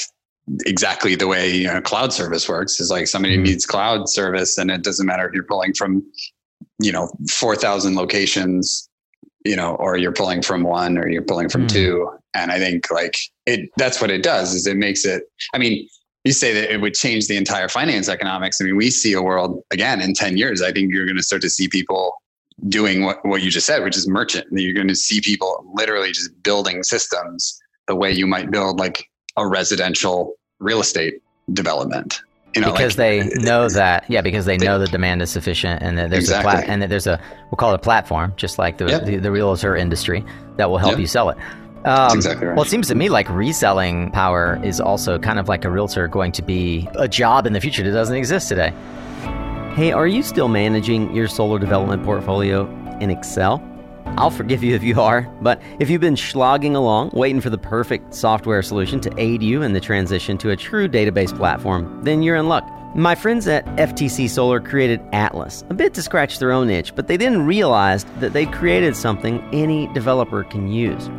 exactly 0.65 1.15
the 1.15 1.27
way 1.27 1.49
you 1.49 1.67
know 1.67 1.81
cloud 1.81 2.11
service 2.11 2.49
works 2.49 2.79
is 2.79 2.89
like 2.89 3.07
somebody 3.07 3.35
mm-hmm. 3.35 3.43
needs 3.43 3.65
cloud 3.65 4.09
service 4.09 4.57
and 4.57 4.69
it 4.69 4.83
doesn't 4.83 5.05
matter 5.05 5.27
if 5.27 5.33
you're 5.33 5.45
pulling 5.45 5.73
from 5.73 6.03
you 6.79 6.91
know 6.91 7.09
4000 7.29 7.95
locations 7.95 8.89
you 9.45 9.55
know 9.55 9.75
or 9.75 9.97
you're 9.97 10.11
pulling 10.11 10.41
from 10.41 10.63
one 10.63 10.97
or 10.97 11.07
you're 11.07 11.21
pulling 11.21 11.47
from 11.47 11.61
mm-hmm. 11.61 11.75
two 11.75 12.09
and 12.33 12.51
i 12.51 12.59
think 12.59 12.91
like 12.91 13.15
it 13.45 13.69
that's 13.77 14.01
what 14.01 14.11
it 14.11 14.21
does 14.21 14.53
is 14.53 14.67
it 14.67 14.75
makes 14.75 15.05
it 15.05 15.23
i 15.53 15.57
mean 15.57 15.87
you 16.25 16.33
say 16.33 16.53
that 16.53 16.73
it 16.73 16.81
would 16.81 16.93
change 16.93 17.27
the 17.27 17.37
entire 17.37 17.69
finance 17.69 18.09
economics 18.09 18.59
i 18.59 18.65
mean 18.65 18.75
we 18.75 18.89
see 18.89 19.13
a 19.13 19.21
world 19.21 19.61
again 19.71 20.01
in 20.01 20.13
10 20.13 20.35
years 20.35 20.61
i 20.61 20.73
think 20.73 20.93
you're 20.93 21.05
going 21.05 21.17
to 21.17 21.23
start 21.23 21.41
to 21.41 21.49
see 21.49 21.69
people 21.69 22.13
doing 22.69 23.03
what, 23.03 23.25
what 23.25 23.41
you 23.41 23.49
just 23.49 23.65
said 23.65 23.83
which 23.83 23.97
is 23.97 24.07
merchant 24.07 24.45
you're 24.51 24.73
going 24.73 24.87
to 24.87 24.95
see 24.95 25.19
people 25.21 25.65
literally 25.73 26.11
just 26.11 26.31
building 26.43 26.83
systems 26.83 27.59
the 27.87 27.95
way 27.95 28.11
you 28.11 28.27
might 28.27 28.51
build 28.51 28.79
like 28.79 29.09
a 29.37 29.47
residential 29.47 30.35
real 30.59 30.79
estate 30.79 31.21
development. 31.51 32.21
You 32.55 32.61
know, 32.61 32.71
because 32.71 32.97
like, 32.99 33.31
they 33.33 33.41
know 33.41 33.67
that, 33.69 34.05
yeah, 34.09 34.21
because 34.21 34.45
they, 34.45 34.57
they, 34.57 34.65
know 34.65 34.77
the 34.77 34.87
demand 34.87 35.23
is 35.23 35.31
sufficient, 35.31 35.81
and 35.81 35.97
that 35.97 36.11
there's 36.11 36.25
exactly. 36.25 36.51
a 36.51 36.55
plat- 36.57 36.69
and 36.69 36.83
that 36.83 36.89
there's 36.89 37.07
a 37.07 37.19
we'll 37.45 37.57
call 37.57 37.71
it 37.71 37.75
a 37.75 37.79
platform, 37.79 38.31
just 38.37 38.59
like 38.59 38.77
the, 38.77 38.85
yep. 38.85 39.05
the, 39.05 39.17
the 39.17 39.31
realtor 39.31 39.75
industry, 39.75 40.23
that 40.57 40.69
will 40.69 40.77
help 40.77 40.91
yep. 40.91 40.99
you 40.99 41.07
sell 41.07 41.29
it. 41.29 41.37
Um, 41.85 42.15
exactly 42.15 42.47
right. 42.47 42.55
Well, 42.55 42.63
it 42.63 42.69
seems 42.69 42.87
to 42.89 42.95
me 42.95 43.09
like 43.09 43.27
reselling 43.29 44.11
power 44.11 44.59
is 44.63 44.79
also 44.79 45.17
kind 45.17 45.39
of 45.39 45.49
like 45.49 45.65
a 45.65 45.69
realtor 45.69 46.07
going 46.07 46.31
to 46.33 46.43
be 46.43 46.87
a 46.93 47.07
job 47.07 47.47
in 47.47 47.53
the 47.53 47.59
future 47.59 47.81
that 47.83 47.91
doesn't 47.91 48.15
exist 48.15 48.49
today. 48.49 48.71
Hey, 49.73 49.91
are 49.91 50.05
you 50.05 50.21
still 50.21 50.49
managing 50.49 51.15
your 51.15 51.27
solar 51.27 51.57
development 51.57 52.03
portfolio 52.03 52.69
in 53.01 53.09
Excel? 53.09 53.59
I'll 54.19 54.29
forgive 54.29 54.63
you 54.63 54.75
if 54.75 54.83
you 54.83 55.01
are, 55.01 55.23
but 55.41 55.59
if 55.79 55.89
you've 55.89 55.99
been 55.99 56.15
slogging 56.15 56.75
along, 56.75 57.09
waiting 57.11 57.41
for 57.41 57.49
the 57.49 57.57
perfect 57.57 58.13
software 58.13 58.61
solution 58.61 58.99
to 58.99 59.11
aid 59.17 59.41
you 59.41 59.63
in 59.63 59.73
the 59.73 59.79
transition 59.79 60.37
to 60.37 60.51
a 60.51 60.55
true 60.55 60.87
database 60.87 61.35
platform, 61.35 62.03
then 62.03 62.21
you're 62.21 62.35
in 62.35 62.47
luck. 62.47 62.69
My 62.93 63.15
friends 63.15 63.47
at 63.47 63.65
FTC 63.77 64.29
Solar 64.29 64.61
created 64.61 65.01
Atlas, 65.11 65.63
a 65.71 65.73
bit 65.73 65.95
to 65.95 66.03
scratch 66.03 66.37
their 66.37 66.51
own 66.51 66.69
itch, 66.69 66.93
but 66.93 67.07
they 67.07 67.17
didn't 67.17 67.43
realize 67.43 68.03
that 68.19 68.31
they 68.31 68.45
created 68.45 68.95
something 68.95 69.41
any 69.51 69.87
developer 69.87 70.43
can 70.43 70.67
use. 70.67 71.09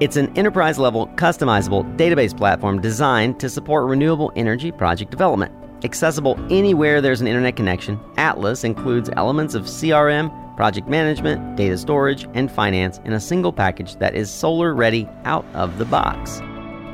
It's 0.00 0.16
an 0.16 0.30
enterprise 0.36 0.78
level, 0.78 1.06
customizable 1.14 1.96
database 1.96 2.36
platform 2.36 2.82
designed 2.82 3.40
to 3.40 3.48
support 3.48 3.88
renewable 3.88 4.30
energy 4.36 4.72
project 4.72 5.10
development. 5.10 5.54
Accessible 5.84 6.36
anywhere 6.50 7.00
there's 7.02 7.20
an 7.20 7.26
internet 7.26 7.56
connection, 7.56 8.00
Atlas 8.16 8.64
includes 8.64 9.10
elements 9.18 9.54
of 9.54 9.64
CRM, 9.64 10.32
project 10.56 10.88
management, 10.88 11.56
data 11.56 11.76
storage, 11.76 12.26
and 12.32 12.50
finance 12.50 13.00
in 13.04 13.12
a 13.12 13.20
single 13.20 13.52
package 13.52 13.96
that 13.96 14.14
is 14.14 14.30
solar 14.30 14.74
ready 14.74 15.06
out 15.24 15.44
of 15.52 15.76
the 15.76 15.84
box. 15.84 16.40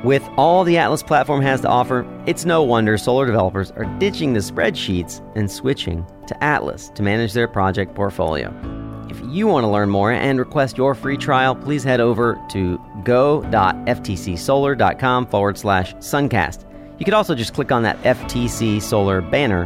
With 0.03 0.29
all 0.37 0.65
the 0.65 0.77
Atlas 0.77 1.05
platform 1.05 1.41
has 1.43 1.61
to 1.61 1.69
offer, 1.69 2.05
it's 2.27 2.45
no 2.45 2.65
wonder 2.65 2.99
solar 2.99 3.27
developers 3.27 3.71
are 3.73 3.85
ditching 4.01 4.33
the 4.33 4.41
spreadsheets 4.41 5.21
and 5.37 5.49
switching 5.49 6.05
to 6.27 6.43
Atlas 6.43 6.89
to 6.97 7.05
manage 7.05 7.33
their 7.33 7.47
project 7.47 7.95
portfolio. 7.95 8.53
If 9.09 9.21
you 9.29 9.47
want 9.47 9.63
to 9.65 9.69
learn 9.69 9.91
more 9.91 10.11
and 10.11 10.37
request 10.39 10.79
your 10.79 10.97
free 10.97 11.17
trial, 11.17 11.55
please 11.55 11.85
head 11.85 12.01
over 12.01 12.45
to 12.51 12.81
go.ftcsolar.com 13.05 15.27
forward 15.27 15.59
slash 15.59 15.95
suncast. 15.97 16.70
You 17.01 17.05
could 17.05 17.15
also 17.15 17.35
just 17.35 17.55
click 17.55 17.73
on 17.73 17.83
that 17.85 17.99
FTC 18.03 18.83
Solar 18.83 19.23
banner 19.23 19.63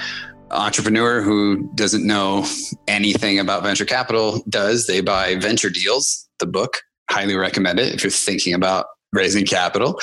entrepreneur 0.50 1.22
who 1.22 1.70
doesn't 1.74 2.06
know 2.06 2.46
anything 2.88 3.38
about 3.38 3.62
venture 3.62 3.84
capital 3.84 4.42
does. 4.48 4.86
They 4.86 5.00
buy 5.00 5.36
Venture 5.36 5.70
Deals, 5.70 6.28
the 6.38 6.46
book. 6.46 6.78
Highly 7.10 7.36
recommend 7.36 7.80
it 7.80 7.94
if 7.94 8.04
you're 8.04 8.10
thinking 8.10 8.54
about 8.54 8.86
raising 9.12 9.44
capital 9.44 10.00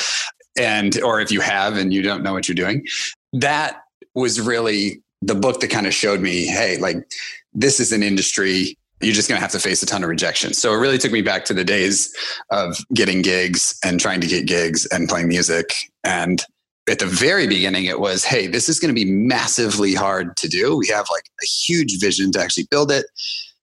and 0.58 1.02
or 1.02 1.22
if 1.22 1.32
you 1.32 1.40
have 1.40 1.78
and 1.78 1.94
you 1.94 2.02
don't 2.02 2.24
know 2.24 2.34
what 2.34 2.48
you're 2.48 2.56
doing 2.56 2.86
that 3.34 3.82
was 4.16 4.42
really 4.42 5.02
the 5.22 5.36
book 5.36 5.60
that 5.62 5.70
kind 5.70 5.88
of 5.88 5.94
showed 5.94 6.20
me 6.20 6.46
hey 6.46 6.78
like 6.78 6.98
this 7.54 7.80
is 7.80 7.92
an 7.92 8.04
industry 8.04 8.78
you're 9.00 9.14
just 9.14 9.30
going 9.30 9.38
to 9.38 9.42
have 9.42 9.52
to 9.52 9.60
face 9.60 9.84
a 9.84 9.86
ton 9.86 10.04
of 10.04 10.10
rejection 10.10 10.54
so 10.54 10.74
it 10.74 10.78
really 10.78 10.98
took 10.98 11.12
me 11.12 11.22
back 11.22 11.46
to 11.46 11.54
the 11.54 11.64
days 11.64 12.14
of 12.50 12.78
getting 12.94 13.22
gigs 13.22 13.78
and 13.86 14.00
trying 14.00 14.20
to 14.20 14.28
get 14.28 14.48
gigs 14.48 14.86
and 14.88 15.08
playing 15.08 15.28
music 15.28 15.74
and 16.04 16.44
at 16.90 17.00
the 17.00 17.06
very 17.06 17.48
beginning 17.48 17.86
it 17.86 18.00
was 18.00 18.24
hey 18.24 18.48
this 18.48 18.70
is 18.70 18.80
going 18.80 18.94
to 18.94 19.06
be 19.06 19.10
massively 19.10 19.94
hard 19.94 20.36
to 20.38 20.48
do 20.48 20.78
we 20.78 20.88
have 20.88 21.06
like 21.12 21.24
a 21.42 21.46
huge 21.46 22.00
vision 22.00 22.32
to 22.32 22.40
actually 22.40 22.68
build 22.70 22.92
it 22.92 23.06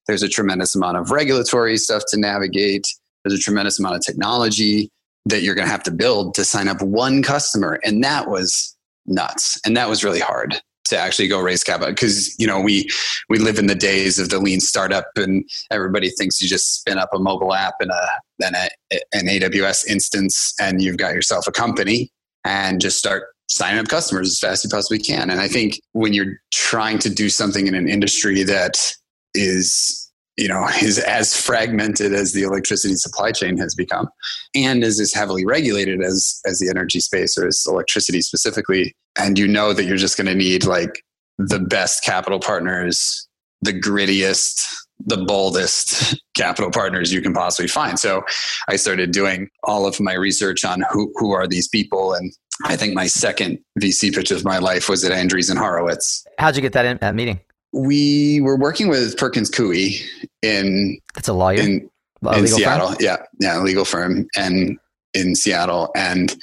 there's 0.06 0.22
a 0.22 0.28
tremendous 0.28 0.74
amount 0.74 0.96
of 0.96 1.10
regulatory 1.10 1.76
stuff 1.76 2.02
to 2.08 2.18
navigate 2.18 2.86
there's 3.24 3.38
a 3.38 3.42
tremendous 3.42 3.78
amount 3.78 3.96
of 3.96 4.02
technology 4.02 4.90
that 5.26 5.42
you're 5.42 5.54
going 5.54 5.66
to 5.66 5.72
have 5.72 5.82
to 5.84 5.90
build 5.90 6.34
to 6.34 6.44
sign 6.44 6.68
up 6.68 6.80
one 6.82 7.22
customer. 7.22 7.78
And 7.84 8.04
that 8.04 8.28
was 8.28 8.76
nuts. 9.06 9.58
And 9.64 9.76
that 9.76 9.88
was 9.88 10.04
really 10.04 10.20
hard 10.20 10.60
to 10.86 10.98
actually 10.98 11.28
go 11.28 11.40
raise 11.40 11.64
capital 11.64 11.90
because 11.90 12.38
you 12.38 12.46
know 12.46 12.60
we 12.60 12.86
we 13.30 13.38
live 13.38 13.58
in 13.58 13.68
the 13.68 13.74
days 13.74 14.18
of 14.18 14.28
the 14.28 14.38
lean 14.38 14.60
startup 14.60 15.06
and 15.16 15.48
everybody 15.70 16.10
thinks 16.10 16.42
you 16.42 16.48
just 16.48 16.78
spin 16.80 16.98
up 16.98 17.08
a 17.14 17.18
mobile 17.18 17.54
app 17.54 17.72
and 17.80 17.90
a 17.90 18.08
then 18.38 18.54
a, 18.54 18.68
an 19.14 19.26
AWS 19.26 19.86
instance 19.86 20.52
and 20.60 20.82
you've 20.82 20.98
got 20.98 21.14
yourself 21.14 21.46
a 21.46 21.52
company 21.52 22.10
and 22.44 22.80
just 22.80 22.98
start 22.98 23.24
signing 23.48 23.78
up 23.78 23.88
customers 23.88 24.28
as 24.28 24.38
fast 24.38 24.64
as 24.64 24.70
you 24.70 24.76
possibly 24.76 24.98
can. 24.98 25.30
And 25.30 25.40
I 25.40 25.48
think 25.48 25.80
when 25.92 26.12
you're 26.12 26.38
trying 26.52 26.98
to 27.00 27.10
do 27.10 27.28
something 27.28 27.66
in 27.66 27.74
an 27.74 27.88
industry 27.88 28.42
that 28.44 28.94
is 29.34 30.00
you 30.36 30.48
know 30.48 30.66
is 30.82 30.98
as 30.98 31.36
fragmented 31.36 32.12
as 32.12 32.32
the 32.32 32.42
electricity 32.42 32.94
supply 32.96 33.32
chain 33.32 33.56
has 33.56 33.74
become 33.74 34.08
and 34.54 34.82
is 34.82 35.00
as 35.00 35.12
heavily 35.12 35.44
regulated 35.44 36.02
as 36.02 36.40
as 36.46 36.58
the 36.58 36.68
energy 36.68 37.00
space 37.00 37.36
or 37.38 37.46
as 37.46 37.64
electricity 37.68 38.20
specifically 38.20 38.94
and 39.16 39.38
you 39.38 39.46
know 39.46 39.72
that 39.72 39.84
you're 39.84 39.96
just 39.96 40.16
going 40.16 40.26
to 40.26 40.34
need 40.34 40.64
like 40.64 41.02
the 41.38 41.58
best 41.58 42.04
capital 42.04 42.40
partners 42.40 43.28
the 43.62 43.72
grittiest 43.72 44.60
the 45.06 45.16
boldest 45.16 46.20
capital 46.34 46.70
partners 46.70 47.12
you 47.12 47.20
can 47.20 47.32
possibly 47.32 47.68
find 47.68 47.98
so 47.98 48.22
i 48.68 48.76
started 48.76 49.10
doing 49.10 49.48
all 49.64 49.86
of 49.86 50.00
my 50.00 50.14
research 50.14 50.64
on 50.64 50.82
who 50.90 51.12
who 51.16 51.32
are 51.32 51.46
these 51.46 51.68
people 51.68 52.14
and 52.14 52.32
i 52.64 52.76
think 52.76 52.94
my 52.94 53.06
second 53.06 53.58
vc 53.80 54.14
pitch 54.14 54.30
of 54.30 54.44
my 54.44 54.58
life 54.58 54.88
was 54.88 55.04
at 55.04 55.12
andreessen 55.12 55.50
and 55.50 55.58
horowitz 55.58 56.24
how'd 56.38 56.56
you 56.56 56.62
get 56.62 56.72
that 56.72 56.86
in 56.86 56.98
that 57.00 57.14
meeting 57.14 57.38
we 57.74 58.40
were 58.40 58.56
working 58.56 58.88
with 58.88 59.16
Perkins 59.16 59.50
Coie 59.50 60.00
in 60.42 60.96
that's 61.14 61.26
a 61.26 61.32
lawyer 61.32 61.58
in, 61.58 61.90
in 62.32 62.46
Seattle. 62.46 62.90
Firm? 62.90 62.96
Yeah, 63.00 63.16
yeah, 63.40 63.58
legal 63.58 63.84
firm 63.84 64.28
and 64.36 64.78
in 65.12 65.34
Seattle. 65.34 65.90
And 65.96 66.34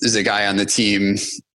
there's 0.00 0.14
a 0.14 0.22
guy 0.22 0.46
on 0.46 0.56
the 0.56 0.66
team 0.66 1.16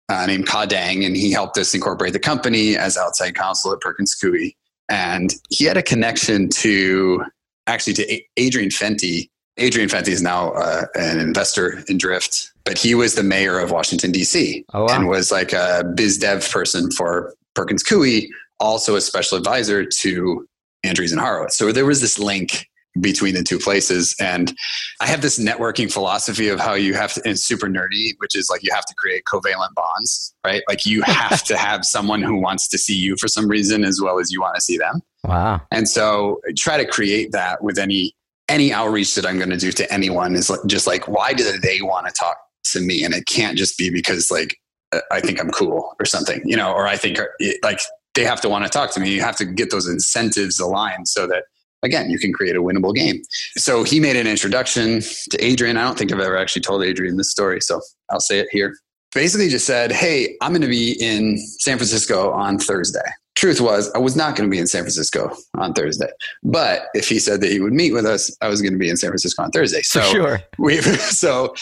uh, 0.09 0.27
named 0.27 0.47
Ka 0.47 0.67
Dang, 0.67 1.05
and 1.05 1.17
he 1.17 1.33
helped 1.33 1.59
us 1.59 1.75
incorporate 1.75 2.13
the 2.13 2.19
company 2.19 2.77
as 2.77 2.97
outside 2.97 3.35
counsel 3.35 3.73
at 3.73 3.81
Perkins 3.81 4.17
Coie. 4.23 4.55
And 4.89 5.35
he 5.51 5.65
had 5.65 5.77
a 5.77 5.83
connection 5.83 6.49
to 6.51 7.25
actually 7.67 7.95
to 7.95 8.21
Adrian 8.37 8.71
Fenty. 8.71 9.29
Adrian 9.59 9.89
Fenty 9.89 10.09
is 10.09 10.23
now 10.23 10.51
uh, 10.51 10.85
an 10.95 11.19
investor 11.19 11.83
in 11.89 11.99
Drift, 11.99 12.53
but 12.65 12.79
he 12.79 12.95
was 12.95 13.15
the 13.15 13.23
mayor 13.23 13.59
of 13.59 13.71
Washington 13.71 14.13
D.C. 14.13 14.65
Oh, 14.75 14.85
wow. 14.85 14.95
and 14.95 15.09
was 15.09 15.33
like 15.33 15.53
a 15.53 15.83
biz 15.95 16.19
dev 16.19 16.49
person 16.51 16.91
for 16.91 17.35
Perkins 17.55 17.83
Coie 17.83 18.29
also 18.61 18.97
a 18.97 19.01
special 19.01 19.39
advisor 19.39 19.85
to 19.85 20.47
Andreessen 20.85 21.19
Horowitz. 21.19 21.57
So 21.57 21.73
there 21.73 21.87
was 21.87 22.01
this 22.01 22.19
link 22.19 22.69
between 23.01 23.35
the 23.35 23.43
two 23.43 23.59
places. 23.59 24.15
And 24.21 24.55
I 25.01 25.07
have 25.07 25.23
this 25.23 25.39
networking 25.39 25.93
philosophy 25.93 26.49
of 26.49 26.61
how 26.61 26.75
you 26.75 26.95
have 26.95 27.13
to, 27.15 27.23
it's 27.25 27.45
super 27.45 27.67
nerdy, 27.67 28.13
which 28.19 28.35
is 28.35 28.49
like 28.51 28.63
you 28.63 28.73
have 28.75 28.85
to 28.87 28.95
create 28.97 29.25
covalent 29.25 29.75
bonds, 29.75 30.35
right? 30.45 30.63
Like 30.69 30.87
you 30.87 31.03
have 31.07 31.43
to 31.45 31.57
have 31.57 31.85
someone 31.85 32.23
who 32.23 32.37
wants 32.37 32.69
to 32.69 32.79
see 32.79 32.97
you 32.97 33.17
for 33.19 33.29
some 33.29 33.49
reason 33.49 33.85
as 33.85 34.01
well 34.03 34.19
as 34.19 34.31
you 34.31 34.41
want 34.41 34.55
to 34.55 34.61
see 34.61 34.79
them. 34.79 35.01
Wow. 35.25 35.63
And 35.71 35.89
so 35.89 36.41
try 36.57 36.77
to 36.77 36.87
create 36.87 37.33
that 37.33 37.63
with 37.63 37.79
any 37.79 38.15
any 38.49 38.73
outreach 38.73 39.17
that 39.17 39.27
I'm 39.27 39.39
going 39.39 39.51
to 39.51 39.57
do 39.57 39.73
to 39.73 39.93
anyone 39.93 40.37
is 40.37 40.53
just 40.69 40.87
like, 40.87 41.09
why 41.09 41.33
do 41.33 41.59
they 41.59 41.83
want 41.83 42.07
to 42.07 42.13
talk 42.13 42.37
to 42.67 42.81
me? 42.81 43.03
And 43.03 43.13
it 43.13 43.27
can't 43.27 43.59
just 43.59 43.77
be 43.77 43.91
because 43.91 44.31
like 44.31 44.57
uh, 44.93 45.01
I 45.11 45.21
think 45.21 45.41
I'm 45.41 45.51
cool 45.51 45.95
or 45.99 46.07
something, 46.07 46.43
you 46.45 46.57
know, 46.57 46.73
or 46.73 46.87
I 46.87 46.97
think 46.97 47.19
uh, 47.19 47.25
like 47.63 47.81
they 48.15 48.25
have 48.25 48.41
to 48.43 48.49
want 48.49 48.65
to 48.65 48.71
talk 48.71 48.93
to 48.93 49.01
me. 49.01 49.11
You 49.13 49.21
have 49.21 49.37
to 49.37 49.45
get 49.45 49.71
those 49.71 49.89
incentives 49.89 50.61
aligned 50.61 51.09
so 51.09 51.27
that 51.27 51.45
again 51.83 52.11
you 52.11 52.19
can 52.19 52.33
create 52.33 52.57
a 52.57 52.61
winnable 52.63 52.95
game. 52.95 53.23
So 53.57 53.83
he 53.83 54.01
made 54.01 54.17
an 54.17 54.27
introduction 54.27 55.01
to 55.31 55.45
Adrian. 55.45 55.77
I 55.77 55.85
don't 55.85 55.99
think 55.99 56.13
I've 56.13 56.21
ever 56.21 56.37
actually 56.37 56.63
told 56.63 56.83
Adrian 56.85 57.17
this 57.17 57.31
story, 57.31 57.61
so 57.61 57.81
I'll 58.11 58.21
say 58.21 58.39
it 58.39 58.49
here. 58.51 58.75
Basically, 59.15 59.49
just 59.49 59.67
said, 59.67 59.93
"Hey, 59.93 60.37
I'm 60.43 60.53
going 60.53 60.63
to 60.63 60.69
be 60.69 60.93
in 61.01 61.39
San 61.39 61.79
Francisco 61.79 62.33
on 62.33 62.59
Thursday." 62.59 63.01
Truth 63.35 63.61
was, 63.61 63.91
I 63.93 63.99
was 63.99 64.17
not 64.17 64.35
going 64.35 64.49
to 64.49 64.51
be 64.53 64.59
in 64.59 64.67
San 64.67 64.83
Francisco 64.83 65.31
on 65.59 65.75
Thursday. 65.75 66.09
But 66.43 66.85
if 66.95 67.07
he 67.07 67.19
said 67.19 67.43
that 67.43 67.51
he 67.51 67.61
would 67.61 67.75
meet 67.75 67.93
with 67.93 68.07
us, 68.07 68.35
I 68.41 68.49
was 68.49 68.63
going 68.63 68.73
to 68.73 68.79
be 68.79 68.89
in 68.89 68.97
San 68.97 69.11
Francisco 69.11 69.43
on 69.43 69.51
Thursday. 69.51 69.83
So 69.83 70.01
For 70.01 70.07
sure. 70.07 70.41
we 70.59 70.81
so 70.83 71.55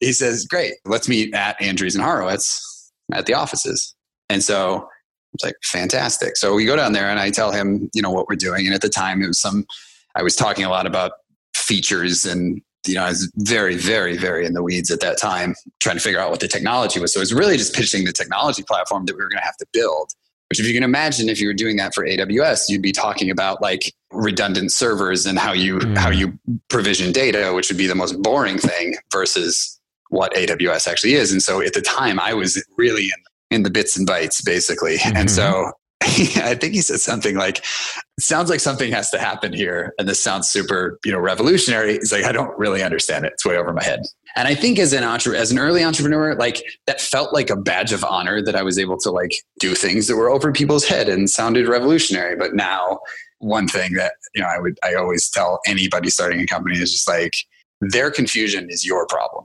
he 0.00 0.12
says, 0.12 0.44
"Great, 0.46 0.74
let's 0.84 1.08
meet 1.08 1.34
at 1.34 1.58
Andreessen 1.60 1.96
and 1.96 2.04
Horowitz 2.04 2.92
at 3.12 3.26
the 3.26 3.34
offices." 3.34 3.94
And 4.28 4.42
so 4.42 4.88
it's 5.34 5.44
like 5.44 5.56
fantastic. 5.62 6.36
So 6.36 6.54
we 6.54 6.64
go 6.64 6.76
down 6.76 6.92
there 6.92 7.08
and 7.08 7.18
I 7.18 7.30
tell 7.30 7.52
him, 7.52 7.90
you 7.94 8.02
know, 8.02 8.10
what 8.10 8.28
we're 8.28 8.36
doing. 8.36 8.66
And 8.66 8.74
at 8.74 8.82
the 8.82 8.88
time 8.88 9.22
it 9.22 9.28
was 9.28 9.40
some, 9.40 9.66
I 10.14 10.22
was 10.22 10.36
talking 10.36 10.64
a 10.64 10.70
lot 10.70 10.86
about 10.86 11.12
features 11.54 12.24
and, 12.24 12.60
you 12.86 12.94
know, 12.94 13.04
I 13.04 13.10
was 13.10 13.30
very, 13.36 13.76
very, 13.76 14.16
very 14.16 14.46
in 14.46 14.54
the 14.54 14.62
weeds 14.62 14.90
at 14.90 15.00
that 15.00 15.18
time, 15.18 15.54
trying 15.80 15.96
to 15.96 16.02
figure 16.02 16.18
out 16.18 16.30
what 16.30 16.40
the 16.40 16.48
technology 16.48 16.98
was. 16.98 17.12
So 17.12 17.18
it 17.18 17.22
was 17.22 17.34
really 17.34 17.56
just 17.56 17.74
pitching 17.74 18.04
the 18.04 18.12
technology 18.12 18.62
platform 18.62 19.04
that 19.06 19.14
we 19.14 19.22
were 19.22 19.28
going 19.28 19.40
to 19.40 19.44
have 19.44 19.56
to 19.58 19.66
build. 19.72 20.12
Which, 20.48 20.58
if 20.58 20.66
you 20.66 20.74
can 20.74 20.82
imagine, 20.82 21.28
if 21.28 21.40
you 21.40 21.46
were 21.46 21.54
doing 21.54 21.76
that 21.76 21.94
for 21.94 22.04
AWS, 22.04 22.64
you'd 22.68 22.82
be 22.82 22.90
talking 22.90 23.30
about 23.30 23.62
like 23.62 23.94
redundant 24.10 24.72
servers 24.72 25.24
and 25.24 25.38
how 25.38 25.52
you 25.52 25.78
mm. 25.78 25.96
how 25.96 26.10
you 26.10 26.36
provision 26.68 27.12
data, 27.12 27.52
which 27.54 27.70
would 27.70 27.78
be 27.78 27.86
the 27.86 27.94
most 27.94 28.20
boring 28.20 28.58
thing 28.58 28.96
versus 29.12 29.80
what 30.08 30.34
AWS 30.34 30.88
actually 30.88 31.14
is. 31.14 31.30
And 31.30 31.40
so 31.40 31.60
at 31.62 31.72
the 31.72 31.80
time, 31.80 32.18
I 32.18 32.34
was 32.34 32.60
really 32.76 33.04
in 33.04 33.22
in 33.50 33.62
the 33.62 33.70
bits 33.70 33.96
and 33.96 34.06
bytes, 34.06 34.44
basically. 34.44 34.98
Mm-hmm. 34.98 35.16
And 35.20 35.30
so 35.30 35.72
I 36.02 36.54
think 36.54 36.72
he 36.72 36.80
said 36.80 37.00
something 37.00 37.36
like, 37.36 37.58
"It 37.58 38.22
sounds 38.24 38.48
like 38.48 38.60
something 38.60 38.90
has 38.90 39.10
to 39.10 39.18
happen 39.18 39.52
here, 39.52 39.92
and 39.98 40.08
this 40.08 40.22
sounds 40.22 40.48
super, 40.48 40.98
you 41.04 41.12
know, 41.12 41.18
revolutionary." 41.18 41.94
He's 41.94 42.10
like, 42.10 42.24
"I 42.24 42.32
don't 42.32 42.58
really 42.58 42.82
understand 42.82 43.26
it; 43.26 43.34
it's 43.34 43.44
way 43.44 43.58
over 43.58 43.72
my 43.74 43.84
head." 43.84 44.00
And 44.34 44.48
I 44.48 44.54
think 44.54 44.78
as 44.78 44.94
an 44.94 45.04
entre- 45.04 45.36
as 45.36 45.52
an 45.52 45.58
early 45.58 45.84
entrepreneur, 45.84 46.34
like 46.36 46.62
that 46.86 47.02
felt 47.02 47.34
like 47.34 47.50
a 47.50 47.56
badge 47.56 47.92
of 47.92 48.02
honor 48.02 48.42
that 48.42 48.56
I 48.56 48.62
was 48.62 48.78
able 48.78 48.96
to 48.98 49.10
like 49.10 49.32
do 49.58 49.74
things 49.74 50.06
that 50.06 50.16
were 50.16 50.30
over 50.30 50.52
people's 50.52 50.86
head 50.86 51.08
and 51.08 51.28
sounded 51.28 51.68
revolutionary. 51.68 52.34
But 52.34 52.54
now, 52.54 53.00
one 53.40 53.68
thing 53.68 53.92
that 53.94 54.14
you 54.34 54.40
know, 54.40 54.48
I 54.48 54.58
would 54.58 54.78
I 54.82 54.94
always 54.94 55.28
tell 55.28 55.60
anybody 55.66 56.08
starting 56.08 56.40
a 56.40 56.46
company 56.46 56.78
is 56.78 56.92
just 56.92 57.08
like 57.08 57.34
their 57.82 58.10
confusion 58.10 58.70
is 58.70 58.86
your 58.86 59.06
problem. 59.06 59.44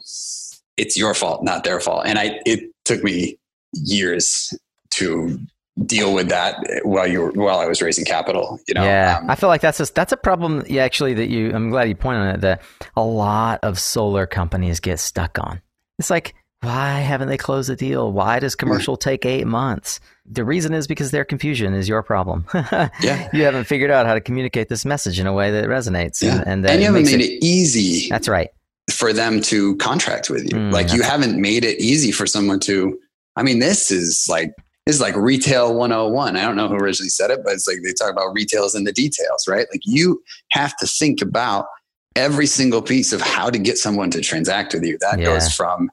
It's 0.77 0.95
your 0.95 1.13
fault, 1.13 1.43
not 1.43 1.65
their 1.65 1.81
fault. 1.81 2.03
And 2.05 2.17
I 2.17 2.39
it 2.45 2.71
took 2.85 3.03
me 3.03 3.37
years 3.83 4.53
to 4.91 5.39
deal 5.85 6.13
with 6.13 6.29
that 6.29 6.57
while 6.83 7.05
you 7.07 7.19
were, 7.21 7.31
while 7.31 7.59
I 7.59 7.65
was 7.65 7.81
raising 7.81 8.05
capital. 8.05 8.59
You 8.67 8.75
know, 8.75 8.83
yeah, 8.83 9.19
um, 9.21 9.29
I 9.29 9.35
feel 9.35 9.49
like 9.49 9.61
that's 9.61 9.79
a, 9.79 9.93
that's 9.93 10.11
a 10.11 10.17
problem. 10.17 10.63
Yeah, 10.67 10.83
actually, 10.83 11.13
that 11.15 11.29
you. 11.29 11.53
I'm 11.53 11.69
glad 11.69 11.89
you 11.89 11.95
pointed 11.95 12.21
on 12.21 12.35
it. 12.35 12.41
That 12.41 12.61
a 12.95 13.03
lot 13.03 13.59
of 13.63 13.79
solar 13.79 14.25
companies 14.25 14.79
get 14.79 14.99
stuck 14.99 15.37
on. 15.39 15.61
It's 15.99 16.09
like, 16.09 16.35
why 16.61 16.99
haven't 16.99 17.27
they 17.27 17.37
closed 17.37 17.69
the 17.69 17.75
deal? 17.75 18.11
Why 18.11 18.39
does 18.39 18.55
commercial 18.55 18.97
take 18.97 19.25
eight 19.25 19.45
months? 19.45 19.99
The 20.25 20.43
reason 20.43 20.73
is 20.73 20.87
because 20.87 21.11
their 21.11 21.23
confusion 21.23 21.73
is 21.73 21.87
your 21.87 22.01
problem. 22.01 22.45
yeah, 22.53 23.29
you 23.31 23.43
haven't 23.43 23.65
figured 23.65 23.91
out 23.91 24.05
how 24.05 24.15
to 24.15 24.21
communicate 24.21 24.69
this 24.69 24.83
message 24.83 25.19
in 25.19 25.27
a 25.27 25.33
way 25.33 25.51
that 25.51 25.65
resonates. 25.65 26.21
Yeah. 26.21 26.37
and, 26.39 26.47
and, 26.47 26.65
and 26.65 26.79
you 26.81 26.87
haven't 26.87 27.05
made 27.05 27.21
it, 27.21 27.33
it 27.33 27.45
easy. 27.45 28.09
That's 28.09 28.27
right. 28.27 28.49
For 28.91 29.13
them 29.13 29.41
to 29.43 29.75
contract 29.77 30.29
with 30.29 30.43
you, 30.43 30.57
mm, 30.57 30.71
like 30.71 30.93
you 30.93 31.01
haven't 31.01 31.39
made 31.39 31.63
it 31.63 31.79
easy 31.79 32.11
for 32.11 32.25
someone 32.25 32.59
to. 32.61 32.99
I 33.35 33.43
mean, 33.43 33.59
this 33.59 33.91
is 33.91 34.25
like 34.29 34.53
this 34.85 34.95
is 34.95 35.01
like 35.01 35.15
retail 35.15 35.73
101. 35.73 36.35
I 36.35 36.41
don't 36.41 36.55
know 36.55 36.67
who 36.67 36.75
originally 36.75 37.09
said 37.09 37.31
it, 37.31 37.39
but 37.43 37.53
it's 37.53 37.67
like 37.67 37.77
they 37.83 37.93
talk 37.93 38.11
about 38.11 38.33
retails 38.33 38.75
in 38.75 38.83
the 38.83 38.91
details, 38.91 39.47
right? 39.47 39.65
Like 39.71 39.81
you 39.83 40.21
have 40.51 40.77
to 40.77 40.87
think 40.87 41.21
about 41.21 41.65
every 42.15 42.45
single 42.45 42.81
piece 42.81 43.11
of 43.11 43.19
how 43.19 43.49
to 43.49 43.57
get 43.57 43.77
someone 43.77 44.11
to 44.11 44.21
transact 44.21 44.73
with 44.73 44.83
you. 44.83 44.97
That 45.01 45.19
yeah. 45.19 45.25
goes 45.25 45.51
from 45.51 45.89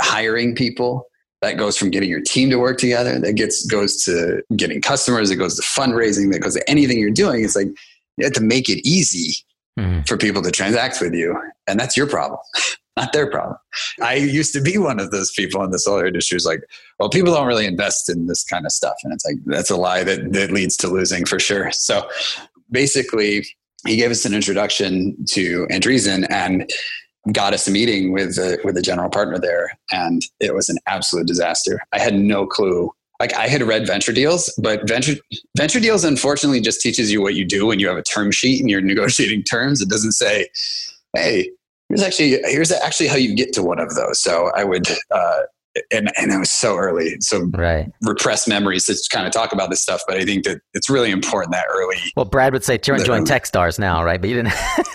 hiring 0.00 0.54
people, 0.54 1.06
that 1.42 1.58
goes 1.58 1.76
from 1.76 1.90
getting 1.90 2.08
your 2.08 2.22
team 2.22 2.50
to 2.50 2.56
work 2.56 2.78
together, 2.78 3.18
that 3.18 3.34
gets 3.34 3.66
goes 3.66 4.02
to 4.04 4.42
getting 4.56 4.80
customers, 4.80 5.30
it 5.30 5.36
goes 5.36 5.56
to 5.56 5.62
fundraising, 5.62 6.32
that 6.32 6.40
goes 6.40 6.54
to 6.54 6.68
anything 6.68 6.98
you're 6.98 7.10
doing. 7.10 7.44
It's 7.44 7.56
like 7.56 7.68
you 8.16 8.24
have 8.24 8.32
to 8.34 8.42
make 8.42 8.68
it 8.68 8.86
easy 8.86 9.34
mm. 9.78 10.06
for 10.08 10.16
people 10.16 10.42
to 10.42 10.50
transact 10.50 11.00
with 11.00 11.14
you. 11.14 11.40
And 11.66 11.78
that's 11.78 11.96
your 11.96 12.06
problem. 12.06 12.40
not 12.96 13.12
their 13.12 13.30
problem. 13.30 13.56
I 14.02 14.14
used 14.14 14.52
to 14.54 14.60
be 14.60 14.78
one 14.78 15.00
of 15.00 15.10
those 15.10 15.32
people 15.32 15.62
in 15.62 15.70
the 15.70 15.78
solar 15.78 16.06
industry 16.06 16.36
who's 16.36 16.46
like, 16.46 16.62
well, 16.98 17.08
people 17.08 17.32
don't 17.32 17.46
really 17.46 17.66
invest 17.66 18.08
in 18.08 18.26
this 18.26 18.44
kind 18.44 18.66
of 18.66 18.72
stuff. 18.72 18.96
And 19.04 19.12
it's 19.12 19.24
like, 19.24 19.36
that's 19.46 19.70
a 19.70 19.76
lie 19.76 20.04
that, 20.04 20.32
that 20.32 20.50
leads 20.50 20.76
to 20.78 20.88
losing 20.88 21.24
for 21.24 21.38
sure. 21.38 21.70
So 21.72 22.08
basically, 22.70 23.46
he 23.86 23.96
gave 23.96 24.10
us 24.10 24.24
an 24.24 24.34
introduction 24.34 25.16
to 25.30 25.66
Andreessen 25.70 26.30
and 26.30 26.70
got 27.32 27.54
us 27.54 27.66
a 27.68 27.70
meeting 27.70 28.12
with 28.12 28.36
the, 28.36 28.58
with 28.64 28.74
the 28.74 28.82
general 28.82 29.08
partner 29.08 29.38
there. 29.38 29.78
And 29.92 30.22
it 30.38 30.54
was 30.54 30.68
an 30.68 30.78
absolute 30.86 31.26
disaster. 31.26 31.80
I 31.92 31.98
had 31.98 32.14
no 32.14 32.46
clue. 32.46 32.90
Like 33.18 33.34
I 33.34 33.48
had 33.48 33.62
read 33.62 33.86
venture 33.86 34.12
deals, 34.12 34.52
but 34.62 34.88
venture 34.88 35.14
venture 35.54 35.78
deals 35.78 36.04
unfortunately 36.04 36.62
just 36.62 36.80
teaches 36.80 37.12
you 37.12 37.20
what 37.20 37.34
you 37.34 37.44
do 37.44 37.66
when 37.66 37.78
you 37.78 37.86
have 37.86 37.98
a 37.98 38.02
term 38.02 38.32
sheet 38.32 38.60
and 38.60 38.70
you're 38.70 38.80
negotiating 38.80 39.42
terms. 39.42 39.82
It 39.82 39.90
doesn't 39.90 40.12
say, 40.12 40.48
"Hey, 41.14 41.50
here's 41.90 42.02
actually 42.02 42.40
here's 42.44 42.72
actually 42.72 43.08
how 43.08 43.16
you 43.16 43.34
get 43.34 43.52
to 43.54 43.62
one 43.62 43.78
of 43.78 43.94
those. 43.94 44.18
So 44.20 44.50
I 44.56 44.64
would 44.64 44.86
uh, 45.10 45.40
and 45.92 46.10
and 46.16 46.32
it 46.32 46.38
was 46.38 46.50
so 46.50 46.76
early, 46.76 47.16
so 47.20 47.44
right. 47.52 47.90
repressed 48.02 48.48
memories 48.48 48.86
to 48.86 48.96
kind 49.10 49.26
of 49.26 49.32
talk 49.32 49.52
about 49.52 49.70
this 49.70 49.80
stuff. 49.80 50.02
But 50.06 50.16
I 50.16 50.24
think 50.24 50.44
that 50.44 50.60
it's 50.74 50.90
really 50.90 51.10
important 51.10 51.52
that 51.52 51.66
early. 51.70 51.96
Well, 52.16 52.24
Brad 52.24 52.52
would 52.52 52.64
say 52.64 52.78
turn 52.78 52.98
join, 52.98 53.24
join 53.24 53.24
TechStars 53.24 53.78
now, 53.78 54.02
right? 54.02 54.20
But 54.20 54.30
you 54.30 54.36
didn't 54.36 54.52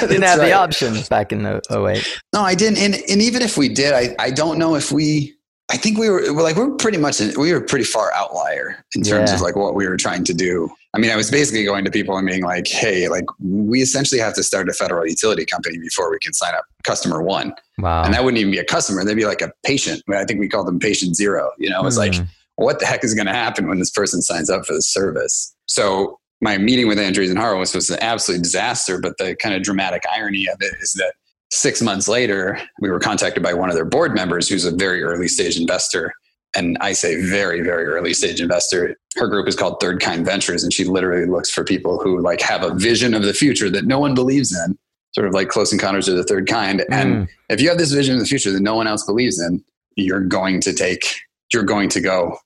didn't 0.00 0.22
have 0.22 0.38
right. 0.38 0.46
the 0.46 0.52
options 0.52 1.08
back 1.08 1.32
in 1.32 1.42
the 1.42 1.60
08. 1.70 2.22
No, 2.32 2.40
I 2.42 2.54
didn't. 2.54 2.78
And 2.78 2.94
and 2.94 3.22
even 3.22 3.42
if 3.42 3.56
we 3.56 3.68
did, 3.68 3.92
I 3.92 4.14
I 4.18 4.30
don't 4.30 4.58
know 4.58 4.74
if 4.74 4.92
we 4.92 5.35
I 5.68 5.76
think 5.76 5.98
we 5.98 6.08
were, 6.08 6.32
we're 6.32 6.42
like 6.42 6.54
we're 6.54 6.70
pretty 6.70 6.98
much 6.98 7.20
we 7.36 7.52
were 7.52 7.60
pretty 7.60 7.84
far 7.84 8.12
outlier 8.12 8.84
in 8.94 9.02
terms 9.02 9.30
yeah. 9.30 9.34
of 9.34 9.40
like 9.40 9.56
what 9.56 9.74
we 9.74 9.88
were 9.88 9.96
trying 9.96 10.22
to 10.24 10.34
do. 10.34 10.70
I 10.94 10.98
mean, 10.98 11.10
I 11.10 11.16
was 11.16 11.28
basically 11.28 11.64
going 11.64 11.84
to 11.84 11.90
people 11.90 12.16
and 12.16 12.26
being 12.26 12.44
like, 12.44 12.68
"Hey, 12.68 13.08
like 13.08 13.24
we 13.40 13.82
essentially 13.82 14.20
have 14.20 14.34
to 14.34 14.44
start 14.44 14.68
a 14.68 14.72
federal 14.72 15.06
utility 15.06 15.44
company 15.44 15.78
before 15.78 16.08
we 16.10 16.18
can 16.20 16.32
sign 16.32 16.54
up 16.54 16.64
customer 16.84 17.20
one." 17.20 17.52
Wow. 17.78 18.04
And 18.04 18.14
that 18.14 18.22
wouldn't 18.22 18.38
even 18.38 18.52
be 18.52 18.58
a 18.58 18.64
customer; 18.64 19.04
they'd 19.04 19.14
be 19.14 19.26
like 19.26 19.42
a 19.42 19.50
patient. 19.64 20.02
I 20.08 20.24
think 20.24 20.38
we 20.38 20.48
called 20.48 20.68
them 20.68 20.78
patient 20.78 21.16
zero. 21.16 21.50
You 21.58 21.70
know, 21.70 21.84
it's 21.84 21.96
mm. 21.96 22.00
like, 22.00 22.14
hmm. 22.14 22.24
what 22.54 22.78
the 22.78 22.86
heck 22.86 23.02
is 23.02 23.14
going 23.14 23.26
to 23.26 23.34
happen 23.34 23.66
when 23.66 23.80
this 23.80 23.90
person 23.90 24.22
signs 24.22 24.48
up 24.48 24.66
for 24.66 24.72
the 24.72 24.82
service? 24.82 25.52
So 25.66 26.20
my 26.40 26.58
meeting 26.58 26.86
with 26.86 26.98
Andreessen 26.98 27.30
and 27.30 27.38
Horowitz 27.38 27.74
was 27.74 27.90
an 27.90 27.98
absolute 28.00 28.42
disaster. 28.42 29.00
But 29.00 29.18
the 29.18 29.34
kind 29.34 29.54
of 29.56 29.64
dramatic 29.64 30.04
irony 30.14 30.46
of 30.46 30.58
it 30.60 30.74
is 30.80 30.92
that 30.92 31.14
six 31.56 31.82
months 31.82 32.08
later, 32.08 32.60
we 32.80 32.90
were 32.90 33.00
contacted 33.00 33.42
by 33.42 33.54
one 33.54 33.68
of 33.68 33.74
their 33.74 33.84
board 33.84 34.14
members 34.14 34.48
who's 34.48 34.64
a 34.64 34.70
very 34.70 35.02
early 35.02 35.28
stage 35.28 35.58
investor. 35.58 36.12
And 36.54 36.78
I 36.80 36.92
say 36.92 37.20
very, 37.20 37.60
very 37.60 37.86
early 37.86 38.14
stage 38.14 38.40
investor. 38.40 38.96
Her 39.16 39.28
group 39.28 39.48
is 39.48 39.56
called 39.56 39.78
Third 39.80 40.00
Kind 40.00 40.24
Ventures, 40.24 40.62
and 40.62 40.72
she 40.72 40.84
literally 40.84 41.26
looks 41.26 41.50
for 41.50 41.64
people 41.64 41.98
who 41.98 42.20
like 42.20 42.40
have 42.40 42.62
a 42.62 42.74
vision 42.74 43.14
of 43.14 43.22
the 43.22 43.34
future 43.34 43.68
that 43.70 43.84
no 43.84 43.98
one 43.98 44.14
believes 44.14 44.56
in, 44.56 44.78
sort 45.12 45.26
of 45.26 45.34
like 45.34 45.48
Close 45.48 45.72
Encounters 45.72 46.08
of 46.08 46.16
the 46.16 46.24
Third 46.24 46.46
Kind. 46.46 46.80
Mm. 46.80 46.86
And 46.90 47.28
if 47.50 47.60
you 47.60 47.68
have 47.68 47.78
this 47.78 47.92
vision 47.92 48.14
of 48.14 48.20
the 48.20 48.26
future 48.26 48.52
that 48.52 48.62
no 48.62 48.74
one 48.74 48.86
else 48.86 49.04
believes 49.04 49.40
in, 49.40 49.62
you're 49.96 50.20
going 50.20 50.60
to 50.62 50.72
take, 50.72 51.16
you're 51.52 51.62
going 51.62 51.88
to 51.90 52.00
go 52.00 52.38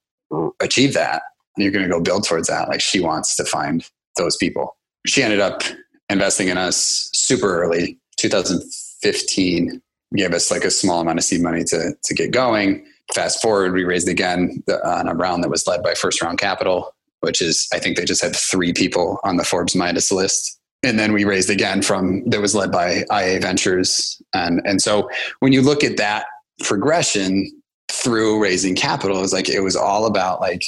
achieve 0.61 0.95
that, 0.95 1.23
and 1.57 1.65
you're 1.65 1.73
going 1.73 1.85
to 1.85 1.91
go 1.91 2.01
build 2.01 2.27
towards 2.27 2.49
that. 2.49 2.69
Like 2.69 2.81
she 2.81 3.01
wants 3.01 3.37
to 3.37 3.45
find 3.45 3.89
those 4.17 4.37
people. 4.37 4.77
She 5.07 5.23
ended 5.23 5.41
up 5.41 5.63
investing 6.09 6.49
in 6.49 6.59
us 6.59 7.11
super 7.13 7.63
early, 7.63 7.99
2000 8.17 8.63
15 9.03 9.81
gave 10.17 10.33
us 10.33 10.51
like 10.51 10.65
a 10.65 10.71
small 10.71 11.01
amount 11.01 11.19
of 11.19 11.25
seed 11.25 11.43
money 11.43 11.65
to, 11.65 11.93
to 12.03 12.15
get 12.15 12.33
going. 12.33 12.85
Fast 13.15 13.41
forward, 13.43 13.73
we 13.73 13.85
raised 13.85 14.09
again 14.09 14.63
on 14.85 15.09
a 15.09 15.15
round 15.15 15.43
that 15.43 15.51
was 15.51 15.67
led 15.67 15.83
by 15.83 15.95
First 15.95 16.23
Round 16.23 16.39
Capital, 16.39 16.95
which 17.21 17.41
is, 17.41 17.69
I 17.73 17.79
think 17.79 17.97
they 17.97 18.05
just 18.05 18.23
had 18.23 18.35
three 18.35 18.73
people 18.73 19.19
on 19.25 19.37
the 19.37 19.45
Forbes 19.45 19.75
Midas 19.75 20.11
list. 20.11 20.59
And 20.83 20.99
then 20.99 21.13
we 21.13 21.25
raised 21.25 21.51
again 21.51 21.83
from 21.83 22.25
that 22.31 22.41
was 22.41 22.55
led 22.55 22.73
by 22.73 23.05
IA 23.13 23.41
Ventures. 23.41 24.21
And, 24.33 24.63
and 24.65 24.81
so 24.81 25.09
when 25.41 25.53
you 25.53 25.61
look 25.61 25.85
at 25.85 25.97
that 25.99 26.25
progression 26.61 27.51
through 27.91 28.43
raising 28.43 28.75
capital, 28.75 29.19
it 29.19 29.23
was 29.23 29.33
like 29.33 29.49
it 29.49 29.61
was 29.61 29.77
all 29.77 30.07
about 30.07 30.41
like 30.41 30.63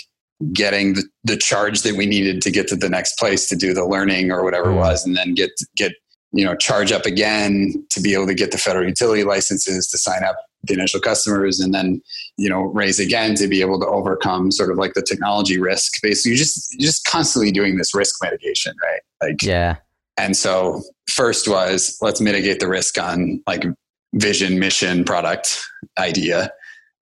getting 0.53 0.95
the, 0.95 1.05
the 1.25 1.37
charge 1.37 1.83
that 1.83 1.95
we 1.95 2.07
needed 2.07 2.43
to 2.43 2.51
get 2.51 2.69
to 2.69 2.77
the 2.77 2.89
next 2.89 3.19
place 3.19 3.49
to 3.49 3.57
do 3.57 3.73
the 3.73 3.85
learning 3.85 4.33
or 4.33 4.43
whatever 4.43 4.71
it 4.71 4.75
mm. 4.75 4.79
was, 4.79 5.07
and 5.07 5.17
then 5.17 5.35
get 5.35 5.51
get 5.77 5.93
you 6.33 6.45
know 6.45 6.55
charge 6.57 6.93
up 6.93 7.07
again 7.07 7.73
to 7.91 8.01
be 8.01 8.15
able 8.15 8.27
to 8.27 8.35
get 8.35 8.51
the 8.51 8.59
federal 8.59 8.87
utility 8.87 9.25
licenses 9.25 9.87
to 9.89 9.99
sign 9.99 10.25
up 10.25 10.37
the 10.65 10.75
initial 10.75 11.01
customers 11.01 11.61
and 11.61 11.75
then 11.75 12.01
you 12.37 12.49
know 12.49 12.63
raise 12.63 12.99
again 12.99 13.35
to 13.35 13.49
be 13.49 13.61
able 13.61 13.79
to 13.81 13.87
overcome 13.87 14.51
sort 14.51 14.71
of 14.71 14.79
like 14.79 14.95
the 14.95 15.03
technology 15.03 15.59
risk. 15.59 16.01
Basically 16.03 16.33
you 16.33 16.39
just 16.39 16.73
you're 16.79 16.87
just 16.87 17.05
constantly 17.05 17.51
doing 17.51 17.77
this 17.77 17.95
risk 17.95 18.17
mitigation 18.23 18.75
right? 18.83 19.01
Like 19.23 19.43
yeah. 19.43 19.77
and 20.17 20.37
so 20.37 20.83
first 21.11 21.49
was 21.49 21.99
let's 22.01 22.21
mitigate 22.21 22.61
the 22.61 22.69
risk 22.69 22.99
on 22.99 23.43
like 23.47 23.65
vision 24.15 24.59
mission 24.59 25.05
product 25.05 25.63
idea. 25.99 26.51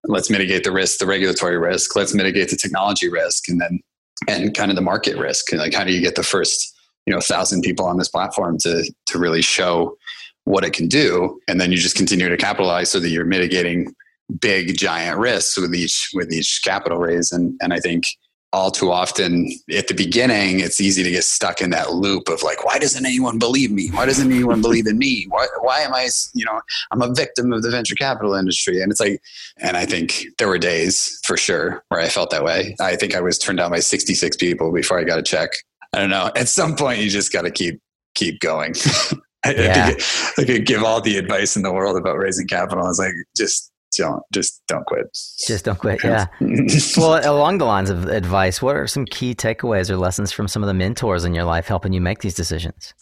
Let's 0.04 0.30
mitigate 0.30 0.64
the 0.64 0.72
risk 0.72 0.98
the 0.98 1.06
regulatory 1.06 1.58
risk. 1.58 1.94
Let's 1.94 2.14
mitigate 2.14 2.50
the 2.50 2.56
technology 2.56 3.08
risk 3.08 3.48
and 3.48 3.60
then 3.60 3.80
and 4.28 4.54
kind 4.54 4.70
of 4.70 4.76
the 4.76 4.82
market 4.82 5.16
risk. 5.16 5.52
And 5.52 5.60
like 5.60 5.74
how 5.74 5.84
do 5.84 5.92
you 5.92 6.00
get 6.00 6.14
the 6.14 6.22
first 6.22 6.74
you 7.06 7.12
know 7.12 7.18
a 7.18 7.22
thousand 7.22 7.62
people 7.62 7.86
on 7.86 7.98
this 7.98 8.08
platform 8.08 8.58
to 8.58 8.90
to 9.06 9.18
really 9.18 9.42
show 9.42 9.96
what 10.44 10.64
it 10.64 10.72
can 10.72 10.88
do. 10.88 11.40
And 11.48 11.60
then 11.60 11.70
you 11.70 11.78
just 11.78 11.96
continue 11.96 12.28
to 12.28 12.36
capitalize 12.36 12.90
so 12.90 13.00
that 13.00 13.10
you're 13.10 13.24
mitigating 13.24 13.94
big 14.40 14.76
giant 14.76 15.18
risks 15.18 15.58
with 15.58 15.74
each 15.74 16.10
with 16.14 16.32
each 16.32 16.60
capital 16.64 16.98
raise. 16.98 17.32
And 17.32 17.58
and 17.60 17.72
i 17.72 17.80
think 17.80 18.04
all 18.52 18.70
too 18.70 18.90
often 18.90 19.48
at 19.76 19.86
the 19.86 19.94
beginning 19.94 20.58
it's 20.58 20.80
easy 20.80 21.04
to 21.04 21.10
get 21.10 21.22
stuck 21.22 21.60
in 21.60 21.70
that 21.70 21.92
loop 21.92 22.28
of 22.28 22.42
like 22.42 22.64
why 22.64 22.80
doesn't 22.80 23.06
anyone 23.06 23.38
believe 23.38 23.70
me? 23.70 23.88
Why 23.92 24.06
doesn't 24.06 24.32
anyone 24.32 24.60
believe 24.60 24.88
in 24.88 24.98
me? 24.98 25.26
Why, 25.28 25.46
why 25.60 25.80
am 25.80 25.94
i 25.94 26.08
you 26.34 26.44
know 26.44 26.60
i'm 26.90 27.02
a 27.02 27.12
victim 27.12 27.52
of 27.52 27.62
the 27.62 27.70
venture 27.70 27.94
capital 27.94 28.34
industry? 28.34 28.80
And 28.82 28.90
it's 28.90 29.00
like 29.00 29.20
and 29.58 29.76
i 29.76 29.86
think 29.86 30.24
there 30.38 30.48
were 30.48 30.58
days 30.58 31.20
for 31.24 31.36
sure 31.36 31.84
where 31.88 32.00
i 32.00 32.08
felt 32.08 32.30
that 32.30 32.44
way. 32.44 32.74
I 32.80 32.96
think 32.96 33.14
i 33.14 33.20
was 33.20 33.38
turned 33.38 33.58
down 33.58 33.70
by 33.70 33.80
66 33.80 34.36
people 34.36 34.72
before 34.72 34.98
i 34.98 35.04
got 35.04 35.18
a 35.18 35.22
check 35.22 35.50
I 35.92 35.98
don't 35.98 36.10
know. 36.10 36.30
At 36.36 36.48
some 36.48 36.76
point, 36.76 37.00
you 37.00 37.10
just 37.10 37.32
got 37.32 37.42
to 37.42 37.50
keep 37.50 37.80
keep 38.14 38.40
going. 38.40 38.74
I, 39.44 39.52
yeah. 39.54 39.94
I, 40.36 40.44
could 40.44 40.66
give 40.66 40.82
all 40.82 41.00
the 41.00 41.16
advice 41.16 41.56
in 41.56 41.62
the 41.62 41.72
world 41.72 41.96
about 41.96 42.18
raising 42.18 42.46
capital. 42.46 42.84
I 42.84 42.88
was 42.88 42.98
like, 42.98 43.12
just 43.34 43.72
don't, 43.96 44.22
just 44.32 44.62
don't 44.68 44.84
quit. 44.84 45.06
Just 45.46 45.64
don't 45.64 45.78
quit. 45.78 46.04
Yeah. 46.04 46.26
well, 46.98 47.20
along 47.24 47.56
the 47.56 47.64
lines 47.64 47.88
of 47.88 48.04
advice, 48.06 48.60
what 48.60 48.76
are 48.76 48.86
some 48.86 49.06
key 49.06 49.34
takeaways 49.34 49.88
or 49.88 49.96
lessons 49.96 50.30
from 50.30 50.46
some 50.46 50.62
of 50.62 50.66
the 50.66 50.74
mentors 50.74 51.24
in 51.24 51.34
your 51.34 51.44
life 51.44 51.66
helping 51.66 51.94
you 51.94 52.02
make 52.02 52.20
these 52.20 52.34
decisions? 52.34 52.92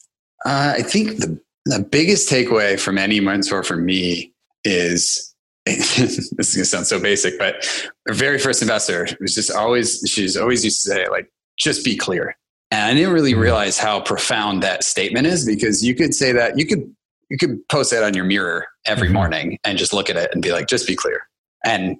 Uh, 0.46 0.74
I 0.76 0.82
think 0.82 1.18
the 1.18 1.40
the 1.64 1.80
biggest 1.82 2.30
takeaway 2.30 2.80
from 2.80 2.96
any 2.96 3.20
mentor 3.20 3.62
for 3.62 3.76
me 3.76 4.32
is 4.64 5.34
this 5.66 5.98
is 5.98 6.54
gonna 6.54 6.64
sound 6.64 6.86
so 6.86 6.98
basic, 6.98 7.38
but 7.38 7.66
our 8.06 8.14
very 8.14 8.38
first 8.38 8.62
investor 8.62 9.06
was 9.20 9.34
just 9.34 9.50
always 9.50 10.02
she's 10.06 10.36
always 10.36 10.64
used 10.64 10.84
to 10.84 10.92
say 10.92 11.08
like 11.08 11.30
just 11.58 11.84
be 11.84 11.96
clear. 11.96 12.36
And 12.70 12.82
I 12.82 12.94
didn't 12.94 13.14
really 13.14 13.34
realize 13.34 13.78
how 13.78 14.00
profound 14.00 14.62
that 14.62 14.84
statement 14.84 15.26
is 15.26 15.46
because 15.46 15.84
you 15.84 15.94
could 15.94 16.14
say 16.14 16.32
that 16.32 16.58
you 16.58 16.66
could 16.66 16.94
you 17.30 17.38
could 17.38 17.66
post 17.68 17.90
that 17.90 18.02
on 18.02 18.14
your 18.14 18.24
mirror 18.24 18.66
every 18.86 19.08
mm-hmm. 19.08 19.14
morning 19.14 19.58
and 19.64 19.78
just 19.78 19.92
look 19.92 20.08
at 20.08 20.16
it 20.16 20.30
and 20.32 20.42
be 20.42 20.52
like, 20.52 20.66
just 20.66 20.86
be 20.86 20.96
clear. 20.96 21.22
And 21.64 21.96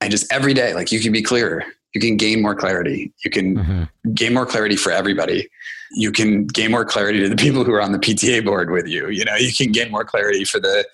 and 0.00 0.10
just 0.10 0.30
every 0.32 0.54
day, 0.54 0.74
like 0.74 0.92
you 0.92 1.00
can 1.00 1.12
be 1.12 1.22
clearer. 1.22 1.64
You 1.94 2.00
can 2.00 2.16
gain 2.16 2.40
more 2.40 2.54
clarity. 2.54 3.12
You 3.24 3.30
can 3.30 3.56
mm-hmm. 3.56 4.12
gain 4.14 4.32
more 4.32 4.46
clarity 4.46 4.76
for 4.76 4.92
everybody. 4.92 5.48
You 5.92 6.12
can 6.12 6.46
gain 6.46 6.70
more 6.70 6.84
clarity 6.84 7.18
to 7.20 7.28
the 7.28 7.36
people 7.36 7.64
who 7.64 7.72
are 7.72 7.82
on 7.82 7.92
the 7.92 7.98
PTA 7.98 8.44
board 8.44 8.70
with 8.70 8.86
you. 8.86 9.08
You 9.08 9.24
know, 9.24 9.34
you 9.34 9.52
can 9.52 9.72
gain 9.72 9.90
more 9.90 10.04
clarity 10.04 10.44
for 10.44 10.60
the 10.60 10.86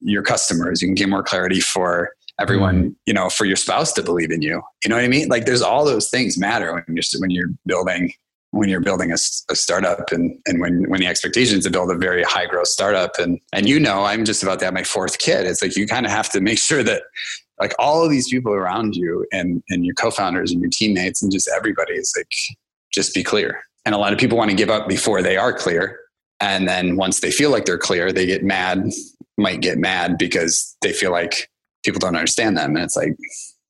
your 0.00 0.22
customers. 0.22 0.82
You 0.82 0.88
can 0.88 0.94
gain 0.94 1.10
more 1.10 1.22
clarity 1.22 1.60
for 1.60 2.10
everyone, 2.40 2.76
mm-hmm. 2.76 2.92
you 3.06 3.14
know, 3.14 3.30
for 3.30 3.44
your 3.44 3.56
spouse 3.56 3.92
to 3.94 4.02
believe 4.02 4.30
in 4.30 4.42
you. 4.42 4.60
You 4.84 4.90
know 4.90 4.96
what 4.96 5.04
I 5.04 5.08
mean? 5.08 5.28
Like 5.28 5.46
there's 5.46 5.62
all 5.62 5.84
those 5.84 6.10
things 6.10 6.38
matter 6.38 6.72
when 6.74 6.84
you're 6.88 7.04
when 7.18 7.30
you're 7.30 7.50
building 7.66 8.12
when 8.52 8.68
you're 8.68 8.80
building 8.80 9.10
a, 9.10 9.16
a, 9.50 9.56
startup 9.56 10.12
and, 10.12 10.38
and 10.46 10.60
when, 10.60 10.88
when 10.88 11.00
the 11.00 11.06
expectation 11.06 11.58
is 11.58 11.64
to 11.64 11.70
build 11.70 11.90
a 11.90 11.96
very 11.96 12.22
high 12.22 12.46
growth 12.46 12.68
startup. 12.68 13.18
And, 13.18 13.40
and 13.52 13.66
you 13.66 13.80
know 13.80 14.04
i'm 14.04 14.24
just 14.24 14.42
about 14.42 14.58
to 14.58 14.66
have 14.66 14.74
my 14.74 14.84
fourth 14.84 15.18
kid. 15.18 15.46
It's 15.46 15.62
like 15.62 15.74
you 15.74 15.86
kind 15.86 16.06
of 16.06 16.12
have 16.12 16.30
to 16.30 16.40
make 16.40 16.58
sure 16.70 16.82
that 16.82 17.02
like 17.58 17.74
all 17.78 18.04
of 18.04 18.10
these 18.10 18.28
people 18.28 18.52
around 18.52 18.94
you 18.94 19.26
and, 19.32 19.62
and 19.70 19.84
your 19.84 19.94
co-founders 19.94 20.52
and 20.52 20.60
your 20.60 20.70
teammates 20.72 21.22
and 21.22 21.32
just 21.32 21.50
everybody 21.54 21.94
is 21.94 22.12
like 22.16 22.30
just 22.92 23.14
be 23.14 23.24
clear. 23.24 23.62
And 23.84 23.94
a 23.94 23.98
lot 23.98 24.12
of 24.12 24.18
people 24.18 24.38
want 24.38 24.50
to 24.50 24.56
give 24.56 24.70
up 24.70 24.88
before 24.88 25.22
they 25.22 25.36
are 25.36 25.52
clear. 25.52 25.98
And 26.40 26.68
then 26.68 26.96
once 26.96 27.20
they 27.20 27.30
feel 27.30 27.50
like 27.50 27.64
they're 27.64 27.78
clear 27.78 28.12
they 28.12 28.26
get 28.26 28.44
mad 28.44 28.84
might 29.38 29.62
get 29.62 29.78
mad 29.78 30.18
because 30.18 30.76
they 30.82 30.92
feel 30.92 31.10
like 31.10 31.48
people 31.84 31.98
don't 31.98 32.16
understand 32.16 32.58
them. 32.58 32.76
And 32.76 32.84
it's 32.84 32.96
like 32.96 33.16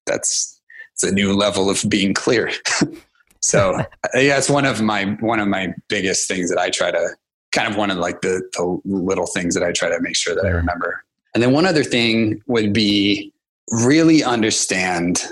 that's 0.06 0.60
it's 0.94 1.04
a 1.04 1.12
new 1.12 1.34
level 1.34 1.70
of 1.70 1.84
being 1.88 2.14
clear 2.14 2.50
so 3.42 3.76
yeah 4.14 4.38
it's 4.38 4.50
one 4.50 4.64
of 4.64 4.80
my 4.80 5.04
one 5.20 5.40
of 5.40 5.48
my 5.48 5.72
biggest 5.88 6.26
things 6.26 6.48
that 6.48 6.58
i 6.58 6.70
try 6.70 6.90
to 6.90 7.08
kind 7.52 7.68
of 7.68 7.76
one 7.76 7.90
of 7.90 7.98
like 7.98 8.22
the, 8.22 8.42
the 8.54 8.80
little 8.84 9.26
things 9.26 9.54
that 9.54 9.62
i 9.62 9.72
try 9.72 9.88
to 9.88 10.00
make 10.00 10.16
sure 10.16 10.34
that 10.34 10.46
i 10.46 10.50
remember. 10.50 11.04
And 11.34 11.42
then 11.42 11.52
one 11.52 11.66
other 11.66 11.84
thing 11.84 12.42
would 12.46 12.72
be 12.72 13.32
really 13.70 14.22
understand 14.22 15.26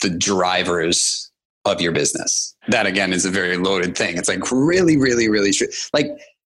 the 0.00 0.10
drivers 0.10 1.30
of 1.64 1.80
your 1.80 1.92
business. 1.92 2.54
That 2.68 2.86
again 2.86 3.12
is 3.12 3.24
a 3.24 3.30
very 3.30 3.56
loaded 3.56 3.96
thing. 3.96 4.16
It's 4.16 4.28
like 4.28 4.50
really 4.50 4.96
really 4.96 5.28
really 5.28 5.52
true. 5.52 5.68
like 5.92 6.06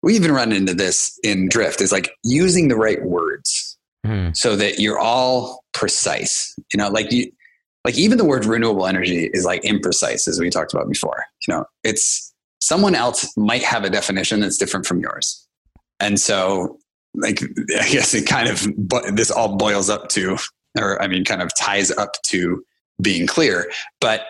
we 0.04 0.16
even 0.16 0.32
run 0.32 0.52
into 0.52 0.74
this 0.74 1.20
in 1.24 1.48
drift. 1.48 1.80
Is 1.82 1.92
like 1.92 2.12
using 2.24 2.68
the 2.68 2.76
right 2.76 3.02
words 3.04 3.78
mm. 4.06 4.36
so 4.36 4.56
that 4.56 4.80
you're 4.80 5.00
all 5.00 5.64
precise. 5.74 6.56
You 6.74 6.78
know 6.78 6.90
like 6.90 7.12
you 7.12 7.32
like 7.86 7.98
even 7.98 8.18
the 8.18 8.26
word 8.26 8.46
renewable 8.46 8.86
energy 8.86 9.30
is 9.34 9.46
like 9.46 9.62
imprecise 9.64 10.28
as 10.28 10.40
we 10.40 10.50
talked 10.50 10.74
about 10.74 10.90
before. 10.90 11.26
You 11.48 11.54
know 11.54 11.66
it's 11.84 12.34
someone 12.60 12.96
else 12.96 13.36
might 13.38 13.64
have 13.64 13.84
a 13.84 13.90
definition 13.90 14.40
that's 14.40 14.58
different 14.58 14.86
from 14.86 15.00
yours. 15.00 15.48
And 16.00 16.20
so 16.20 16.78
like 17.14 17.42
i 17.78 17.90
guess 17.90 18.14
it 18.14 18.26
kind 18.26 18.48
of 18.48 18.66
but 18.78 19.18
this 19.18 19.30
all 19.30 19.58
boils 19.58 19.90
up 19.90 20.08
to 20.08 20.38
or 20.80 21.02
i 21.02 21.08
mean 21.08 21.26
kind 21.26 21.42
of 21.42 21.54
ties 21.58 21.92
up 21.92 22.14
to 22.24 22.64
being 23.02 23.28
clear 23.28 23.70
but 24.00 24.22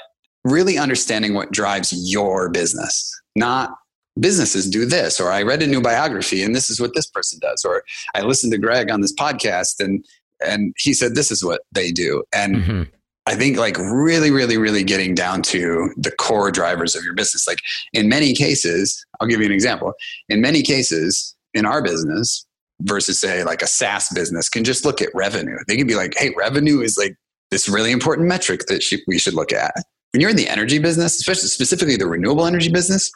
really 0.45 0.79
understanding 0.79 1.35
what 1.35 1.51
drives 1.51 1.93
your 2.11 2.49
business 2.49 3.15
not 3.35 3.75
businesses 4.19 4.67
do 4.67 4.83
this 4.83 5.19
or 5.21 5.31
i 5.31 5.43
read 5.43 5.61
a 5.61 5.67
new 5.67 5.79
biography 5.79 6.41
and 6.41 6.55
this 6.55 6.71
is 6.71 6.81
what 6.81 6.95
this 6.95 7.05
person 7.05 7.37
does 7.39 7.63
or 7.63 7.83
i 8.15 8.21
listened 8.21 8.51
to 8.51 8.57
greg 8.57 8.89
on 8.89 9.01
this 9.01 9.13
podcast 9.13 9.79
and 9.79 10.03
and 10.45 10.73
he 10.77 10.93
said 10.93 11.15
this 11.15 11.31
is 11.31 11.43
what 11.43 11.61
they 11.71 11.91
do. 11.91 12.23
And 12.33 12.55
mm-hmm. 12.55 12.83
I 13.31 13.35
think 13.35 13.57
like 13.57 13.77
really, 13.77 14.29
really, 14.29 14.57
really 14.57 14.83
getting 14.83 15.15
down 15.15 15.41
to 15.43 15.89
the 15.95 16.11
core 16.11 16.51
drivers 16.51 16.97
of 16.97 17.03
your 17.05 17.13
business. 17.13 17.47
Like 17.47 17.61
in 17.93 18.09
many 18.09 18.33
cases, 18.33 19.05
I'll 19.19 19.27
give 19.27 19.39
you 19.39 19.45
an 19.45 19.53
example. 19.53 19.93
In 20.27 20.41
many 20.41 20.61
cases, 20.61 21.33
in 21.53 21.65
our 21.65 21.81
business 21.81 22.45
versus 22.81 23.21
say 23.21 23.45
like 23.45 23.61
a 23.61 23.67
SaaS 23.67 24.09
business 24.09 24.49
can 24.49 24.65
just 24.65 24.83
look 24.83 25.01
at 25.01 25.07
revenue. 25.15 25.55
They 25.69 25.77
can 25.77 25.87
be 25.87 25.95
like, 25.95 26.13
hey, 26.17 26.33
revenue 26.37 26.81
is 26.81 26.97
like 26.97 27.15
this 27.51 27.69
really 27.69 27.91
important 27.91 28.27
metric 28.27 28.65
that 28.67 28.83
we 29.07 29.17
should 29.17 29.33
look 29.33 29.53
at. 29.53 29.75
When 30.11 30.19
you're 30.19 30.31
in 30.31 30.35
the 30.35 30.49
energy 30.49 30.79
business, 30.79 31.15
especially 31.15 31.47
specifically 31.47 31.95
the 31.95 32.07
renewable 32.07 32.45
energy 32.45 32.69
business, 32.69 33.09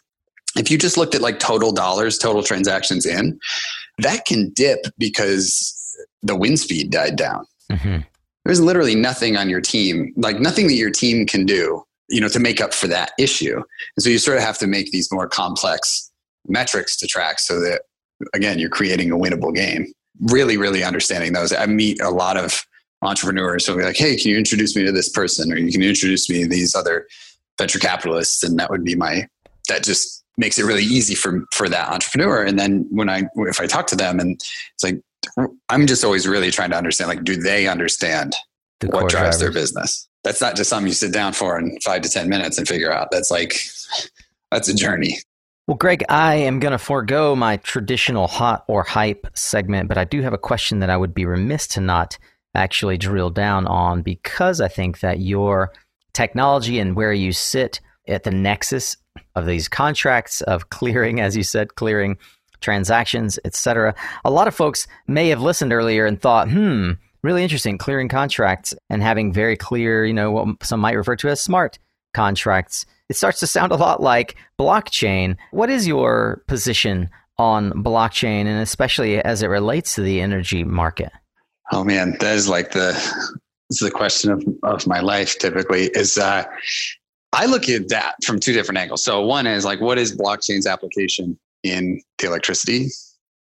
if 0.55 0.72
you 0.72 0.78
just 0.78 0.95
looked 0.95 1.13
at 1.13 1.22
like 1.22 1.39
total 1.39 1.74
dollars, 1.74 2.18
total 2.18 2.41
transactions 2.41 3.05
in, 3.05 3.38
that 3.97 4.24
can 4.24 4.53
dip 4.55 4.80
because 4.97 5.78
the 6.24 6.38
wind 6.38 6.57
speed 6.57 6.89
died 6.89 7.18
down. 7.18 7.45
Mm-hmm 7.70 7.97
there's 8.45 8.61
literally 8.61 8.95
nothing 8.95 9.35
on 9.35 9.49
your 9.49 9.61
team, 9.61 10.13
like 10.15 10.39
nothing 10.39 10.67
that 10.67 10.75
your 10.75 10.91
team 10.91 11.25
can 11.25 11.45
do, 11.45 11.83
you 12.09 12.21
know, 12.21 12.29
to 12.29 12.39
make 12.39 12.61
up 12.61 12.73
for 12.73 12.87
that 12.87 13.11
issue. 13.19 13.55
And 13.55 14.03
so 14.03 14.09
you 14.09 14.19
sort 14.19 14.37
of 14.37 14.43
have 14.43 14.57
to 14.59 14.67
make 14.67 14.91
these 14.91 15.11
more 15.11 15.27
complex 15.27 16.11
metrics 16.47 16.95
to 16.97 17.07
track 17.07 17.39
so 17.39 17.59
that 17.59 17.81
again, 18.33 18.59
you're 18.59 18.69
creating 18.69 19.11
a 19.11 19.17
winnable 19.17 19.53
game. 19.53 19.91
Really, 20.21 20.57
really 20.57 20.83
understanding 20.83 21.33
those. 21.33 21.51
I 21.51 21.65
meet 21.65 22.01
a 22.01 22.09
lot 22.09 22.37
of 22.37 22.65
entrepreneurs 23.01 23.65
who'll 23.65 23.77
be 23.77 23.83
like, 23.83 23.97
hey, 23.97 24.15
can 24.15 24.31
you 24.31 24.37
introduce 24.37 24.75
me 24.75 24.85
to 24.85 24.91
this 24.91 25.09
person? 25.09 25.51
Or 25.51 25.57
you 25.57 25.71
can 25.71 25.81
introduce 25.81 26.29
me 26.29 26.43
to 26.43 26.47
these 26.47 26.75
other 26.75 27.07
venture 27.57 27.79
capitalists. 27.79 28.43
And 28.43 28.57
that 28.59 28.69
would 28.69 28.83
be 28.83 28.95
my 28.95 29.27
that 29.67 29.83
just 29.83 30.23
makes 30.37 30.59
it 30.59 30.65
really 30.65 30.83
easy 30.83 31.15
for 31.15 31.45
for 31.51 31.67
that 31.69 31.89
entrepreneur. 31.89 32.43
And 32.43 32.59
then 32.59 32.87
when 32.91 33.09
I 33.09 33.23
if 33.35 33.59
I 33.59 33.65
talk 33.65 33.87
to 33.87 33.95
them 33.95 34.19
and 34.19 34.33
it's 34.33 34.83
like, 34.83 35.01
I'm 35.69 35.88
just 35.88 36.03
always 36.03 36.28
really 36.28 36.51
trying 36.51 36.71
to 36.71 36.78
understand 36.78 37.09
like, 37.09 37.23
do 37.23 37.36
they 37.36 37.67
understand 37.67 38.36
the 38.80 38.88
what 38.88 39.09
drives 39.09 39.38
drivers. 39.38 39.39
their 39.39 39.51
business? 39.51 40.07
That's 40.23 40.41
not 40.41 40.55
just 40.55 40.69
something 40.69 40.88
you 40.88 40.93
sit 40.93 41.13
down 41.13 41.34
for 41.34 41.57
in 41.59 41.78
five 41.82 42.01
to 42.01 42.09
10 42.09 42.30
minutes 42.30 42.57
and 42.57 42.67
figure 42.67 42.91
out. 42.91 43.09
That's 43.11 43.30
like, 43.30 43.59
that's 44.51 44.69
a 44.69 44.73
journey. 44.73 45.19
Well, 45.67 45.78
Greg, 45.78 46.03
I 46.09 46.36
am 46.36 46.59
going 46.59 46.73
to 46.73 46.78
forego 46.78 47.36
my 47.36 47.57
traditional 47.57 48.28
hot 48.28 48.65
or 48.67 48.84
hype 48.84 49.28
segment, 49.34 49.88
but 49.88 49.97
I 49.97 50.03
do 50.03 50.21
have 50.21 50.34
a 50.34 50.38
question 50.38 50.80
that 50.80 50.91
I 50.91 50.97
would 50.97 51.13
be 51.13 51.26
remiss 51.26 51.65
to 51.69 51.82
not 51.82 52.17
actually 52.53 52.97
drill 52.97 53.32
down 53.32 53.65
on 53.65 54.01
because 54.01 54.61
I 54.61 54.67
think 54.67 54.99
that 54.99 55.19
your 55.19 55.73
technology 56.13 56.80
and 56.80 56.95
where 56.95 57.13
you 57.13 57.32
sit 57.32 57.82
at 58.07 58.23
the 58.23 58.32
nexus 58.32 58.97
of 59.36 59.45
these 59.45 59.67
contracts 59.67 60.41
of 60.41 60.69
clearing, 60.69 61.19
as 61.19 61.36
you 61.36 61.43
said, 61.43 61.76
clearing 61.76 62.17
transactions, 62.60 63.39
etc. 63.45 63.95
A 64.24 64.32
lot 64.32 64.47
of 64.47 64.56
folks 64.56 64.88
may 65.08 65.30
have 65.30 65.41
listened 65.41 65.74
earlier 65.74 66.06
and 66.06 66.22
thought, 66.22 66.49
hmm, 66.49 66.91
really 67.24 67.43
interesting, 67.43 67.78
clearing 67.78 68.08
contracts 68.08 68.74
and 68.89 69.01
having 69.01 69.34
very 69.34 69.58
clear, 69.58 70.06
you 70.06 70.14
know, 70.14 70.32
what 70.32 70.64
some 70.64 70.80
might 70.80 70.93
refer 70.93 71.16
to 71.18 71.30
as 71.30 71.41
smart 71.41 71.80
contracts. 72.14 72.86
It 73.10 73.16
starts 73.16 73.39
to 73.41 73.47
sound 73.47 73.72
a 73.72 73.76
lot 73.76 74.01
like 74.01 74.36
blockchain. 74.60 75.36
What 75.51 75.70
is 75.70 75.88
your 75.88 76.43
position 76.47 77.10
on 77.38 77.72
blockchain 77.72 78.45
and 78.45 78.62
especially 78.62 79.20
as 79.20 79.41
it 79.41 79.47
relates 79.47 79.95
to 79.95 80.01
the 80.01 80.22
energy 80.22 80.64
market? 80.64 81.12
Oh 81.72 81.84
man, 81.84 82.16
that 82.20 82.36
is 82.36 82.47
like 82.47 82.72
the 82.72 82.93
the 83.82 83.91
question 83.91 84.32
of, 84.32 84.45
of 84.64 84.88
my 84.88 84.99
life 84.99 85.39
typically 85.39 85.86
is 85.93 86.18
uh 86.18 86.43
I 87.34 87.47
look 87.47 87.68
at 87.68 87.89
that 87.89 88.16
from 88.24 88.39
two 88.39 88.53
different 88.53 88.78
angles. 88.78 89.03
So 89.03 89.26
one 89.26 89.45
is 89.45 89.66
like 89.66 89.82
what 89.82 89.97
is 89.97 90.16
blockchain's 90.16 90.68
application 90.68 91.38
in 91.66 92.01
the 92.20 92.28
electricity 92.28 92.88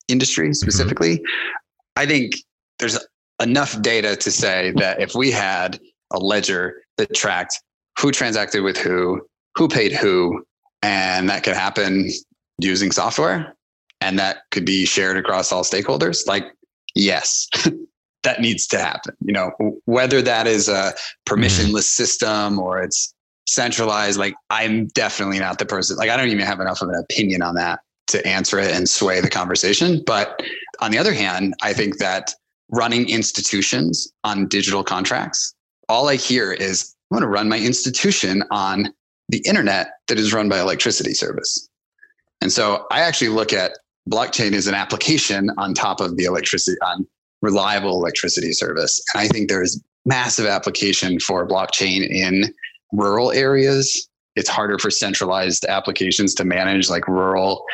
industry 0.09 0.47
mm-hmm. 0.47 0.53
specifically. 0.55 1.17
Mm-hmm. 1.17 1.57
I 1.97 2.07
think 2.07 2.35
there's 2.79 2.99
enough 3.41 3.81
data 3.83 4.17
to 4.17 4.31
say 4.31 4.73
that 4.77 5.01
if 5.01 5.15
we 5.15 5.31
had 5.31 5.81
a 6.13 6.19
ledger 6.19 6.83
that 6.99 7.15
tracked 7.15 7.61
who 7.99 8.11
transacted 8.11 8.63
with 8.63 8.77
who, 8.77 9.21
who 9.57 9.69
paid 9.69 9.93
who, 9.93 10.45
and 10.83 11.29
that 11.29 11.43
could 11.43 11.57
happen 11.57 12.11
using 12.59 12.91
software 12.91 13.55
and 14.01 14.19
that 14.19 14.39
could 14.51 14.65
be 14.65 14.85
shared 14.85 15.17
across 15.17 15.53
all 15.53 15.63
stakeholders, 15.63 16.27
like, 16.27 16.45
yes. 16.95 17.49
that 18.23 18.41
needs 18.41 18.67
to 18.67 18.79
happen. 18.79 19.15
You 19.21 19.33
know, 19.33 19.51
whether 19.87 20.21
that 20.21 20.47
is 20.47 20.69
a 20.69 20.93
permissionless 21.27 21.69
mm-hmm. 21.69 21.79
system 21.79 22.59
or 22.59 22.83
it's 22.83 23.15
centralized, 23.47 24.19
like 24.19 24.35
I'm 24.51 24.89
definitely 24.89 25.39
not 25.39 25.59
the 25.59 25.67
person. 25.67 25.97
Like 25.97 26.11
I 26.11 26.17
don't 26.17 26.29
even 26.29 26.45
have 26.45 26.61
enough 26.61 26.83
of 26.83 26.91
an 26.91 26.97
opinion 26.97 27.41
on 27.41 27.55
that 27.55 27.81
to 28.11 28.27
answer 28.27 28.59
it 28.59 28.73
and 28.73 28.89
sway 28.89 29.21
the 29.21 29.31
conversation. 29.31 30.03
But 30.07 30.41
on 30.81 30.91
the 30.91 30.99
other 30.99 31.15
hand, 31.15 31.55
I 31.63 31.73
think 31.73 31.99
that 31.99 32.35
running 32.71 33.09
institutions 33.09 34.13
on 34.25 34.47
digital 34.47 34.85
contracts, 34.85 35.55
all 35.89 36.09
I 36.09 36.17
hear 36.17 36.53
is 36.53 36.95
I 37.11 37.17
want 37.17 37.23
to 37.23 37.29
run 37.29 37.49
my 37.49 37.59
institution 37.59 38.45
on 38.51 38.93
the 39.29 39.43
internet 39.47 39.89
that 40.09 40.19
is 40.19 40.33
run 40.33 40.49
by 40.49 40.61
electricity 40.61 41.15
service. 41.15 41.69
And 42.41 42.53
so 42.53 42.87
I 42.91 43.01
actually 43.01 43.29
look 43.29 43.53
at 43.53 43.73
blockchain 44.11 44.53
as 44.55 44.67
an 44.67 44.75
application 44.75 45.51
on 45.59 45.75
top 45.75 46.01
of 46.01 46.17
the 46.17 46.25
electricity 46.25 46.77
on 46.83 47.07
reliable 47.43 47.95
electricity 47.95 48.53
service. 48.53 49.01
And 49.15 49.23
I 49.23 49.29
think 49.29 49.49
there's 49.49 49.81
massive 50.05 50.47
application 50.47 51.21
for 51.21 51.47
blockchain 51.47 52.09
in 52.09 52.53
rural 52.93 53.31
areas 53.33 54.09
it's 54.37 54.49
harder 54.49 54.79
for 54.79 54.91
centralized 54.91 55.65
applications 55.67 56.35
to 56.35 56.45
manage 56.45 56.89
like 56.89 57.07
rural 57.09 57.65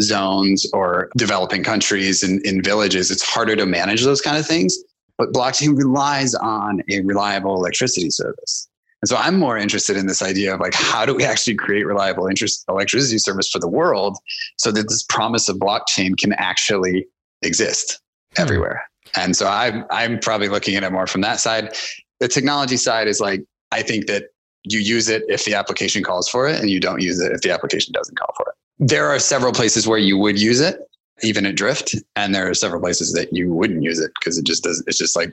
zones 0.00 0.66
or 0.72 1.10
developing 1.16 1.64
countries 1.64 2.22
and 2.22 2.44
in 2.46 2.62
villages 2.62 3.10
it's 3.10 3.22
harder 3.22 3.56
to 3.56 3.66
manage 3.66 4.04
those 4.04 4.20
kind 4.20 4.36
of 4.36 4.46
things 4.46 4.78
but 5.20 5.34
blockchain 5.34 5.76
relies 5.76 6.34
on 6.34 6.82
a 6.88 7.02
reliable 7.02 7.54
electricity 7.54 8.08
service. 8.08 8.66
And 9.02 9.08
so 9.10 9.16
I'm 9.16 9.38
more 9.38 9.58
interested 9.58 9.98
in 9.98 10.06
this 10.06 10.22
idea 10.22 10.54
of 10.54 10.60
like, 10.60 10.72
how 10.72 11.04
do 11.04 11.14
we 11.14 11.24
actually 11.24 11.56
create 11.56 11.86
reliable 11.86 12.26
interest 12.26 12.64
electricity 12.70 13.18
service 13.18 13.50
for 13.50 13.58
the 13.58 13.68
world 13.68 14.16
so 14.56 14.72
that 14.72 14.88
this 14.88 15.02
promise 15.02 15.50
of 15.50 15.58
blockchain 15.58 16.16
can 16.16 16.32
actually 16.38 17.06
exist 17.42 18.00
hmm. 18.34 18.40
everywhere? 18.40 18.82
And 19.14 19.36
so 19.36 19.46
I'm, 19.46 19.84
I'm 19.90 20.18
probably 20.20 20.48
looking 20.48 20.74
at 20.74 20.84
it 20.84 20.90
more 20.90 21.06
from 21.06 21.20
that 21.20 21.38
side. 21.38 21.76
The 22.20 22.28
technology 22.28 22.78
side 22.78 23.06
is 23.06 23.20
like, 23.20 23.42
I 23.72 23.82
think 23.82 24.06
that 24.06 24.29
you 24.64 24.80
use 24.80 25.08
it 25.08 25.24
if 25.28 25.44
the 25.44 25.54
application 25.54 26.02
calls 26.02 26.28
for 26.28 26.48
it 26.48 26.60
and 26.60 26.70
you 26.70 26.80
don't 26.80 27.00
use 27.00 27.20
it 27.20 27.32
if 27.32 27.40
the 27.40 27.50
application 27.50 27.92
doesn't 27.92 28.18
call 28.18 28.32
for 28.36 28.46
it. 28.48 28.54
There 28.78 29.08
are 29.08 29.18
several 29.18 29.52
places 29.52 29.86
where 29.86 29.98
you 29.98 30.16
would 30.18 30.40
use 30.40 30.60
it, 30.60 30.80
even 31.22 31.46
at 31.46 31.56
Drift, 31.56 31.94
and 32.16 32.34
there 32.34 32.48
are 32.48 32.54
several 32.54 32.80
places 32.80 33.12
that 33.12 33.32
you 33.32 33.52
wouldn't 33.52 33.82
use 33.82 33.98
it 33.98 34.10
because 34.18 34.38
it 34.38 34.46
just 34.46 34.62
does. 34.62 34.82
It's 34.86 34.98
just 34.98 35.16
like 35.16 35.32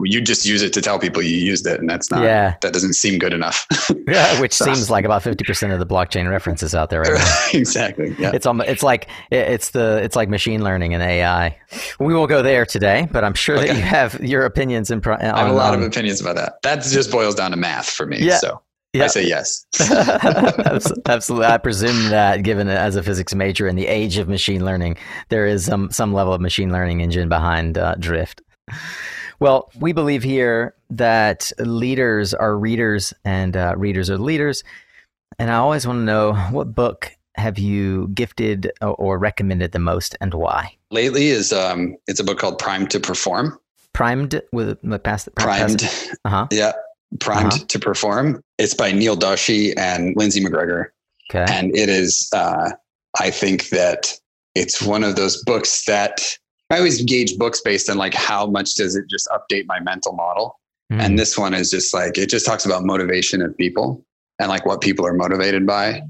you 0.00 0.20
just 0.20 0.44
use 0.44 0.62
it 0.62 0.72
to 0.72 0.82
tell 0.82 0.98
people 0.98 1.22
you 1.22 1.36
used 1.36 1.66
it, 1.66 1.78
and 1.78 1.88
that's 1.88 2.10
not. 2.10 2.22
Yeah. 2.22 2.56
That 2.62 2.72
doesn't 2.72 2.94
seem 2.94 3.18
good 3.18 3.32
enough. 3.32 3.66
yeah, 4.08 4.40
which 4.40 4.52
so. 4.52 4.64
seems 4.64 4.90
like 4.90 5.04
about 5.04 5.22
fifty 5.22 5.44
percent 5.44 5.72
of 5.72 5.78
the 5.78 5.86
blockchain 5.86 6.28
references 6.28 6.74
out 6.74 6.90
there 6.90 7.02
right 7.02 7.18
now. 7.18 7.38
exactly. 7.58 8.14
Yeah. 8.18 8.32
It's 8.34 8.46
almost, 8.46 8.68
It's 8.68 8.82
like 8.82 9.08
it's 9.30 9.70
the 9.70 10.00
it's 10.02 10.16
like 10.16 10.28
machine 10.28 10.64
learning 10.64 10.94
and 10.94 11.02
AI. 11.02 11.56
We 12.00 12.14
will 12.14 12.26
go 12.26 12.42
there 12.42 12.66
today, 12.66 13.08
but 13.12 13.22
I'm 13.24 13.34
sure 13.34 13.56
okay. 13.56 13.68
that 13.68 13.76
you 13.76 13.82
have 13.82 14.20
your 14.20 14.44
opinions 14.44 14.90
and. 14.90 15.02
Pro- 15.02 15.16
I 15.16 15.24
have 15.24 15.50
a 15.50 15.52
lot 15.52 15.74
of 15.74 15.82
opinions 15.82 16.20
about 16.20 16.36
that. 16.36 16.60
That 16.62 16.82
just 16.82 17.10
boils 17.12 17.34
down 17.34 17.52
to 17.52 17.56
math 17.56 17.88
for 17.88 18.06
me. 18.06 18.18
Yeah. 18.18 18.38
So 18.38 18.60
I 18.96 19.06
say 19.06 19.26
yes. 19.26 19.64
Absolutely. 21.06 21.46
I 21.46 21.58
presume 21.58 22.10
that 22.10 22.42
given 22.42 22.68
as 22.68 22.96
a 22.96 23.02
physics 23.02 23.34
major 23.34 23.68
in 23.68 23.76
the 23.76 23.86
age 23.86 24.18
of 24.18 24.28
machine 24.28 24.64
learning, 24.64 24.96
there 25.28 25.46
is 25.46 25.66
some, 25.66 25.90
some 25.90 26.12
level 26.12 26.32
of 26.32 26.40
machine 26.40 26.72
learning 26.72 27.00
engine 27.00 27.28
behind 27.28 27.78
uh, 27.78 27.94
Drift. 27.96 28.42
Well, 29.40 29.70
we 29.78 29.92
believe 29.92 30.22
here 30.22 30.74
that 30.90 31.52
leaders 31.58 32.34
are 32.34 32.56
readers 32.56 33.14
and 33.24 33.56
uh, 33.56 33.74
readers 33.76 34.10
are 34.10 34.18
leaders. 34.18 34.64
And 35.38 35.50
I 35.50 35.56
always 35.56 35.86
want 35.86 35.98
to 35.98 36.04
know 36.04 36.34
what 36.50 36.74
book 36.74 37.12
have 37.36 37.58
you 37.58 38.08
gifted 38.08 38.72
or 38.80 39.18
recommended 39.18 39.72
the 39.72 39.78
most 39.78 40.16
and 40.20 40.34
why? 40.34 40.76
Lately 40.90 41.28
is 41.28 41.52
um, 41.52 41.96
it's 42.08 42.18
a 42.18 42.24
book 42.24 42.38
called 42.38 42.58
Primed 42.58 42.90
to 42.90 43.00
Perform. 43.00 43.58
Primed 43.92 44.40
with 44.52 44.78
past 45.04 45.28
primed. 45.36 45.82
Uh-huh. 46.24 46.46
Yeah, 46.50 46.72
primed 47.20 47.52
uh-huh. 47.52 47.64
to 47.68 47.78
perform. 47.78 48.42
It's 48.58 48.74
by 48.74 48.92
Neel 48.92 49.16
Doshi 49.16 49.72
and 49.76 50.14
Lindsay 50.16 50.44
McGregor. 50.44 50.86
Okay. 51.30 51.52
And 51.52 51.76
it 51.76 51.88
is, 51.88 52.28
uh, 52.32 52.70
I 53.20 53.30
think 53.30 53.68
that 53.68 54.18
it's 54.54 54.82
one 54.82 55.04
of 55.04 55.16
those 55.16 55.42
books 55.44 55.84
that 55.84 56.36
I 56.70 56.76
always 56.76 57.02
gauge 57.02 57.36
books 57.38 57.60
based 57.60 57.88
on 57.88 57.96
like 57.96 58.14
how 58.14 58.46
much 58.46 58.74
does 58.74 58.94
it 58.94 59.04
just 59.08 59.28
update 59.28 59.64
my 59.66 59.80
mental 59.80 60.12
model. 60.12 60.58
Mm. 60.92 61.00
And 61.00 61.18
this 61.18 61.36
one 61.38 61.54
is 61.54 61.70
just 61.70 61.94
like, 61.94 62.18
it 62.18 62.28
just 62.28 62.46
talks 62.46 62.66
about 62.66 62.84
motivation 62.84 63.42
of 63.42 63.56
people 63.56 64.04
and 64.38 64.48
like 64.48 64.66
what 64.66 64.80
people 64.80 65.06
are 65.06 65.14
motivated 65.14 65.66
by. 65.66 66.02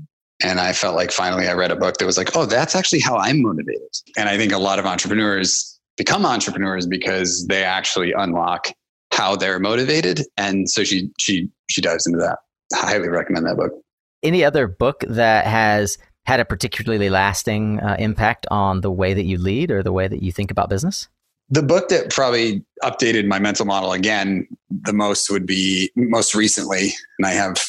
And 0.42 0.60
I 0.60 0.72
felt 0.72 0.94
like 0.94 1.10
finally 1.10 1.48
I 1.48 1.54
read 1.54 1.72
a 1.72 1.76
book 1.76 1.98
that 1.98 2.06
was 2.06 2.16
like, 2.16 2.36
oh, 2.36 2.46
that's 2.46 2.74
actually 2.74 3.00
how 3.00 3.16
I'm 3.16 3.42
motivated. 3.42 3.88
And 4.16 4.28
I 4.28 4.36
think 4.36 4.52
a 4.52 4.58
lot 4.58 4.78
of 4.78 4.86
entrepreneurs 4.86 5.78
become 5.96 6.24
entrepreneurs 6.24 6.86
because 6.86 7.46
they 7.46 7.64
actually 7.64 8.12
unlock 8.12 8.68
how 9.12 9.34
they're 9.36 9.58
motivated. 9.58 10.22
And 10.36 10.70
so 10.70 10.84
she 10.84 11.10
she 11.18 11.48
she 11.68 11.80
dives 11.80 12.06
into 12.06 12.18
that. 12.20 12.38
I 12.74 12.92
highly 12.92 13.08
recommend 13.08 13.46
that 13.46 13.56
book. 13.56 13.72
Any 14.22 14.44
other 14.44 14.68
book 14.68 15.04
that 15.08 15.46
has 15.46 15.98
had 16.28 16.40
a 16.40 16.44
particularly 16.44 17.08
lasting 17.08 17.80
uh, 17.80 17.96
impact 17.98 18.46
on 18.50 18.82
the 18.82 18.90
way 18.90 19.14
that 19.14 19.24
you 19.24 19.38
lead 19.38 19.70
or 19.70 19.82
the 19.82 19.92
way 19.92 20.06
that 20.06 20.22
you 20.22 20.30
think 20.30 20.50
about 20.50 20.68
business? 20.68 21.08
The 21.48 21.62
book 21.62 21.88
that 21.88 22.10
probably 22.10 22.62
updated 22.84 23.26
my 23.26 23.38
mental 23.38 23.64
model 23.64 23.94
again 23.94 24.46
the 24.68 24.92
most 24.92 25.30
would 25.30 25.46
be 25.46 25.90
most 25.96 26.34
recently, 26.34 26.92
and 27.18 27.26
I 27.26 27.30
have 27.30 27.64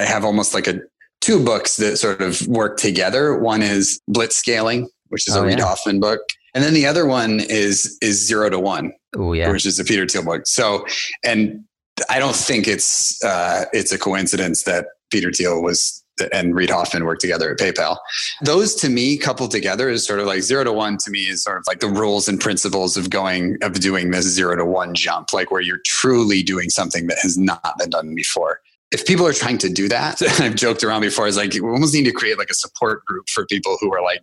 I 0.00 0.04
have 0.04 0.24
almost 0.24 0.52
like 0.52 0.66
a 0.66 0.80
two 1.20 1.44
books 1.44 1.76
that 1.76 1.96
sort 1.96 2.20
of 2.20 2.44
work 2.48 2.76
together. 2.76 3.38
One 3.38 3.62
is 3.62 4.00
Blitzscaling, 4.10 4.88
which 5.10 5.28
is 5.28 5.36
oh, 5.36 5.44
a 5.44 5.46
Reid 5.46 5.60
Hoffman 5.60 6.00
book, 6.00 6.18
and 6.54 6.64
then 6.64 6.74
the 6.74 6.86
other 6.86 7.06
one 7.06 7.38
is 7.38 7.96
is 8.02 8.26
Zero 8.26 8.50
to 8.50 8.58
One, 8.58 8.92
oh, 9.16 9.32
yeah. 9.32 9.52
which 9.52 9.64
is 9.64 9.78
a 9.78 9.84
Peter 9.84 10.08
Thiel 10.08 10.24
book. 10.24 10.48
So, 10.48 10.84
and 11.24 11.62
I 12.10 12.18
don't 12.18 12.34
think 12.34 12.66
it's 12.66 13.22
uh, 13.22 13.66
it's 13.72 13.92
a 13.92 13.98
coincidence 13.98 14.64
that 14.64 14.86
Peter 15.12 15.30
Thiel 15.30 15.62
was 15.62 16.01
and 16.32 16.54
Reid 16.54 16.70
Hoffman 16.70 17.04
worked 17.04 17.20
together 17.20 17.50
at 17.50 17.58
PayPal. 17.58 17.96
Those 18.42 18.74
to 18.76 18.88
me, 18.88 19.16
coupled 19.16 19.50
together, 19.50 19.88
is 19.88 20.06
sort 20.06 20.20
of 20.20 20.26
like 20.26 20.42
zero 20.42 20.64
to 20.64 20.72
one. 20.72 20.96
To 20.98 21.10
me, 21.10 21.20
is 21.20 21.42
sort 21.42 21.58
of 21.58 21.64
like 21.66 21.80
the 21.80 21.88
rules 21.88 22.28
and 22.28 22.40
principles 22.40 22.96
of 22.96 23.10
going 23.10 23.56
of 23.62 23.74
doing 23.74 24.10
this 24.10 24.26
zero 24.26 24.56
to 24.56 24.64
one 24.64 24.94
jump, 24.94 25.32
like 25.32 25.50
where 25.50 25.60
you're 25.60 25.80
truly 25.84 26.42
doing 26.42 26.70
something 26.70 27.06
that 27.06 27.18
has 27.22 27.36
not 27.36 27.78
been 27.78 27.90
done 27.90 28.14
before. 28.14 28.60
If 28.90 29.06
people 29.06 29.26
are 29.26 29.32
trying 29.32 29.58
to 29.58 29.70
do 29.70 29.88
that, 29.88 30.20
I've 30.40 30.54
joked 30.54 30.84
around 30.84 31.02
before, 31.02 31.26
is 31.26 31.36
like 31.36 31.54
we 31.54 31.60
almost 31.60 31.94
need 31.94 32.04
to 32.04 32.12
create 32.12 32.38
like 32.38 32.50
a 32.50 32.54
support 32.54 33.04
group 33.04 33.28
for 33.28 33.46
people 33.46 33.76
who 33.80 33.92
are 33.94 34.02
like 34.02 34.22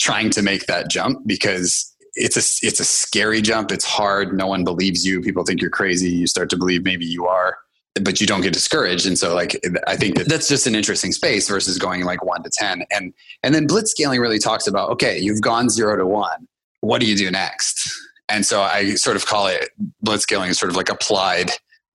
trying 0.00 0.30
to 0.30 0.42
make 0.42 0.66
that 0.66 0.88
jump 0.88 1.26
because 1.26 1.94
it's 2.14 2.36
a 2.36 2.66
it's 2.66 2.80
a 2.80 2.84
scary 2.84 3.40
jump. 3.40 3.70
It's 3.72 3.84
hard. 3.84 4.36
No 4.36 4.46
one 4.46 4.64
believes 4.64 5.06
you. 5.06 5.20
People 5.20 5.44
think 5.44 5.60
you're 5.60 5.70
crazy. 5.70 6.10
You 6.10 6.26
start 6.26 6.50
to 6.50 6.56
believe 6.56 6.84
maybe 6.84 7.06
you 7.06 7.26
are, 7.26 7.56
but 7.94 8.20
you 8.20 8.26
don't 8.26 8.42
get 8.42 8.52
discouraged. 8.52 9.06
And 9.06 9.18
so, 9.18 9.34
like, 9.34 9.60
I 9.86 9.96
think 9.96 10.16
that 10.16 10.28
that's 10.28 10.48
just 10.48 10.66
an 10.66 10.74
interesting 10.74 11.12
space 11.12 11.48
versus 11.48 11.78
going 11.78 12.04
like 12.04 12.24
one 12.24 12.42
to 12.42 12.50
ten. 12.52 12.82
And 12.90 13.12
and 13.42 13.54
then 13.54 13.66
blitz 13.66 13.90
scaling 13.90 14.20
really 14.20 14.38
talks 14.38 14.66
about 14.66 14.90
okay, 14.90 15.18
you've 15.18 15.42
gone 15.42 15.68
zero 15.68 15.96
to 15.96 16.06
one. 16.06 16.46
What 16.80 17.00
do 17.00 17.06
you 17.06 17.16
do 17.16 17.30
next? 17.30 17.90
And 18.28 18.44
so 18.44 18.60
I 18.62 18.94
sort 18.94 19.16
of 19.16 19.26
call 19.26 19.46
it 19.46 19.70
blitz 20.02 20.22
scaling 20.22 20.50
is 20.50 20.58
sort 20.58 20.70
of 20.70 20.76
like 20.76 20.90
applied 20.90 21.50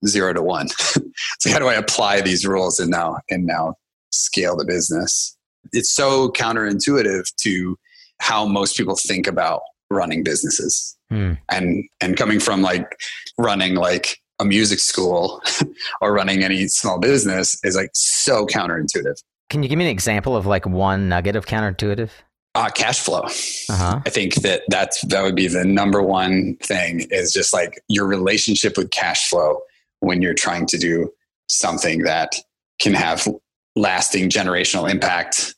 zero 0.06 0.32
to 0.32 0.42
one. 0.42 0.68
so 1.38 1.50
how 1.50 1.58
do 1.58 1.68
I 1.68 1.74
apply 1.74 2.20
these 2.20 2.46
rules 2.46 2.78
and 2.78 2.90
now 2.90 3.18
and 3.30 3.46
now 3.46 3.74
scale 4.10 4.56
the 4.56 4.64
business? 4.64 5.36
It's 5.72 5.94
so 5.94 6.30
counterintuitive 6.30 7.34
to 7.42 7.78
how 8.20 8.46
most 8.46 8.76
people 8.76 8.96
think 8.96 9.26
about 9.26 9.62
running 9.90 10.22
businesses. 10.22 10.96
Hmm. 11.10 11.34
And 11.50 11.84
and 12.00 12.16
coming 12.16 12.40
from 12.40 12.62
like 12.62 12.98
running 13.38 13.76
like 13.76 14.18
a 14.38 14.44
music 14.44 14.78
school 14.78 15.42
or 16.00 16.12
running 16.12 16.42
any 16.42 16.66
small 16.68 16.98
business 16.98 17.58
is 17.64 17.76
like 17.76 17.90
so 17.94 18.46
counterintuitive. 18.46 19.22
Can 19.50 19.62
you 19.62 19.68
give 19.68 19.78
me 19.78 19.84
an 19.84 19.90
example 19.90 20.36
of 20.36 20.46
like 20.46 20.66
one 20.66 21.08
nugget 21.08 21.36
of 21.36 21.46
counterintuitive? 21.46 22.10
Uh, 22.56 22.70
cash 22.70 23.00
flow. 23.00 23.22
Uh-huh. 23.22 24.00
I 24.06 24.10
think 24.10 24.36
that 24.36 24.62
that's 24.68 25.02
that 25.06 25.22
would 25.22 25.34
be 25.34 25.48
the 25.48 25.64
number 25.64 26.02
one 26.02 26.56
thing 26.62 27.06
is 27.10 27.32
just 27.32 27.52
like 27.52 27.82
your 27.88 28.06
relationship 28.06 28.76
with 28.76 28.90
cash 28.90 29.28
flow 29.28 29.60
when 30.00 30.22
you're 30.22 30.34
trying 30.34 30.66
to 30.66 30.78
do 30.78 31.12
something 31.48 32.02
that 32.02 32.36
can 32.78 32.94
have 32.94 33.26
lasting 33.74 34.30
generational 34.30 34.88
impact 34.88 35.54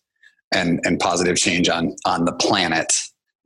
and 0.53 0.81
and 0.85 0.99
positive 0.99 1.37
change 1.37 1.69
on 1.69 1.95
on 2.07 2.25
the 2.25 2.33
planet 2.33 2.93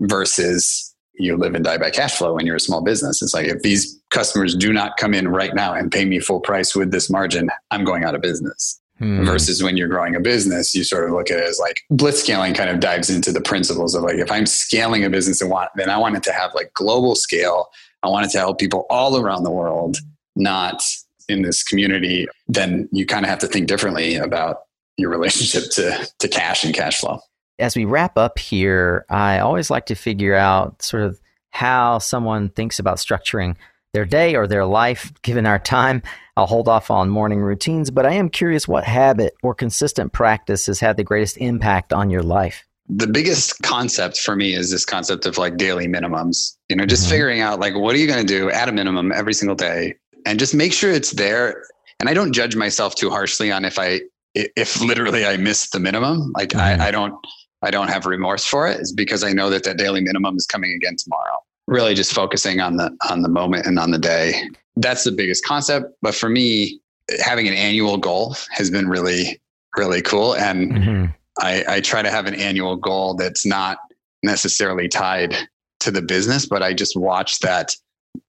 versus 0.01 0.90
you 1.21 1.37
live 1.37 1.55
and 1.55 1.65
die 1.65 1.79
by 1.79 1.91
cash 1.91 2.17
flow 2.17 2.35
when 2.35 2.47
you're 2.47 2.57
a 2.57 2.61
small 2.61 2.83
business. 2.83 3.23
It's 3.23 3.35
like 3.35 3.47
if 3.47 3.63
these 3.63 4.01
customers 4.11 4.55
do 4.55 4.73
not 4.73 4.97
come 4.97 5.15
in 5.15 5.29
right 5.29 5.55
now 5.55 5.75
and 5.75 5.91
pay 5.91 6.05
me 6.05 6.21
full 6.21 6.41
price 6.41 6.75
with 6.75 6.91
this 6.91 7.11
margin, 7.11 7.51
I'm 7.71 7.85
going 7.85 8.05
out 8.05 8.15
of 8.15 8.21
business. 8.21 8.81
Hmm. 8.99 9.25
Versus 9.25 9.63
when 9.63 9.79
you're 9.79 9.89
growing 9.89 10.15
a 10.15 10.21
business, 10.21 10.75
you 10.75 10.85
sort 10.85 11.05
of 11.05 11.13
look 11.13 11.31
at 11.31 11.39
it 11.39 11.45
as 11.45 11.59
like 11.59 11.81
blitz 11.89 12.21
scaling 12.21 12.53
kind 12.53 12.69
of 12.69 12.81
dives 12.81 13.09
into 13.09 13.33
the 13.33 13.41
principles 13.41 13.95
of 13.95 14.03
like 14.03 14.17
if 14.17 14.31
I'm 14.31 14.45
scaling 14.45 15.05
a 15.05 15.11
business 15.11 15.41
and 15.41 15.51
want 15.51 15.71
then 15.75 15.89
I 15.89 15.97
want 15.97 16.17
it 16.17 16.23
to 16.25 16.33
have 16.33 16.55
like 16.55 16.73
global 16.75 17.15
scale. 17.15 17.71
I 18.03 18.09
want 18.09 18.27
it 18.27 18.33
to 18.33 18.39
help 18.39 18.59
people 18.59 18.87
all 18.91 19.19
around 19.19 19.45
the 19.45 19.51
world, 19.51 19.97
not 20.37 20.83
in 21.31 21.43
this 21.43 21.63
community, 21.63 22.29
then 22.49 22.89
you 22.93 23.07
kind 23.07 23.25
of 23.25 23.31
have 23.31 23.39
to 23.39 23.47
think 23.47 23.69
differently 23.69 24.17
about 24.17 24.65
your 24.97 25.11
relationship 25.17 25.71
to, 25.73 26.07
to 26.19 26.29
cash 26.29 26.65
and 26.65 26.75
cash 26.75 27.01
flow. 27.01 27.21
As 27.61 27.77
we 27.77 27.85
wrap 27.85 28.17
up 28.17 28.39
here, 28.39 29.05
I 29.09 29.39
always 29.39 29.71
like 29.71 29.87
to 29.87 29.95
figure 29.95 30.35
out 30.35 30.83
sort 30.83 31.03
of 31.03 31.21
how 31.51 31.99
someone 31.99 32.49
thinks 32.49 32.79
about 32.79 32.97
structuring 32.97 33.57
their 33.93 34.05
day 34.05 34.35
or 34.35 34.47
their 34.47 34.65
life 34.65 35.13
given 35.23 35.47
our 35.47 35.59
time. 35.59 36.03
I'll 36.37 36.47
hold 36.47 36.69
off 36.69 36.91
on 36.91 37.09
morning 37.09 37.41
routines, 37.41 37.91
but 37.91 38.07
I 38.07 38.13
am 38.15 38.29
curious 38.29 38.69
what 38.69 38.85
habit 38.85 39.35
or 39.43 39.55
consistent 39.55 40.13
practice 40.13 40.67
has 40.67 40.81
had 40.81 40.97
the 40.97 41.05
greatest 41.05 41.37
impact 41.39 41.93
on 41.93 42.09
your 42.11 42.23
life. 42.23 42.65
The 42.89 43.07
biggest 43.07 43.63
concept 43.63 44.19
for 44.19 44.35
me 44.35 44.55
is 44.55 44.71
this 44.71 44.85
concept 44.85 45.27
of 45.27 45.39
like 45.39 45.57
daily 45.57 45.87
minimums. 45.87 46.57
You 46.69 46.77
know, 46.77 46.87
just 46.87 47.05
mm-hmm. 47.05 47.11
figuring 47.11 47.41
out 47.41 47.61
like 47.61 47.75
what 47.75 47.95
are 47.95 47.99
you 47.99 48.07
going 48.07 48.25
to 48.25 48.27
do 48.27 48.51
at 48.51 48.69
a 48.69 48.73
minimum 48.73 49.13
every 49.13 49.35
single 49.35 49.55
day 49.55 49.95
and 50.27 50.39
just 50.39 50.55
make 50.55 50.73
sure 50.73 50.91
it's 50.91 51.13
there. 51.13 51.65
And 52.01 52.09
I 52.09 52.15
don't 52.15 52.33
judge 52.33 52.57
myself 52.57 52.95
too 52.95 53.11
harshly 53.11 53.53
on 53.53 53.65
if 53.65 53.79
I 53.79 54.01
if 54.35 54.81
literally 54.81 55.27
I 55.27 55.37
miss 55.37 55.71
the 55.71 55.81
minimum, 55.81 56.33
like 56.37 56.51
mm-hmm. 56.51 56.81
I, 56.81 56.89
I 56.89 56.91
don't 56.91 57.15
I 57.63 57.71
don't 57.71 57.89
have 57.89 58.07
remorse 58.07 58.45
for 58.45 58.67
it 58.67 58.81
is 58.81 58.93
because 58.93 59.23
I 59.23 59.33
know 59.33 59.51
that 59.51 59.65
that 59.65 59.77
daily 59.77 60.01
minimum 60.01 60.37
is 60.37 60.47
coming 60.47 60.73
again 60.73 60.97
tomorrow. 60.97 61.37
Really 61.67 61.95
just 61.95 62.13
focusing 62.13 62.61
on 62.61 62.77
the 62.77 62.97
on 63.09 63.23
the 63.23 63.29
moment 63.29 63.67
and 63.67 63.79
on 63.79 63.91
the 63.91 63.99
day. 63.99 64.43
That's 64.77 65.05
the 65.05 65.13
biggest 65.13 65.45
concept. 65.45 65.95
But 66.03 66.15
for 66.15 66.29
me, 66.29 66.81
having 67.23 67.47
an 67.49 67.55
annual 67.55 67.97
goal 67.97 68.37
has 68.51 68.71
been 68.71 68.89
really, 68.89 69.41
really 69.77 70.03
cool. 70.03 70.35
And 70.35 70.73
mm-hmm. 70.73 71.05
I, 71.39 71.65
I 71.69 71.81
try 71.81 72.03
to 72.03 72.11
have 72.11 72.27
an 72.27 72.35
annual 72.35 72.77
goal 72.77 73.15
that's 73.15 73.45
not 73.45 73.79
necessarily 74.23 74.89
tied 74.89 75.37
to 75.81 75.91
the 75.91 76.03
business, 76.03 76.47
but 76.47 76.63
I 76.63 76.75
just 76.75 76.97
watch 76.97 77.41
that 77.41 77.75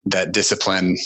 that 0.06 0.32
discipline 0.32 0.98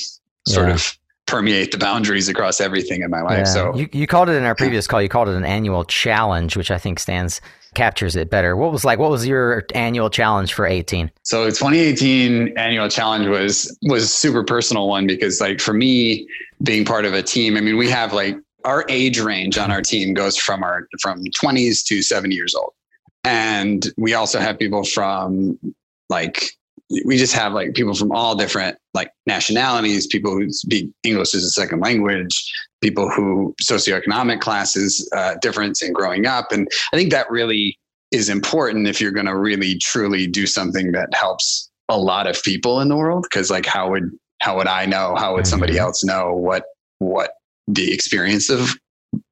sort 0.47 0.67
Yeah. 0.67 0.75
of 0.75 0.97
permeate 1.25 1.71
the 1.71 1.77
boundaries 1.77 2.27
across 2.29 2.61
everything 2.61 3.01
in 3.01 3.09
my 3.09 3.21
life. 3.21 3.39
Yeah. 3.39 3.43
So 3.45 3.75
you, 3.75 3.89
you 3.91 4.07
called 4.07 4.29
it 4.29 4.33
in 4.33 4.43
our 4.43 4.53
previous 4.53 4.85
call. 4.85 5.01
You 5.01 5.09
called 5.09 5.27
it 5.27 5.35
an 5.35 5.45
annual 5.45 5.83
challenge, 5.83 6.55
which 6.55 6.69
I 6.69 6.77
think 6.77 6.99
stands 6.99 7.41
captures 7.75 8.15
it 8.15 8.29
better. 8.29 8.55
What 8.55 8.71
was 8.71 8.83
like? 8.83 8.99
What 8.99 9.11
was 9.11 9.27
your 9.27 9.65
annual 9.73 10.09
challenge 10.09 10.53
for 10.53 10.65
18? 10.65 11.11
So 11.23 11.45
2018 11.45 12.57
annual 12.57 12.89
challenge 12.89 13.27
was 13.27 13.77
was 13.83 14.13
super 14.13 14.43
personal 14.43 14.87
one 14.87 15.07
because 15.07 15.39
like 15.39 15.59
for 15.59 15.73
me 15.73 16.27
being 16.63 16.85
part 16.85 17.05
of 17.05 17.13
a 17.13 17.21
team, 17.21 17.57
I 17.57 17.61
mean 17.61 17.77
we 17.77 17.89
have 17.89 18.13
like 18.13 18.37
our 18.63 18.85
age 18.89 19.19
range 19.19 19.57
on 19.57 19.71
our 19.71 19.81
team 19.81 20.13
goes 20.13 20.35
from 20.35 20.63
our 20.63 20.87
from 20.99 21.23
20s 21.25 21.85
to 21.85 22.01
70 22.01 22.33
years 22.33 22.55
old. 22.55 22.73
And 23.23 23.91
we 23.97 24.13
also 24.13 24.39
have 24.39 24.57
people 24.57 24.83
from 24.83 25.59
like 26.09 26.49
we 27.03 27.17
just 27.17 27.33
have 27.33 27.53
like 27.53 27.73
people 27.73 27.95
from 27.95 28.11
all 28.11 28.35
different 28.35 28.77
like 28.93 29.11
nationalities, 29.25 30.07
people 30.07 30.31
who 30.31 30.51
speak 30.51 30.89
English 31.03 31.33
as 31.33 31.43
a 31.43 31.49
second 31.49 31.79
language, 31.79 32.51
people 32.85 33.09
who 33.09 33.55
socioeconomic 33.63 34.41
classes 34.41 35.09
uh, 35.15 35.33
difference 35.41 35.81
in 35.81 35.91
growing 35.91 36.27
up. 36.27 36.51
And 36.51 36.67
I 36.93 36.97
think 36.97 37.09
that 37.11 37.27
really 37.31 37.79
is 38.11 38.29
important 38.29 38.87
if 38.87 39.01
you're 39.01 39.11
going 39.11 39.25
to 39.25 39.35
really 39.35 39.79
truly 39.79 40.27
do 40.27 40.45
something 40.45 40.91
that 40.91 41.09
helps 41.13 41.67
a 41.89 41.97
lot 41.97 42.27
of 42.27 42.41
people 42.43 42.81
in 42.81 42.87
the 42.89 42.95
world 42.95 43.25
because 43.27 43.49
like 43.49 43.65
how 43.65 43.89
would 43.89 44.11
how 44.41 44.55
would 44.57 44.67
i 44.67 44.85
know 44.85 45.15
how 45.17 45.33
would 45.33 45.47
somebody 45.47 45.73
Mhm. 45.73 45.79
else 45.79 46.03
know 46.03 46.33
what 46.33 46.63
what 46.99 47.31
the 47.67 47.91
experience 47.91 48.49
of 48.49 48.75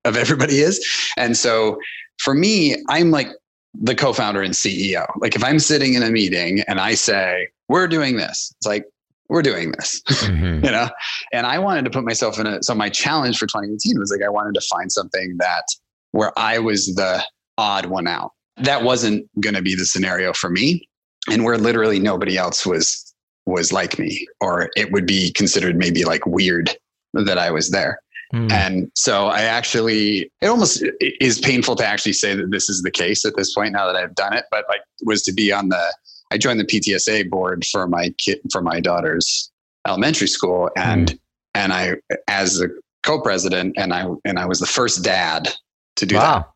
of 0.06 0.18
everybody 0.18 0.60
is 0.60 0.84
and 1.18 1.36
so 1.36 1.78
for 2.20 2.34
me 2.34 2.76
i'm 2.90 3.10
like 3.12 3.30
the 3.74 3.96
co-founder 3.96 4.42
and 4.42 4.54
ceo 4.54 5.06
like 5.20 5.36
if 5.36 5.44
i'm 5.44 5.60
sitting 5.60 5.96
in 5.96 6.04
a 6.04 6.12
meeting 6.12 6.62
and 6.68 6.80
i 6.80 6.94
say 6.94 7.48
we're 7.70 7.88
doing 7.88 8.18
this 8.18 8.54
it's 8.58 8.68
like 8.68 8.86
we're 9.34 9.42
doing 9.42 9.72
this 9.72 10.02
Mhm. 10.06 10.64
you 10.66 10.72
know 10.72 10.90
and 11.34 11.46
i 11.46 11.60
wanted 11.60 11.84
to 11.86 11.92
put 11.92 12.06
myself 12.06 12.40
in 12.40 12.48
a 12.48 12.64
so 12.64 12.74
my 12.76 12.88
challenge 12.90 13.38
for 13.38 13.48
2018 13.48 14.00
was 14.00 14.12
like 14.12 14.26
i 14.26 14.30
wanted 14.30 14.54
to 14.54 14.62
find 14.70 14.92
something 14.92 15.36
that 15.40 15.64
where 16.12 16.32
i 16.38 16.60
was 16.60 16.94
the 16.96 17.22
odd 17.58 17.88
one 17.88 18.08
out 18.08 18.32
that 18.58 18.84
wasn't 18.84 19.28
going 19.42 19.56
to 19.56 19.62
be 19.62 19.76
the 19.76 19.86
scenario 19.86 20.32
for 20.34 20.50
me 20.50 20.88
and 21.32 21.44
where 21.44 21.58
literally 21.58 22.00
nobody 22.00 22.38
else 22.38 22.66
was 22.66 23.14
was 23.46 23.74
like 23.74 23.98
me 24.00 24.26
or 24.40 24.70
it 24.76 24.92
would 24.92 25.06
be 25.08 25.32
considered 25.32 25.76
maybe 25.76 26.06
like 26.06 26.26
weird 26.26 26.70
that 27.14 27.38
i 27.38 27.50
was 27.52 27.72
there 27.72 28.00
Mm. 28.34 28.52
and 28.52 28.92
so 28.96 29.28
I 29.28 29.42
actually, 29.42 30.32
it 30.42 30.48
almost 30.48 30.84
is 31.00 31.38
painful 31.40 31.76
to 31.76 31.86
actually 31.86 32.14
say 32.14 32.34
that 32.34 32.50
this 32.50 32.68
is 32.68 32.82
the 32.82 32.90
case 32.90 33.26
at 33.26 33.36
this 33.36 33.54
point 33.54 33.74
now 33.74 33.86
that 33.86 33.96
I've 33.96 34.16
done 34.16 34.34
it, 34.34 34.46
but 34.50 34.66
like 34.68 34.82
was 35.04 35.22
to 35.26 35.32
be 35.32 35.52
on 35.52 35.70
the, 35.70 35.94
I 36.34 36.38
joined 36.38 36.60
the 36.60 36.66
PTSA 36.66 37.30
board 37.30 37.64
for 37.72 37.88
my 37.88 38.10
kid, 38.18 38.40
for 38.52 38.62
my 38.62 38.80
daughter's 38.80 39.52
elementary 39.88 40.28
school. 40.28 40.72
And, 40.76 41.12
hmm. 41.12 41.16
and 41.54 41.72
I, 41.72 41.96
as 42.28 42.58
the 42.58 42.76
co-president 43.04 43.76
and 43.78 43.94
I, 43.94 44.08
and 44.26 44.40
I 44.40 44.48
was 44.48 44.60
the 44.60 44.66
first 44.66 45.04
dad 45.04 45.54
to 45.98 46.06
do 46.08 46.16
wow. 46.16 46.48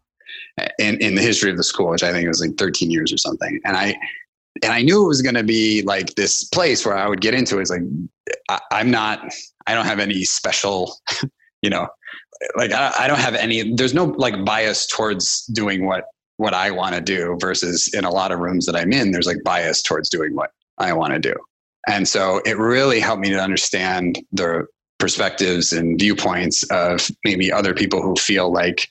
that 0.58 0.74
in, 0.80 0.98
in 0.98 1.14
the 1.14 1.22
history 1.22 1.52
of 1.52 1.58
the 1.58 1.64
school, 1.64 1.90
which 1.90 2.02
I 2.02 2.12
think 2.12 2.28
was 2.28 2.42
like 2.42 2.58
13 2.58 2.90
years 2.90 3.14
or 3.14 3.18
something. 3.18 3.60
And 3.66 3.78
I, 3.78 3.96
and 4.64 4.74
I 4.74 4.82
knew 4.82 5.06
it 5.06 5.08
was 5.08 5.22
going 5.22 5.36
to 5.36 5.44
be 5.44 5.84
like 5.84 6.16
this 6.16 6.46
place 6.46 6.84
where 6.84 6.98
I 6.98 7.08
would 7.08 7.22
get 7.22 7.36
into 7.36 7.60
it. 7.60 7.62
It's 7.62 7.70
like, 7.70 7.84
I, 8.50 8.60
I'm 8.72 8.90
not, 8.90 9.32
I 9.68 9.76
don't 9.76 9.86
have 9.86 10.00
any 10.00 10.24
special, 10.24 10.98
you 11.62 11.70
know, 11.70 11.88
like 12.56 12.72
I, 12.72 12.94
I 12.98 13.08
don't 13.08 13.20
have 13.20 13.36
any, 13.36 13.76
there's 13.76 13.94
no 13.94 14.06
like 14.06 14.44
bias 14.44 14.88
towards 14.88 15.46
doing 15.54 15.86
what, 15.86 16.06
what 16.38 16.54
I 16.54 16.72
want 16.72 16.96
to 16.96 17.02
do 17.02 17.38
versus 17.40 17.90
in 17.94 18.06
a 18.06 18.10
lot 18.12 18.32
of 18.32 18.40
rooms 18.40 18.66
that 18.68 18.76
I'm 18.76 18.94
in, 18.94 19.12
there's 19.12 19.28
like 19.28 19.44
bias 19.44 19.82
towards 19.82 20.10
doing 20.10 20.36
what 20.36 20.52
I 20.78 20.94
want 20.94 21.14
to 21.14 21.20
do. 21.20 21.34
And 21.88 22.08
so 22.08 22.42
it 22.46 22.58
really 22.58 23.00
helped 23.00 23.22
me 23.22 23.30
to 23.30 23.40
understand 23.42 24.20
the 24.32 24.66
perspectives 25.00 25.72
and 25.74 26.00
viewpoints 26.00 26.64
of 26.72 27.10
maybe 27.24 27.52
other 27.52 27.74
people 27.74 28.02
who 28.02 28.16
feel 28.16 28.52
like, 28.52 28.88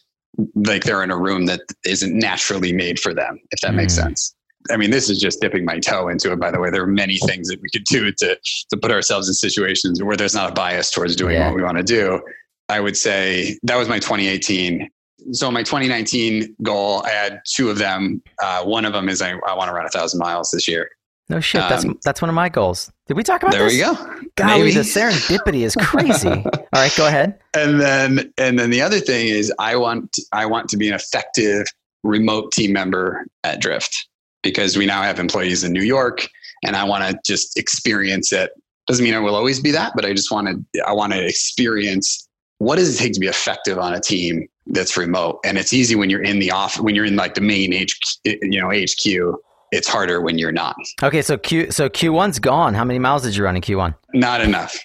like 0.54 0.84
they're 0.84 1.02
in 1.02 1.10
a 1.10 1.18
room 1.18 1.46
that 1.46 1.60
isn't 1.84 2.16
naturally 2.16 2.72
made 2.72 2.98
for 3.00 3.12
them, 3.14 3.38
if 3.50 3.60
that 3.60 3.74
makes 3.74 3.94
Mm. 3.94 4.02
sense. 4.02 4.34
I 4.70 4.76
mean, 4.76 4.90
this 4.90 5.08
is 5.08 5.20
just 5.20 5.40
dipping 5.40 5.64
my 5.64 5.78
toe 5.78 6.08
into 6.08 6.32
it. 6.32 6.40
By 6.40 6.50
the 6.50 6.58
way, 6.58 6.70
there 6.70 6.82
are 6.82 6.88
many 6.88 7.18
things 7.18 7.48
that 7.48 7.60
we 7.62 7.68
could 7.70 7.84
do 7.84 8.10
to 8.12 8.36
to 8.70 8.76
put 8.76 8.90
ourselves 8.90 9.28
in 9.28 9.34
situations 9.34 10.02
where 10.02 10.16
there's 10.16 10.34
not 10.34 10.50
a 10.50 10.54
bias 10.54 10.90
towards 10.90 11.14
doing 11.14 11.34
Yeah. 11.36 11.46
what 11.46 11.54
we 11.56 11.62
want 11.62 11.76
to 11.78 11.84
do. 11.84 12.20
I 12.68 12.80
would 12.80 12.96
say 12.96 13.58
that 13.62 13.76
was 13.76 13.88
my 13.88 14.00
2018. 14.00 14.88
So 15.32 15.50
my 15.50 15.62
2019 15.62 16.56
goal, 16.62 17.02
I 17.04 17.10
had 17.10 17.40
two 17.46 17.70
of 17.70 17.78
them. 17.78 18.22
Uh, 18.42 18.64
one 18.64 18.84
of 18.84 18.92
them 18.92 19.08
is 19.08 19.20
I, 19.22 19.32
I 19.46 19.54
want 19.54 19.68
to 19.68 19.74
run 19.74 19.86
a 19.86 19.88
thousand 19.90 20.18
miles 20.20 20.50
this 20.50 20.68
year. 20.68 20.88
No 21.28 21.40
shit. 21.40 21.60
That's 21.68 21.84
Um, 21.84 21.98
that's 22.04 22.22
one 22.22 22.28
of 22.28 22.34
my 22.36 22.48
goals. 22.48 22.92
Did 23.08 23.16
we 23.16 23.24
talk 23.24 23.42
about 23.42 23.52
that? 23.52 23.58
There 23.58 23.68
this? 23.68 23.74
we 23.74 23.80
go. 23.80 24.28
Golly, 24.36 24.60
Maybe. 24.62 24.74
the 24.74 24.80
serendipity 24.80 25.62
is 25.64 25.74
crazy. 25.74 26.28
All 26.44 26.44
right, 26.72 26.94
go 26.96 27.06
ahead. 27.08 27.40
and 27.54 27.80
then 27.80 28.32
and 28.38 28.58
then 28.58 28.70
the 28.70 28.80
other 28.80 29.00
thing 29.00 29.26
is 29.28 29.52
I 29.58 29.74
want 29.76 30.16
I 30.32 30.46
want 30.46 30.68
to 30.68 30.76
be 30.76 30.88
an 30.88 30.94
effective 30.94 31.66
remote 32.04 32.52
team 32.52 32.72
member 32.72 33.26
at 33.42 33.60
Drift 33.60 34.08
because 34.44 34.76
we 34.76 34.86
now 34.86 35.02
have 35.02 35.18
employees 35.18 35.64
in 35.64 35.72
New 35.72 35.82
York 35.82 36.28
and 36.64 36.76
I 36.76 36.84
want 36.84 37.02
to 37.04 37.18
just 37.26 37.58
experience 37.58 38.32
it. 38.32 38.50
Doesn't 38.86 39.04
mean 39.04 39.14
I 39.14 39.18
will 39.18 39.34
always 39.34 39.58
be 39.60 39.72
that, 39.72 39.92
but 39.96 40.04
I 40.04 40.12
just 40.12 40.30
want 40.30 40.46
to 40.72 40.82
I 40.86 40.92
want 40.92 41.12
to 41.12 41.26
experience 41.26 42.28
what 42.58 42.76
does 42.76 42.94
it 42.94 42.98
take 43.02 43.12
to 43.14 43.20
be 43.20 43.26
effective 43.26 43.78
on 43.78 43.94
a 43.94 44.00
team 44.00 44.46
that's 44.68 44.96
remote. 44.96 45.40
And 45.44 45.58
it's 45.58 45.72
easy 45.72 45.94
when 45.94 46.10
you're 46.10 46.22
in 46.22 46.38
the 46.38 46.50
off 46.50 46.78
when 46.80 46.94
you're 46.94 47.04
in 47.04 47.16
like 47.16 47.34
the 47.34 47.40
main 47.40 47.72
H 47.72 47.98
you 48.24 48.60
know 48.60 48.70
HQ. 48.70 49.34
It's 49.72 49.88
harder 49.88 50.20
when 50.20 50.38
you're 50.38 50.52
not. 50.52 50.76
Okay, 51.02 51.22
so 51.22 51.36
Q 51.36 51.70
so 51.72 51.88
Q 51.88 52.12
one's 52.12 52.38
gone. 52.38 52.72
How 52.74 52.84
many 52.84 52.98
miles 53.00 53.24
did 53.24 53.34
you 53.36 53.44
run 53.44 53.56
in 53.56 53.62
Q 53.62 53.78
one? 53.78 53.94
Not 54.14 54.40
enough. 54.40 54.78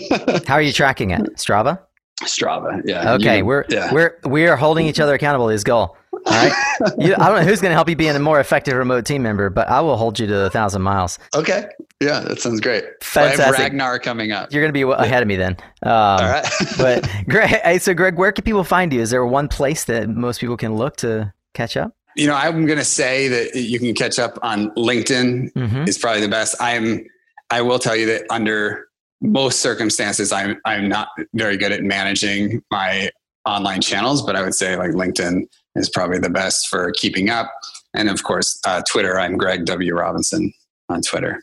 How 0.46 0.54
are 0.54 0.62
you 0.62 0.72
tracking 0.72 1.10
it? 1.10 1.20
Strava? 1.36 1.80
Strava. 2.22 2.80
Yeah. 2.84 3.14
Okay, 3.14 3.38
You- 3.38 3.44
we're 3.44 3.64
yeah. 3.68 3.92
we're 3.92 4.16
we 4.24 4.46
are 4.46 4.56
holding 4.56 4.86
each 4.86 5.00
other 5.00 5.14
accountable. 5.14 5.48
Is 5.50 5.64
goal. 5.64 5.96
All 6.26 6.32
right. 6.32 6.52
You, 6.96 7.14
I 7.16 7.28
don't 7.28 7.40
know 7.40 7.44
who's 7.44 7.60
going 7.60 7.70
to 7.70 7.74
help 7.74 7.88
you 7.88 7.96
being 7.96 8.14
a 8.14 8.20
more 8.20 8.38
effective 8.38 8.74
remote 8.76 9.04
team 9.04 9.20
member, 9.22 9.50
but 9.50 9.68
I 9.68 9.80
will 9.80 9.96
hold 9.96 10.18
you 10.20 10.28
to 10.28 10.46
a 10.46 10.50
thousand 10.50 10.82
miles. 10.82 11.18
Okay. 11.34 11.66
Yeah, 12.00 12.20
that 12.20 12.40
sounds 12.40 12.60
great. 12.60 12.84
I 13.16 13.28
have 13.30 13.52
Ragnar 13.54 13.98
coming 13.98 14.30
up. 14.30 14.52
You're 14.52 14.62
going 14.62 14.72
to 14.72 14.72
be 14.72 14.82
ahead 14.82 15.22
of 15.22 15.26
me 15.26 15.34
then. 15.34 15.56
Um, 15.82 15.90
All 15.92 16.18
right. 16.18 16.46
but 16.78 17.08
Greg, 17.28 17.80
so 17.80 17.94
Greg, 17.94 18.16
where 18.16 18.30
can 18.30 18.44
people 18.44 18.62
find 18.62 18.92
you? 18.92 19.00
Is 19.00 19.10
there 19.10 19.26
one 19.26 19.48
place 19.48 19.84
that 19.86 20.08
most 20.08 20.40
people 20.40 20.56
can 20.56 20.76
look 20.76 20.96
to 20.98 21.32
catch 21.54 21.76
up? 21.76 21.94
you 22.16 22.26
know, 22.26 22.34
I'm 22.34 22.66
going 22.66 22.78
to 22.78 22.84
say 22.84 23.28
that 23.28 23.54
you 23.54 23.78
can 23.78 23.94
catch 23.94 24.18
up 24.18 24.38
on 24.42 24.70
LinkedIn 24.72 25.52
Mm-hmm. 25.52 25.88
is 25.88 25.98
probably 25.98 26.20
the 26.20 26.28
best. 26.28 26.54
I'm, 26.60 27.04
I 27.50 27.60
will 27.62 27.78
tell 27.78 27.94
you 27.96 28.06
that 28.06 28.24
under 28.30 28.88
most 29.20 29.60
circumstances, 29.60 30.32
I'm, 30.32 30.60
I'm 30.64 30.88
not 30.88 31.08
very 31.34 31.56
good 31.56 31.70
at 31.72 31.82
managing 31.82 32.62
my 32.70 33.10
online 33.44 33.80
channels, 33.80 34.22
but 34.22 34.36
I 34.36 34.42
would 34.42 34.54
say 34.54 34.76
like 34.76 34.90
LinkedIn 34.90 35.42
is 35.78 35.88
probably 35.88 36.18
the 36.18 36.30
best 36.30 36.68
for 36.68 36.92
keeping 36.92 37.30
up. 37.30 37.50
And 37.94 38.10
of 38.10 38.22
course, 38.22 38.58
uh, 38.66 38.82
Twitter, 38.88 39.18
I'm 39.18 39.36
Greg 39.36 39.64
W. 39.64 39.94
Robinson 39.94 40.52
on 40.88 41.02
Twitter. 41.02 41.42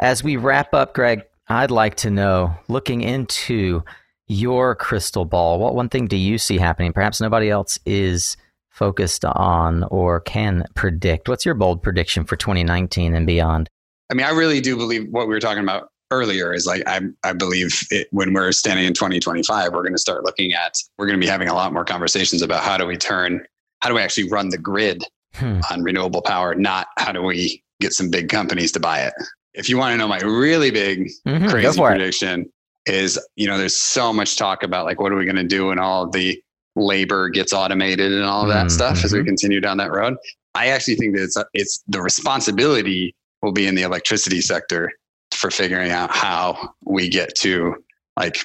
As 0.00 0.22
we 0.22 0.36
wrap 0.36 0.74
up, 0.74 0.94
Greg, 0.94 1.22
I'd 1.48 1.70
like 1.70 1.94
to 1.96 2.10
know, 2.10 2.54
looking 2.68 3.00
into 3.00 3.82
your 4.28 4.74
crystal 4.74 5.24
ball, 5.24 5.58
what 5.58 5.74
one 5.74 5.88
thing 5.88 6.06
do 6.06 6.16
you 6.16 6.38
see 6.38 6.58
happening? 6.58 6.92
Perhaps 6.92 7.20
nobody 7.20 7.48
else 7.48 7.78
is 7.86 8.36
focused 8.68 9.24
on 9.24 9.84
or 9.84 10.20
can 10.20 10.64
predict. 10.74 11.28
What's 11.28 11.46
your 11.46 11.54
bold 11.54 11.82
prediction 11.82 12.24
for 12.24 12.36
2019 12.36 13.14
and 13.14 13.26
beyond? 13.26 13.70
I 14.10 14.14
mean, 14.14 14.26
I 14.26 14.30
really 14.30 14.60
do 14.60 14.76
believe 14.76 15.08
what 15.10 15.28
we 15.28 15.34
were 15.34 15.40
talking 15.40 15.62
about 15.62 15.88
earlier 16.10 16.52
is 16.52 16.66
like, 16.66 16.82
I, 16.86 17.00
I 17.24 17.32
believe 17.32 17.82
it, 17.90 18.08
when 18.10 18.32
we're 18.32 18.52
standing 18.52 18.84
in 18.84 18.92
2025, 18.92 19.72
we're 19.72 19.82
going 19.82 19.94
to 19.94 19.98
start 19.98 20.24
looking 20.24 20.52
at, 20.52 20.74
we're 20.98 21.06
going 21.06 21.18
to 21.18 21.24
be 21.24 21.30
having 21.30 21.48
a 21.48 21.54
lot 21.54 21.72
more 21.72 21.84
conversations 21.84 22.42
about 22.42 22.62
how 22.62 22.76
do 22.76 22.86
we 22.86 22.96
turn, 22.96 23.44
how 23.86 23.90
do 23.90 23.94
we 23.94 24.02
actually 24.02 24.28
run 24.28 24.48
the 24.48 24.58
grid 24.58 25.04
Hmm. 25.36 25.60
on 25.70 25.82
renewable 25.84 26.22
power, 26.22 26.54
not 26.56 26.88
how 26.98 27.12
do 27.12 27.22
we 27.22 27.62
get 27.80 27.92
some 27.92 28.10
big 28.10 28.28
companies 28.28 28.72
to 28.72 28.80
buy 28.80 29.00
it. 29.02 29.12
If 29.54 29.68
you 29.68 29.76
want 29.78 29.92
to 29.92 29.96
know 29.98 30.08
my 30.08 30.18
really 30.20 30.70
big 30.72 31.08
Mhm, 31.26 31.42
Go 31.44 31.50
crazy 31.50 31.80
prediction 31.80 32.46
is, 32.86 33.16
you 33.36 33.46
know, 33.46 33.56
there's 33.58 33.76
so 33.76 34.12
much 34.14 34.36
talk 34.36 34.62
about 34.64 34.86
like 34.86 34.98
what 34.98 35.12
are 35.12 35.16
we 35.16 35.24
going 35.24 35.36
to 35.36 35.44
do 35.44 35.66
when 35.66 35.78
all 35.78 36.08
the 36.10 36.42
labor 36.74 37.28
gets 37.28 37.52
automated 37.52 38.12
and 38.12 38.24
all 38.24 38.42
of 38.42 38.48
that 38.48 38.66
Mm, 38.66 38.70
stuff 38.72 39.04
as 39.04 39.12
we 39.12 39.20
mhm. 39.20 39.26
continue 39.26 39.60
down 39.60 39.76
that 39.76 39.92
road. 39.92 40.14
I 40.56 40.68
actually 40.68 40.96
think 40.96 41.14
that 41.16 41.22
it's 41.24 41.36
it's 41.54 41.84
the 41.86 42.00
responsibility 42.02 43.14
will 43.42 43.52
be 43.52 43.66
in 43.68 43.74
the 43.76 43.82
electricity 43.82 44.40
sector 44.40 44.90
for 45.32 45.50
figuring 45.50 45.90
out 45.92 46.10
how 46.10 46.70
we 46.84 47.08
get 47.08 47.34
to 47.36 47.76
like 48.18 48.38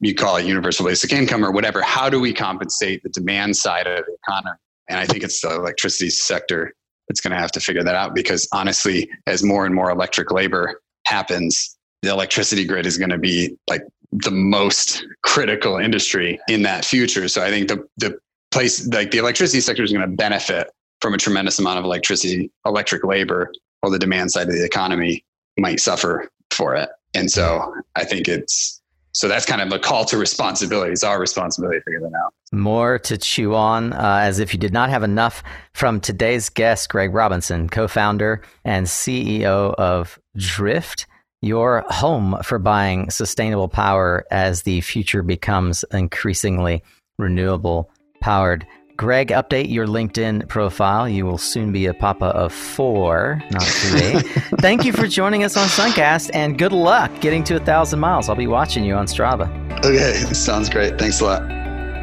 you 0.00 0.14
call 0.14 0.36
it 0.38 0.46
universal 0.46 0.86
basic 0.86 1.12
income 1.12 1.44
or 1.44 1.50
whatever. 1.52 1.82
How 1.82 2.08
do 2.08 2.18
we 2.18 2.32
compensate 2.32 3.02
the 3.02 3.10
demand 3.10 3.54
side 3.56 3.86
of 3.86 4.04
the 4.06 4.14
economy? 4.26 4.56
And 4.88 4.98
I 4.98 5.06
think 5.06 5.22
it's 5.22 5.40
the 5.40 5.54
electricity 5.54 6.10
sector 6.10 6.72
that's 7.08 7.20
going 7.20 7.32
to 7.32 7.40
have 7.40 7.52
to 7.52 7.60
figure 7.60 7.82
that 7.82 7.94
out 7.94 8.14
because 8.14 8.48
honestly, 8.52 9.08
as 9.26 9.42
more 9.42 9.66
and 9.66 9.74
more 9.74 9.90
electric 9.90 10.30
labor 10.30 10.80
happens, 11.06 11.76
the 12.02 12.10
electricity 12.10 12.64
grid 12.64 12.86
is 12.86 12.98
going 12.98 13.10
to 13.10 13.18
be 13.18 13.56
like 13.68 13.82
the 14.12 14.30
most 14.30 15.04
critical 15.22 15.76
industry 15.76 16.38
in 16.48 16.62
that 16.62 16.84
future. 16.84 17.28
So 17.28 17.42
I 17.42 17.50
think 17.50 17.68
the 17.68 17.86
the 17.98 18.18
place 18.50 18.86
like 18.88 19.10
the 19.10 19.18
electricity 19.18 19.60
sector 19.60 19.82
is 19.82 19.92
going 19.92 20.08
to 20.08 20.16
benefit 20.16 20.70
from 21.00 21.14
a 21.14 21.18
tremendous 21.18 21.58
amount 21.58 21.78
of 21.78 21.84
electricity, 21.84 22.50
electric 22.64 23.04
labor, 23.04 23.52
while 23.80 23.92
the 23.92 23.98
demand 23.98 24.32
side 24.32 24.48
of 24.48 24.54
the 24.54 24.64
economy 24.64 25.24
might 25.58 25.80
suffer 25.80 26.30
for 26.50 26.74
it. 26.74 26.88
And 27.14 27.30
so 27.30 27.74
I 27.94 28.04
think 28.04 28.28
it's 28.28 28.77
so 29.18 29.26
that's 29.26 29.44
kind 29.44 29.60
of 29.60 29.72
a 29.72 29.80
call 29.80 30.04
to 30.04 30.16
responsibility. 30.16 30.92
It's 30.92 31.02
our 31.02 31.18
responsibility 31.18 31.80
to 31.80 31.82
figure 31.82 32.00
that 32.02 32.16
out. 32.24 32.32
More 32.52 33.00
to 33.00 33.18
chew 33.18 33.52
on, 33.52 33.92
uh, 33.92 34.20
as 34.22 34.38
if 34.38 34.54
you 34.54 34.60
did 34.60 34.72
not 34.72 34.90
have 34.90 35.02
enough 35.02 35.42
from 35.72 35.98
today's 36.00 36.48
guest, 36.48 36.88
Greg 36.88 37.12
Robinson, 37.12 37.68
co 37.68 37.88
founder 37.88 38.42
and 38.64 38.86
CEO 38.86 39.74
of 39.74 40.20
Drift, 40.36 41.06
your 41.42 41.84
home 41.88 42.38
for 42.44 42.60
buying 42.60 43.10
sustainable 43.10 43.66
power 43.66 44.24
as 44.30 44.62
the 44.62 44.82
future 44.82 45.24
becomes 45.24 45.84
increasingly 45.90 46.84
renewable 47.18 47.90
powered. 48.20 48.64
Greg, 48.98 49.28
update 49.28 49.70
your 49.70 49.86
LinkedIn 49.86 50.48
profile. 50.48 51.08
You 51.08 51.24
will 51.24 51.38
soon 51.38 51.70
be 51.70 51.86
a 51.86 51.94
papa 51.94 52.26
of 52.26 52.52
four, 52.52 53.40
not 53.52 53.62
three. 53.62 54.18
Thank 54.58 54.84
you 54.84 54.92
for 54.92 55.06
joining 55.06 55.44
us 55.44 55.56
on 55.56 55.68
Suncast 55.68 56.30
and 56.34 56.58
good 56.58 56.72
luck 56.72 57.12
getting 57.20 57.44
to 57.44 57.54
a 57.54 57.60
thousand 57.60 58.00
miles. 58.00 58.28
I'll 58.28 58.34
be 58.34 58.48
watching 58.48 58.82
you 58.82 58.94
on 58.94 59.06
Strava. 59.06 59.48
Okay, 59.84 60.14
sounds 60.34 60.68
great. 60.68 60.98
Thanks 60.98 61.20
a 61.20 61.26
lot. 61.26 61.48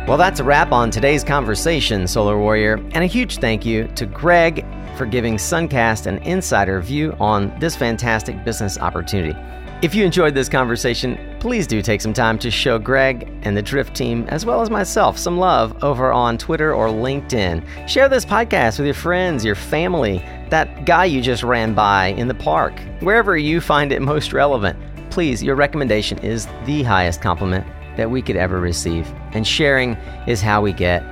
Well, 0.07 0.15
that's 0.17 0.39
a 0.39 0.45
wrap 0.45 0.71
on 0.71 0.89
today's 0.89 1.25
conversation, 1.25 2.07
Solar 2.07 2.39
Warrior. 2.39 2.75
And 2.93 3.03
a 3.03 3.07
huge 3.07 3.39
thank 3.39 3.65
you 3.65 3.89
to 3.95 4.05
Greg 4.05 4.65
for 4.95 5.05
giving 5.05 5.35
Suncast 5.35 6.05
an 6.05 6.19
insider 6.19 6.79
view 6.79 7.13
on 7.19 7.53
this 7.59 7.75
fantastic 7.75 8.45
business 8.45 8.77
opportunity. 8.77 9.37
If 9.81 9.93
you 9.93 10.05
enjoyed 10.05 10.33
this 10.33 10.47
conversation, 10.47 11.19
please 11.41 11.67
do 11.67 11.81
take 11.81 11.99
some 11.99 12.13
time 12.13 12.39
to 12.39 12.49
show 12.49 12.79
Greg 12.79 13.29
and 13.41 13.57
the 13.57 13.61
Drift 13.61 13.93
team, 13.93 14.25
as 14.29 14.45
well 14.45 14.61
as 14.61 14.69
myself, 14.69 15.17
some 15.17 15.37
love 15.37 15.83
over 15.83 16.13
on 16.13 16.37
Twitter 16.37 16.73
or 16.73 16.87
LinkedIn. 16.87 17.87
Share 17.87 18.07
this 18.07 18.23
podcast 18.23 18.79
with 18.79 18.85
your 18.85 18.95
friends, 18.95 19.43
your 19.43 19.53
family, 19.53 20.19
that 20.49 20.85
guy 20.85 21.03
you 21.03 21.21
just 21.21 21.43
ran 21.43 21.73
by 21.73 22.07
in 22.07 22.29
the 22.29 22.33
park, 22.33 22.79
wherever 23.01 23.35
you 23.37 23.59
find 23.59 23.91
it 23.91 24.01
most 24.01 24.31
relevant. 24.31 24.79
Please, 25.09 25.43
your 25.43 25.55
recommendation 25.55 26.17
is 26.19 26.47
the 26.65 26.83
highest 26.83 27.21
compliment 27.21 27.67
that 27.97 28.09
we 28.09 28.21
could 28.21 28.37
ever 28.37 28.61
receive. 28.61 29.05
And 29.33 29.45
sharing 29.45 29.95
is 30.25 30.39
how 30.39 30.61
we 30.61 30.71
get 30.71 31.03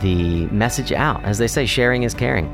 the 0.00 0.46
message 0.46 0.92
out. 0.92 1.22
As 1.24 1.38
they 1.38 1.48
say, 1.48 1.66
sharing 1.66 2.04
is 2.04 2.14
caring. 2.14 2.48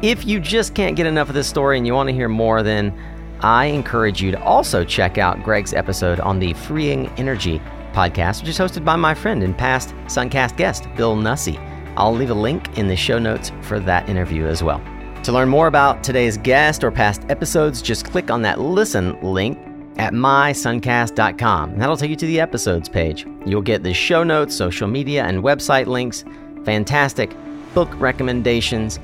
If 0.00 0.24
you 0.24 0.40
just 0.40 0.74
can't 0.74 0.96
get 0.96 1.06
enough 1.06 1.28
of 1.28 1.34
this 1.34 1.46
story 1.46 1.76
and 1.76 1.86
you 1.86 1.92
want 1.92 2.08
to 2.08 2.14
hear 2.14 2.28
more, 2.28 2.62
then 2.62 2.92
I 3.40 3.66
encourage 3.66 4.22
you 4.22 4.30
to 4.30 4.42
also 4.42 4.84
check 4.84 5.18
out 5.18 5.42
Greg's 5.42 5.74
episode 5.74 6.20
on 6.20 6.38
the 6.38 6.54
Freeing 6.54 7.08
Energy 7.18 7.60
podcast, 7.92 8.40
which 8.40 8.50
is 8.50 8.58
hosted 8.58 8.84
by 8.84 8.96
my 8.96 9.14
friend 9.14 9.42
and 9.42 9.56
past 9.56 9.90
Suncast 10.06 10.56
guest, 10.56 10.86
Bill 10.96 11.16
Nussey. 11.16 11.58
I'll 11.96 12.14
leave 12.14 12.30
a 12.30 12.34
link 12.34 12.76
in 12.76 12.88
the 12.88 12.96
show 12.96 13.18
notes 13.18 13.52
for 13.62 13.78
that 13.80 14.08
interview 14.08 14.46
as 14.46 14.62
well. 14.62 14.82
To 15.22 15.32
learn 15.32 15.48
more 15.48 15.68
about 15.68 16.04
today's 16.04 16.36
guest 16.36 16.84
or 16.84 16.90
past 16.90 17.22
episodes, 17.28 17.80
just 17.80 18.04
click 18.04 18.30
on 18.30 18.42
that 18.42 18.60
listen 18.60 19.18
link 19.22 19.58
at 19.96 20.12
mysuncast.com. 20.12 21.78
That'll 21.78 21.96
take 21.96 22.10
you 22.10 22.16
to 22.16 22.26
the 22.26 22.40
episodes 22.40 22.88
page. 22.88 23.26
You'll 23.46 23.62
get 23.62 23.82
the 23.82 23.94
show 23.94 24.24
notes, 24.24 24.56
social 24.56 24.88
media, 24.88 25.24
and 25.24 25.42
website 25.42 25.86
links, 25.86 26.24
fantastic 26.64 27.34
book 27.74 27.88
recommendations, 28.00 28.98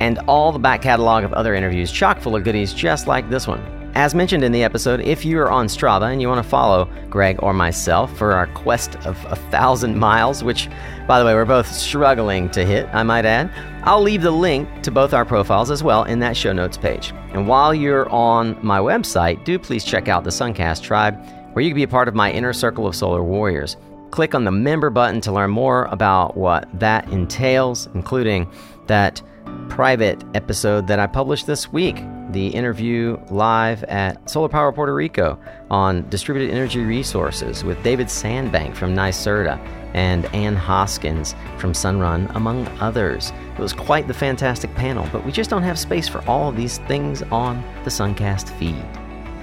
and 0.00 0.18
all 0.26 0.52
the 0.52 0.58
back 0.58 0.82
catalog 0.82 1.24
of 1.24 1.32
other 1.32 1.54
interviews 1.54 1.90
chock 1.90 2.20
full 2.20 2.36
of 2.36 2.44
goodies 2.44 2.74
just 2.74 3.06
like 3.06 3.28
this 3.30 3.46
one. 3.46 3.60
As 3.94 4.12
mentioned 4.12 4.42
in 4.42 4.50
the 4.50 4.64
episode, 4.64 5.00
if 5.02 5.24
you 5.24 5.38
are 5.38 5.52
on 5.52 5.68
Strava 5.68 6.10
and 6.10 6.20
you 6.20 6.28
want 6.28 6.42
to 6.42 6.48
follow 6.48 6.90
Greg 7.08 7.38
or 7.44 7.52
myself 7.52 8.16
for 8.16 8.32
our 8.32 8.48
quest 8.48 8.96
of 9.06 9.16
a 9.26 9.36
thousand 9.52 9.96
miles, 9.96 10.42
which, 10.42 10.68
by 11.06 11.20
the 11.20 11.24
way, 11.24 11.32
we're 11.32 11.44
both 11.44 11.68
struggling 11.68 12.50
to 12.50 12.66
hit, 12.66 12.88
I 12.92 13.04
might 13.04 13.24
add, 13.24 13.52
I'll 13.84 14.02
leave 14.02 14.22
the 14.22 14.32
link 14.32 14.68
to 14.82 14.90
both 14.90 15.14
our 15.14 15.24
profiles 15.24 15.70
as 15.70 15.84
well 15.84 16.02
in 16.02 16.18
that 16.18 16.36
show 16.36 16.52
notes 16.52 16.76
page. 16.76 17.12
And 17.34 17.46
while 17.46 17.72
you're 17.72 18.08
on 18.10 18.58
my 18.66 18.80
website, 18.80 19.44
do 19.44 19.60
please 19.60 19.84
check 19.84 20.08
out 20.08 20.24
the 20.24 20.30
Suncast 20.30 20.82
Tribe, 20.82 21.16
where 21.52 21.62
you 21.62 21.70
can 21.70 21.76
be 21.76 21.84
a 21.84 21.88
part 21.88 22.08
of 22.08 22.16
my 22.16 22.32
inner 22.32 22.52
circle 22.52 22.88
of 22.88 22.96
solar 22.96 23.22
warriors. 23.22 23.76
Click 24.10 24.34
on 24.34 24.42
the 24.42 24.50
member 24.50 24.90
button 24.90 25.20
to 25.20 25.30
learn 25.30 25.50
more 25.50 25.84
about 25.84 26.36
what 26.36 26.68
that 26.80 27.08
entails, 27.10 27.88
including 27.94 28.50
that 28.88 29.22
private 29.68 30.22
episode 30.34 30.86
that 30.86 30.98
I 30.98 31.06
published 31.06 31.46
this 31.46 31.72
week 31.72 32.02
the 32.30 32.48
interview 32.48 33.16
live 33.30 33.84
at 33.84 34.28
Solar 34.28 34.48
Power 34.48 34.72
Puerto 34.72 34.94
Rico 34.94 35.38
on 35.70 36.08
distributed 36.10 36.52
energy 36.52 36.80
resources 36.80 37.62
with 37.64 37.82
David 37.82 38.08
Sandbank 38.08 38.74
from 38.74 38.94
NYSERDA 38.94 39.58
and 39.94 40.26
Anne 40.34 40.56
Hoskins 40.56 41.34
from 41.58 41.72
Sunrun, 41.72 42.34
among 42.34 42.66
others. 42.80 43.32
It 43.56 43.60
was 43.60 43.72
quite 43.72 44.08
the 44.08 44.14
fantastic 44.14 44.74
panel, 44.74 45.08
but 45.12 45.24
we 45.24 45.30
just 45.30 45.48
don't 45.48 45.62
have 45.62 45.78
space 45.78 46.08
for 46.08 46.28
all 46.28 46.48
of 46.48 46.56
these 46.56 46.78
things 46.78 47.22
on 47.30 47.62
the 47.84 47.90
Suncast 47.90 48.50
feed. 48.58 48.84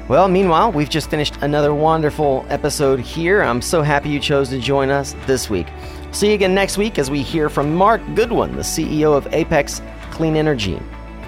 Well, 0.09 0.27
meanwhile, 0.27 0.73
we've 0.73 0.89
just 0.89 1.09
finished 1.09 1.37
another 1.41 1.73
wonderful 1.73 2.45
episode 2.49 2.99
here. 2.99 3.41
I'm 3.41 3.61
so 3.61 3.81
happy 3.81 4.09
you 4.09 4.19
chose 4.19 4.49
to 4.49 4.59
join 4.59 4.89
us 4.89 5.15
this 5.25 5.49
week. 5.49 5.67
See 6.11 6.27
you 6.27 6.33
again 6.33 6.53
next 6.53 6.77
week 6.77 6.99
as 6.99 7.09
we 7.09 7.21
hear 7.21 7.49
from 7.49 7.73
Mark 7.73 8.01
Goodwin, 8.15 8.55
the 8.55 8.63
CEO 8.63 9.15
of 9.15 9.33
Apex 9.33 9.81
Clean 10.11 10.35
Energy. 10.35 10.77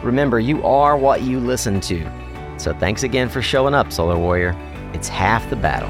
Remember, 0.04 0.42
you 0.42 0.62
are 0.66 0.98
what 0.98 1.22
you 1.22 1.40
listen 1.40 1.80
to. 1.82 2.06
So 2.58 2.74
thanks 2.74 3.04
again 3.04 3.30
for 3.30 3.42
showing 3.42 3.74
up, 3.74 3.94
Solar 3.94 4.18
Warrior. 4.18 4.54
It's 4.94 5.08
half 5.08 5.50
the 5.50 5.56
battle. 5.56 5.90